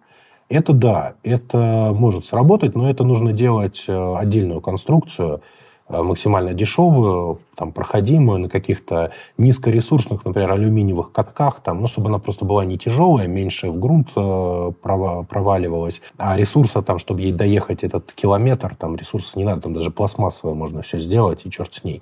это 0.48 0.72
да, 0.72 1.16
это 1.24 1.92
может 1.94 2.26
сработать, 2.26 2.76
но 2.76 2.90
это 2.90 3.04
нужно 3.04 3.34
делать 3.34 3.84
э, 3.88 4.16
отдельную 4.16 4.62
конструкцию– 4.62 5.42
максимально 5.92 6.54
дешевую, 6.54 7.40
там, 7.56 7.72
проходимую 7.72 8.40
на 8.40 8.50
каких-то 8.50 9.12
низкоресурсных, 9.38 10.26
например, 10.26 10.52
алюминиевых 10.52 11.12
катках, 11.12 11.60
там, 11.60 11.82
ну, 11.82 11.88
чтобы 11.88 12.08
она 12.08 12.20
просто 12.20 12.46
была 12.46 12.66
не 12.66 12.78
тяжелая, 12.78 13.28
меньше 13.28 13.70
в 13.70 13.80
грунт 13.80 14.10
э, 14.16 14.72
проваливалась, 14.82 16.02
а 16.18 16.38
ресурса 16.38 16.82
там, 16.82 17.00
чтобы 17.00 17.22
ей 17.22 17.32
доехать 17.32 17.84
этот 17.84 18.12
километр, 18.14 18.76
там 18.76 18.96
ресурса 18.96 19.38
не 19.38 19.46
надо, 19.46 19.62
там 19.62 19.74
даже 19.74 19.92
пластмассовое 19.92 20.56
можно 20.56 20.82
все 20.82 21.00
сделать, 21.00 21.46
и 21.46 21.52
черт 21.52 21.74
с 21.74 21.84
ней. 21.84 22.02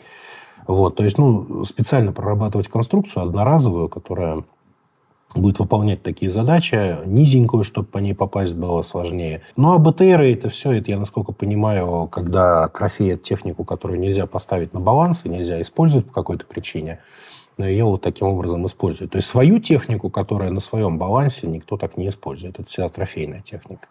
Вот, 0.68 0.96
то 0.96 1.04
есть, 1.04 1.18
ну, 1.18 1.66
специально 1.66 2.14
прорабатывать 2.14 2.68
конструкцию 2.68 3.24
одноразовую, 3.24 3.90
которая 3.90 4.44
будет 5.36 5.60
выполнять 5.60 6.02
такие 6.02 6.32
задачи, 6.32 6.98
низенькую, 7.06 7.64
чтобы 7.64 7.88
по 7.88 8.00
ней 8.00 8.14
попасть 8.14 8.56
было 8.56 8.82
сложнее. 8.82 9.42
Ну, 9.56 9.74
а 9.74 9.78
БТР 9.78 10.22
это 10.22 10.50
все, 10.50 10.72
это 10.72 10.92
я, 10.92 10.98
насколько 10.98 11.32
понимаю, 11.32 12.08
когда 12.12 12.68
трофеят 12.70 13.24
технику, 13.24 13.64
которую 13.64 14.00
нельзя 14.00 14.26
поставить 14.26 14.74
на 14.74 14.80
баланс 14.80 15.26
и 15.26 15.30
нельзя 15.30 15.62
использовать 15.62 16.08
по 16.08 16.14
какой-то 16.14 16.46
причине, 16.46 17.00
но 17.58 17.68
ее 17.68 17.84
вот 17.84 18.02
таким 18.02 18.28
образом 18.28 18.66
используют. 18.66 19.12
То 19.12 19.18
есть 19.18 19.28
свою 19.28 19.60
технику, 19.60 20.10
которая 20.10 20.50
на 20.50 20.62
своем 20.62 20.98
балансе, 20.98 21.48
никто 21.48 21.78
так 21.78 21.98
не 21.98 22.08
использует. 22.08 22.60
Это 22.60 22.68
вся 22.68 22.88
трофейная 22.88 23.42
техника. 23.42 23.90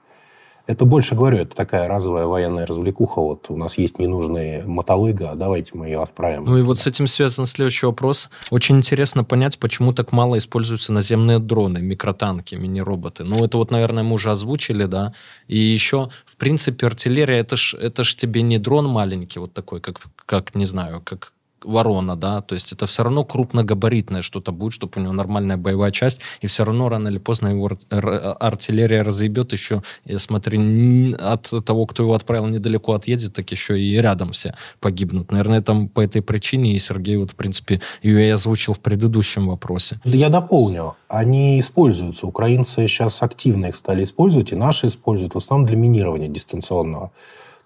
Это 0.69 0.85
больше, 0.85 1.15
говорю, 1.15 1.39
это 1.39 1.57
такая 1.57 1.89
разовая 1.89 2.27
военная 2.27 2.67
развлекуха. 2.67 3.23
Вот 3.23 3.47
у 3.49 3.57
нас 3.57 3.79
есть 3.79 3.99
ненужные 3.99 4.65
мотолыга, 4.67 5.33
давайте 5.35 5.71
мы 5.73 5.87
ее 5.87 6.03
отправим. 6.03 6.45
Ну 6.45 6.59
и 6.59 6.63
вот 6.63 6.79
с 6.79 6.87
этим 6.87 7.07
связан 7.07 7.47
следующий 7.47 7.87
вопрос. 7.87 8.29
Очень 8.51 8.77
интересно 8.77 9.25
понять, 9.25 9.59
почему 9.59 9.95
так 9.95 10.13
мало 10.13 10.37
используются 10.37 10.93
наземные 10.93 11.39
дроны, 11.39 11.79
микротанки, 11.79 12.55
мини-роботы. 12.55 13.25
Ну 13.25 13.43
это 13.43 13.57
вот, 13.57 13.71
наверное, 13.71 14.03
мы 14.03 14.13
уже 14.13 14.31
озвучили, 14.31 14.85
да. 14.85 15.15
И 15.47 15.57
еще, 15.57 16.11
в 16.27 16.37
принципе, 16.37 16.87
артиллерия, 16.87 17.39
это 17.39 17.57
ж, 17.57 17.73
это 17.73 18.05
ж 18.05 18.15
тебе 18.15 18.43
не 18.43 18.59
дрон 18.59 18.89
маленький, 18.89 19.39
вот 19.39 19.55
такой, 19.55 19.81
как, 19.81 20.03
как 20.27 20.55
не 20.55 20.67
знаю, 20.67 21.01
как 21.03 21.33
ворона, 21.65 22.17
да, 22.17 22.41
то 22.41 22.55
есть 22.55 22.73
это 22.73 22.87
все 22.87 23.03
равно 23.03 23.25
крупногабаритное 23.25 24.23
что-то 24.23 24.53
будет, 24.53 24.73
чтобы 24.73 24.93
у 24.97 25.01
него 25.01 25.13
нормальная 25.13 25.57
боевая 25.57 25.91
часть, 25.91 26.21
и 26.41 26.47
все 26.47 26.65
равно 26.65 26.89
рано 26.89 27.09
или 27.09 27.19
поздно 27.19 27.49
его 27.49 27.71
артиллерия 27.91 29.03
разъебет 29.03 29.53
еще, 29.53 29.83
и 30.05 30.17
смотри, 30.19 31.15
от 31.15 31.53
того, 31.65 31.87
кто 31.87 32.03
его 32.03 32.15
отправил 32.15 32.47
недалеко 32.47 32.93
отъедет, 32.95 33.35
так 33.35 33.51
еще 33.51 33.81
и 33.81 33.97
рядом 33.97 34.33
все 34.33 34.55
погибнут. 34.81 35.33
Наверное, 35.33 35.63
там 35.63 35.89
по 35.89 36.01
этой 36.01 36.23
причине, 36.23 36.75
и 36.75 36.79
Сергей 36.79 37.17
вот, 37.17 37.33
в 37.33 37.35
принципе, 37.35 37.81
ее 38.03 38.29
я 38.29 38.35
озвучил 38.35 38.75
в 38.75 38.81
предыдущем 38.81 39.49
вопросе. 39.49 40.01
Я 40.05 40.29
дополню. 40.29 40.97
Они 41.09 41.59
используются. 41.61 42.27
Украинцы 42.27 42.87
сейчас 42.87 43.23
активно 43.23 43.67
их 43.67 43.77
стали 43.77 44.05
использовать, 44.05 44.53
и 44.53 44.57
наши 44.57 44.87
используют 44.87 45.35
в 45.35 45.39
основном 45.39 45.67
для 45.67 45.77
минирования 45.77 46.29
дистанционного. 46.29 47.13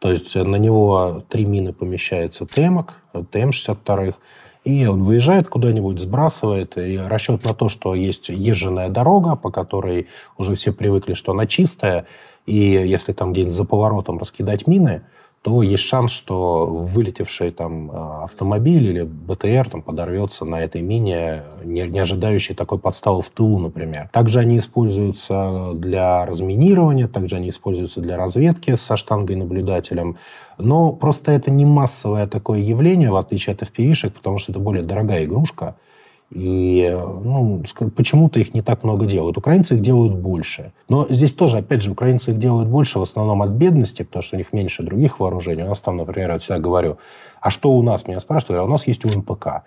То 0.03 0.11
есть 0.11 0.34
на 0.34 0.57
него 0.57 1.22
три 1.28 1.44
мины 1.46 1.72
помещается 1.72 2.44
ТМок, 2.44 2.98
ТМ-62, 3.14 4.16
и 4.64 4.84
он 4.84 5.05
выезжает 5.05 5.46
куда-нибудь, 5.46 6.00
сбрасывает, 6.00 6.76
и 6.76 6.98
расчет 6.98 7.44
на 7.44 7.55
то, 7.55 7.68
что 7.68 7.94
есть 7.94 8.28
езженная 8.28 8.88
дорога, 8.88 9.36
по 9.36 9.53
которой 9.53 10.09
уже 10.36 10.57
все 10.57 10.72
привыкли, 10.72 11.14
что 11.14 11.30
она 11.30 11.46
чистая, 11.46 12.07
и 12.46 12.57
если 12.57 13.12
там 13.12 13.32
где-нибудь 13.32 13.55
за 13.55 13.64
поворотом 13.64 14.18
раскидать 14.18 14.66
мины, 14.66 15.03
то 15.43 15.61
есть 15.64 15.82
шанс, 15.82 16.12
что 16.12 16.66
вылетевший 16.66 17.51
там 17.51 17.90
а, 17.93 18.24
автомобиль 18.24 18.86
или 18.86 19.03
БТР 19.03 19.70
там 19.70 19.82
подорвется 19.82 20.45
на 20.45 20.61
этой 20.61 20.82
мине, 20.82 21.43
не, 21.64 21.82
не 21.88 21.99
ожидающий 21.99 22.55
такой 22.55 22.78
подставы 22.78 23.22
в 23.22 23.28
тылу, 23.28 23.59
например. 23.59 24.09
Также 24.12 24.38
они 24.38 24.59
используются 24.59 25.72
для 25.74 26.24
разминирования, 26.26 27.09
также 27.09 27.36
они 27.36 27.49
используются 27.49 28.01
для 28.01 28.16
разведки 28.16 28.76
со 28.76 28.97
штангой-наблюдателем. 28.97 30.16
Но 30.59 30.93
просто 30.93 31.32
это 31.32 31.51
не 31.51 31.64
массовое 31.64 32.28
такое 32.28 32.61
явление, 32.61 33.11
в 33.11 33.16
отличие 33.16 33.55
от 33.55 33.62
FPV-шек, 33.62 34.11
потому 34.11 34.38
что 34.38 34.53
это 34.53 34.61
более 34.61 34.84
дорогая 34.84 35.24
игрушка. 35.24 35.74
И 36.34 36.90
ну, 37.24 37.62
почему-то 37.94 38.40
их 38.40 38.54
не 38.54 38.62
так 38.62 38.84
много 38.84 39.04
делают. 39.04 39.36
Украинцы 39.36 39.74
их 39.74 39.80
делают 39.80 40.14
больше. 40.14 40.72
Но 40.88 41.06
здесь 41.10 41.34
тоже, 41.34 41.58
опять 41.58 41.82
же, 41.82 41.90
украинцы 41.90 42.30
их 42.30 42.38
делают 42.38 42.68
больше 42.68 42.98
в 42.98 43.02
основном 43.02 43.42
от 43.42 43.50
бедности, 43.50 44.02
потому 44.02 44.22
что 44.22 44.36
у 44.36 44.38
них 44.38 44.52
меньше 44.52 44.82
других 44.82 45.20
вооружений. 45.20 45.62
У 45.62 45.68
нас 45.68 45.80
там, 45.80 45.98
например, 45.98 46.30
я 46.32 46.38
всегда 46.38 46.58
говорю, 46.58 46.96
а 47.40 47.50
что 47.50 47.72
у 47.72 47.82
нас? 47.82 48.06
Меня 48.06 48.18
спрашивают, 48.20 48.60
а 48.60 48.64
у 48.64 48.68
нас 48.68 48.86
есть 48.86 49.04
УМПК. 49.04 49.64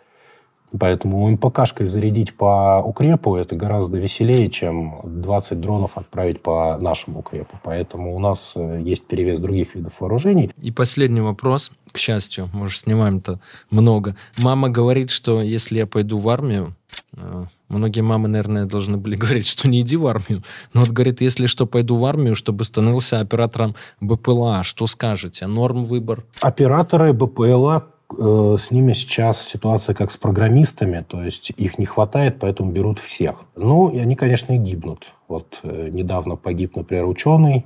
Поэтому 0.80 1.30
МПКшкой 1.30 1.88
зарядить 1.88 2.36
по 2.36 2.82
укрепу 2.84 3.36
это 3.36 3.56
гораздо 3.56 3.98
веселее, 3.98 4.50
чем 4.50 5.00
20 5.04 5.60
дронов 5.60 5.98
отправить 5.98 6.42
по 6.42 6.78
нашему 6.80 7.20
укрепу. 7.20 7.58
Поэтому 7.64 8.16
у 8.16 8.20
нас 8.20 8.54
э, 8.56 8.82
есть 8.84 9.06
перевес 9.06 9.40
других 9.40 9.76
видов 9.76 9.94
вооружений. 10.00 10.52
И 10.62 10.72
последний 10.72 11.22
вопрос, 11.22 11.72
к 11.92 11.98
счастью, 11.98 12.50
мы 12.54 12.70
же 12.70 12.78
снимаем-то 12.78 13.40
много. 13.70 14.16
Мама 14.38 14.70
говорит, 14.70 15.10
что 15.10 15.42
если 15.42 15.78
я 15.78 15.88
пойду 15.88 16.18
в 16.18 16.30
армию, 16.30 16.76
э, 17.18 17.46
Многие 17.68 18.02
мамы, 18.02 18.28
наверное, 18.28 18.66
должны 18.66 18.98
были 18.98 19.16
говорить, 19.16 19.48
что 19.48 19.68
не 19.68 19.82
иди 19.82 19.98
в 19.98 20.06
армию. 20.06 20.44
Но 20.74 20.82
вот 20.82 20.92
говорит, 20.92 21.22
если 21.22 21.48
что, 21.48 21.66
пойду 21.66 21.96
в 21.96 22.06
армию, 22.06 22.36
чтобы 22.36 22.64
становился 22.64 23.20
оператором 23.20 23.76
БПЛА. 24.02 24.64
Что 24.64 24.86
скажете? 24.88 25.48
Норм 25.48 25.86
выбор? 25.86 26.24
Операторы 26.42 27.14
БПЛА 27.14 27.88
с 28.18 28.72
ними 28.72 28.94
сейчас 28.94 29.42
ситуация 29.42 29.96
как 29.96 30.12
с 30.12 30.18
программистами, 30.18 31.06
то 31.08 31.24
есть 31.24 31.52
их 31.52 31.78
не 31.78 31.86
хватает, 31.86 32.38
поэтому 32.40 32.72
берут 32.72 33.00
всех. 33.00 33.46
Ну, 33.56 33.90
и 33.90 34.00
они, 34.00 34.16
конечно, 34.16 34.54
и 34.54 34.58
гибнут. 34.58 35.06
Вот 35.28 35.60
э, 35.64 35.90
недавно 35.92 36.36
погиб, 36.36 36.76
например, 36.76 37.08
ученый, 37.08 37.66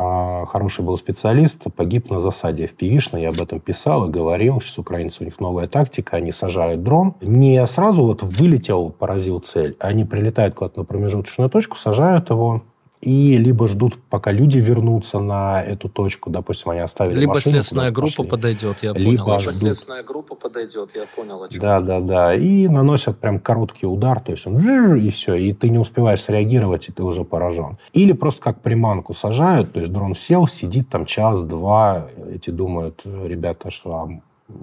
а, 0.00 0.46
хороший 0.46 0.84
был 0.84 0.96
специалист, 0.96 1.64
погиб 1.74 2.08
на 2.08 2.20
засаде 2.20 2.68
в 2.68 2.74
Пивишно, 2.74 3.16
я 3.16 3.30
об 3.30 3.40
этом 3.40 3.58
писал 3.58 4.06
и 4.06 4.10
говорил, 4.10 4.60
сейчас 4.60 4.78
украинцы, 4.78 5.16
у 5.22 5.24
них 5.24 5.40
новая 5.40 5.66
тактика, 5.66 6.18
они 6.18 6.30
сажают 6.30 6.84
дрон, 6.84 7.16
не 7.20 7.66
сразу 7.66 8.04
вот 8.04 8.22
вылетел, 8.22 8.90
поразил 8.90 9.40
цель, 9.40 9.76
они 9.80 10.04
прилетают 10.04 10.54
куда-то 10.54 10.78
на 10.78 10.84
промежуточную 10.84 11.50
точку, 11.50 11.76
сажают 11.76 12.30
его, 12.30 12.62
и 13.00 13.36
либо 13.38 13.68
ждут, 13.68 13.96
пока 14.10 14.32
люди 14.32 14.58
вернутся 14.58 15.20
на 15.20 15.62
эту 15.62 15.88
точку, 15.88 16.30
допустим, 16.30 16.70
они 16.72 16.80
оставили 16.80 17.20
Либо 17.20 17.34
машину, 17.34 17.54
следственная 17.54 17.92
группа 17.92 18.16
пошли. 18.16 18.30
подойдет, 18.30 18.76
я 18.82 18.92
Либо 18.92 19.24
понял. 19.24 19.40
ждут. 19.40 19.54
следственная 19.54 20.02
группа 20.02 20.34
подойдет, 20.34 20.90
я 20.94 21.04
понял, 21.14 21.42
о 21.42 21.48
чем. 21.48 21.60
Да, 21.60 21.80
да, 21.80 22.00
да. 22.00 22.34
И 22.34 22.66
наносят 22.66 23.18
прям 23.18 23.38
короткий 23.38 23.86
удар, 23.86 24.20
то 24.20 24.32
есть 24.32 24.46
он 24.46 24.58
и 24.96 25.10
все, 25.10 25.34
и 25.34 25.52
ты 25.52 25.68
не 25.68 25.78
успеваешь 25.78 26.22
среагировать, 26.22 26.88
и 26.88 26.92
ты 26.92 27.04
уже 27.04 27.24
поражен. 27.24 27.78
Или 27.92 28.12
просто 28.12 28.42
как 28.42 28.62
приманку 28.62 29.14
сажают, 29.14 29.72
то 29.72 29.80
есть 29.80 29.92
дрон 29.92 30.14
сел, 30.14 30.48
сидит 30.48 30.88
там 30.88 31.06
час-два, 31.06 32.08
эти 32.32 32.50
думают, 32.50 33.02
ребята, 33.04 33.70
что 33.70 33.92
а, 33.92 34.08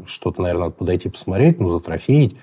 что-то, 0.05 0.41
наверное, 0.41 0.65
надо 0.65 0.75
подойти 0.75 1.09
посмотреть, 1.09 1.61
ну, 1.61 1.69
затрофеить. 1.69 2.35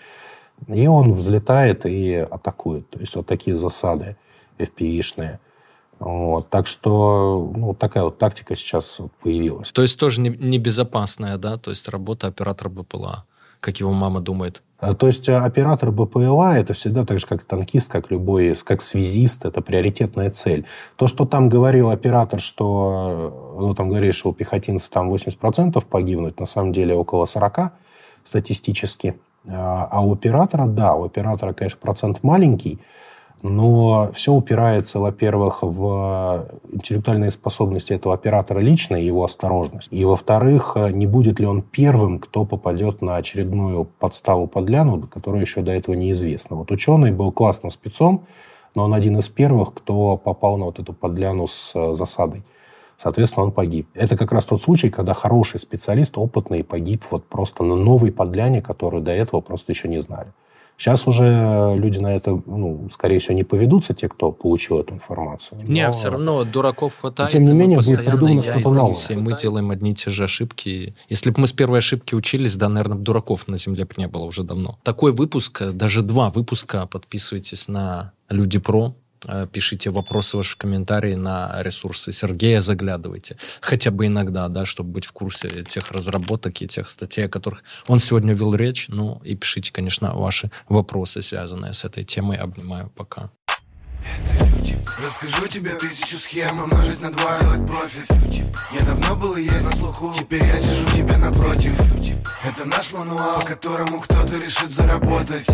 И 0.68 0.86
он 0.86 1.12
взлетает 1.12 1.84
и 1.84 2.14
атакует. 2.14 2.88
То 2.88 3.00
есть 3.00 3.16
вот 3.16 3.26
такие 3.26 3.56
засады 3.56 4.16
FPV-шные. 4.58 5.38
Вот. 6.02 6.48
Так 6.50 6.66
что 6.66 7.52
ну, 7.54 7.66
вот 7.66 7.78
такая 7.78 8.02
вот 8.02 8.18
тактика 8.18 8.56
сейчас 8.56 9.00
появилась. 9.22 9.70
То 9.70 9.82
есть 9.82 9.98
тоже 9.98 10.20
не- 10.20 10.30
небезопасная, 10.30 11.38
да? 11.38 11.56
То 11.58 11.70
есть 11.70 11.88
работа 11.88 12.26
оператора 12.26 12.68
БПЛА, 12.70 13.24
как 13.60 13.78
его 13.78 13.92
мама 13.92 14.20
думает. 14.20 14.62
А, 14.78 14.94
То 14.94 15.06
есть 15.06 15.28
а, 15.28 15.44
оператор 15.44 15.92
БПЛА 15.92 16.58
это 16.58 16.74
всегда 16.74 17.04
так 17.04 17.20
же, 17.20 17.26
как 17.26 17.44
танкист, 17.44 17.88
как 17.88 18.10
любой, 18.10 18.56
как 18.64 18.82
связист, 18.82 19.44
это 19.44 19.60
приоритетная 19.60 20.30
цель. 20.32 20.66
То, 20.96 21.06
что 21.06 21.24
там 21.24 21.48
говорил 21.48 21.90
оператор, 21.90 22.40
что, 22.40 23.54
ну, 23.56 23.72
там 23.76 23.88
говорили, 23.88 24.10
что 24.10 24.30
у 24.30 24.32
пехотинца 24.32 24.90
там 24.90 25.08
80% 25.08 25.84
погибнуть, 25.84 26.40
на 26.40 26.46
самом 26.46 26.72
деле 26.72 26.96
около 26.96 27.26
40 27.26 27.70
статистически. 28.24 29.14
А 29.48 29.88
а 29.88 30.00
у 30.04 30.12
оператора, 30.12 30.66
да, 30.66 30.94
у 30.94 31.04
оператора, 31.04 31.52
конечно, 31.52 31.78
процент 31.80 32.24
маленький, 32.24 32.80
но 33.42 34.10
все 34.14 34.32
упирается, 34.32 35.00
во-первых, 35.00 35.62
в 35.62 36.48
интеллектуальные 36.70 37.30
способности 37.30 37.92
этого 37.92 38.14
оператора 38.14 38.60
лично 38.60 38.96
и 38.96 39.04
его 39.04 39.24
осторожность. 39.24 39.88
И, 39.90 40.04
во-вторых, 40.04 40.76
не 40.90 41.06
будет 41.06 41.40
ли 41.40 41.46
он 41.46 41.62
первым, 41.62 42.20
кто 42.20 42.44
попадет 42.44 43.02
на 43.02 43.16
очередную 43.16 43.84
подставу 43.84 44.46
подляну, 44.46 45.02
которая 45.08 45.40
еще 45.40 45.62
до 45.62 45.72
этого 45.72 45.94
неизвестна. 45.94 46.56
Вот 46.56 46.70
ученый 46.70 47.10
был 47.10 47.32
классным 47.32 47.70
спецом, 47.70 48.26
но 48.74 48.84
он 48.84 48.94
один 48.94 49.18
из 49.18 49.28
первых, 49.28 49.74
кто 49.74 50.16
попал 50.16 50.56
на 50.56 50.66
вот 50.66 50.78
эту 50.78 50.92
подляну 50.92 51.46
с 51.46 51.72
э, 51.74 51.94
засадой. 51.94 52.44
Соответственно, 52.96 53.46
он 53.46 53.52
погиб. 53.52 53.88
Это 53.94 54.16
как 54.16 54.30
раз 54.30 54.44
тот 54.44 54.62
случай, 54.62 54.88
когда 54.88 55.12
хороший 55.12 55.58
специалист, 55.58 56.16
опытный, 56.16 56.62
погиб 56.62 57.04
вот 57.10 57.24
просто 57.26 57.64
на 57.64 57.74
новой 57.74 58.12
подляне, 58.12 58.62
которую 58.62 59.02
до 59.02 59.10
этого 59.10 59.40
просто 59.40 59.72
еще 59.72 59.88
не 59.88 60.00
знали. 60.00 60.32
Сейчас 60.76 61.06
уже 61.06 61.74
люди 61.76 61.98
на 61.98 62.08
это, 62.08 62.42
ну, 62.46 62.88
скорее 62.92 63.18
всего, 63.18 63.34
не 63.34 63.44
поведутся, 63.44 63.94
те, 63.94 64.08
кто 64.08 64.32
получил 64.32 64.80
эту 64.80 64.94
информацию. 64.94 65.60
Не, 65.62 65.86
Но- 65.86 65.92
все 65.92 66.10
равно 66.10 66.44
дураков 66.44 66.98
хватает. 67.00 67.30
Тем 67.30 67.44
не 67.44 67.52
менее, 67.52 67.78
будет 67.78 68.04
придумано 68.04 68.42
что-то 68.42 68.70
новое. 68.70 68.94
все 68.94 69.14
мы 69.14 69.36
делаем 69.36 69.70
одни 69.70 69.92
и 69.92 69.94
те 69.94 70.10
же 70.10 70.24
ошибки. 70.24 70.94
Если 71.08 71.30
бы 71.30 71.40
мы 71.42 71.46
с 71.46 71.52
первой 71.52 71.78
ошибки 71.78 72.14
учились, 72.14 72.56
да, 72.56 72.68
наверное, 72.68 72.98
дураков 72.98 73.46
на 73.48 73.56
Земле 73.56 73.84
бы 73.84 73.92
не 73.96 74.08
было 74.08 74.24
уже 74.24 74.42
давно. 74.42 74.78
Такой 74.82 75.12
выпуск, 75.12 75.62
э, 75.62 75.70
даже 75.70 76.02
два 76.02 76.30
выпуска, 76.30 76.86
подписывайтесь 76.86 77.68
на 77.68 78.12
Люди 78.28 78.58
Про. 78.58 78.94
Э, 79.24 79.46
Пишите 79.52 79.90
вопросы 79.90 80.36
ваши 80.36 80.52
в 80.52 80.56
комментарии 80.56 81.14
на 81.14 81.62
ресурсы 81.62 82.12
Сергея, 82.12 82.60
заглядывайте. 82.60 83.36
Хотя 83.60 83.90
бы 83.90 84.06
иногда, 84.06 84.48
да, 84.48 84.64
чтобы 84.64 84.90
быть 84.90 85.04
в 85.04 85.12
курсе 85.12 85.64
тех 85.64 85.90
разработок 85.90 86.60
и 86.62 86.66
тех 86.66 86.88
статей, 86.88 87.26
о 87.26 87.28
которых 87.28 87.62
он 87.88 87.98
сегодня 87.98 88.34
вел 88.34 88.54
речь. 88.54 88.86
Ну, 88.88 89.20
и 89.24 89.34
пишите, 89.34 89.72
конечно, 89.72 90.14
ваши 90.14 90.50
вопросы, 90.68 91.22
связанные 91.22 91.72
с 91.72 91.84
этой 91.84 92.04
темой. 92.04 92.36
Обнимаю, 92.36 92.90
пока. 92.96 93.30
Расскажу 95.04 95.48
тебе 95.48 95.70
тысячу 95.70 96.16
схем 96.16 96.60
умножить 96.62 97.00
на 97.00 97.10
два, 97.10 97.36
сделать 97.38 97.66
профит. 97.66 98.06
Я 98.72 98.80
давно 98.86 99.16
был 99.16 99.34
и 99.34 99.42
есть 99.42 99.64
на 99.64 99.74
слуху, 99.74 100.14
теперь 100.16 100.44
я 100.44 100.60
сижу 100.60 100.86
тебе 100.96 101.16
напротив. 101.16 101.72
Это 102.44 102.64
наш 102.64 102.92
мануал, 102.92 103.42
которому 103.42 104.00
кто-то 104.00 104.38
решит 104.38 104.70
заработать. 104.70 105.46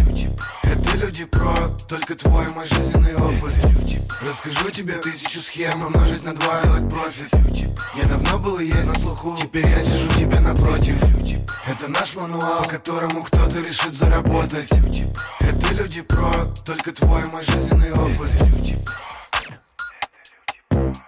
Это 0.64 0.96
люди 0.98 1.24
про, 1.24 1.54
только 1.88 2.14
твой 2.14 2.46
мой 2.54 2.66
жизненный 2.66 3.14
опыт. 3.14 3.54
Расскажу 4.26 4.70
тебе 4.70 4.94
тысячу 4.94 5.40
схем 5.40 5.86
умножить 5.86 6.24
на 6.24 6.34
два, 6.34 6.60
сделать 6.60 6.90
профит. 6.90 7.34
Я 7.96 8.04
давно 8.08 8.38
был 8.38 8.58
и 8.58 8.66
есть 8.66 8.86
на 8.86 8.98
слуху, 8.98 9.36
теперь 9.40 9.66
я 9.66 9.82
сижу 9.82 10.08
тебе 10.18 10.40
напротив. 10.40 10.96
Это 11.66 11.88
наш 11.88 12.14
мануал, 12.16 12.64
которому 12.64 13.22
кто-то 13.24 13.62
решит 13.62 13.94
заработать. 13.94 14.70
Это 15.40 15.74
люди 15.74 16.02
про, 16.02 16.32
только 16.66 16.92
твой 16.92 17.24
мой 17.30 17.42
жизненный 17.44 17.92
опыт 17.92 18.37
люди, 18.44 18.76
бро. 18.84 18.94
Это 19.42 19.58
люди, 20.32 20.60
бро. 20.70 21.07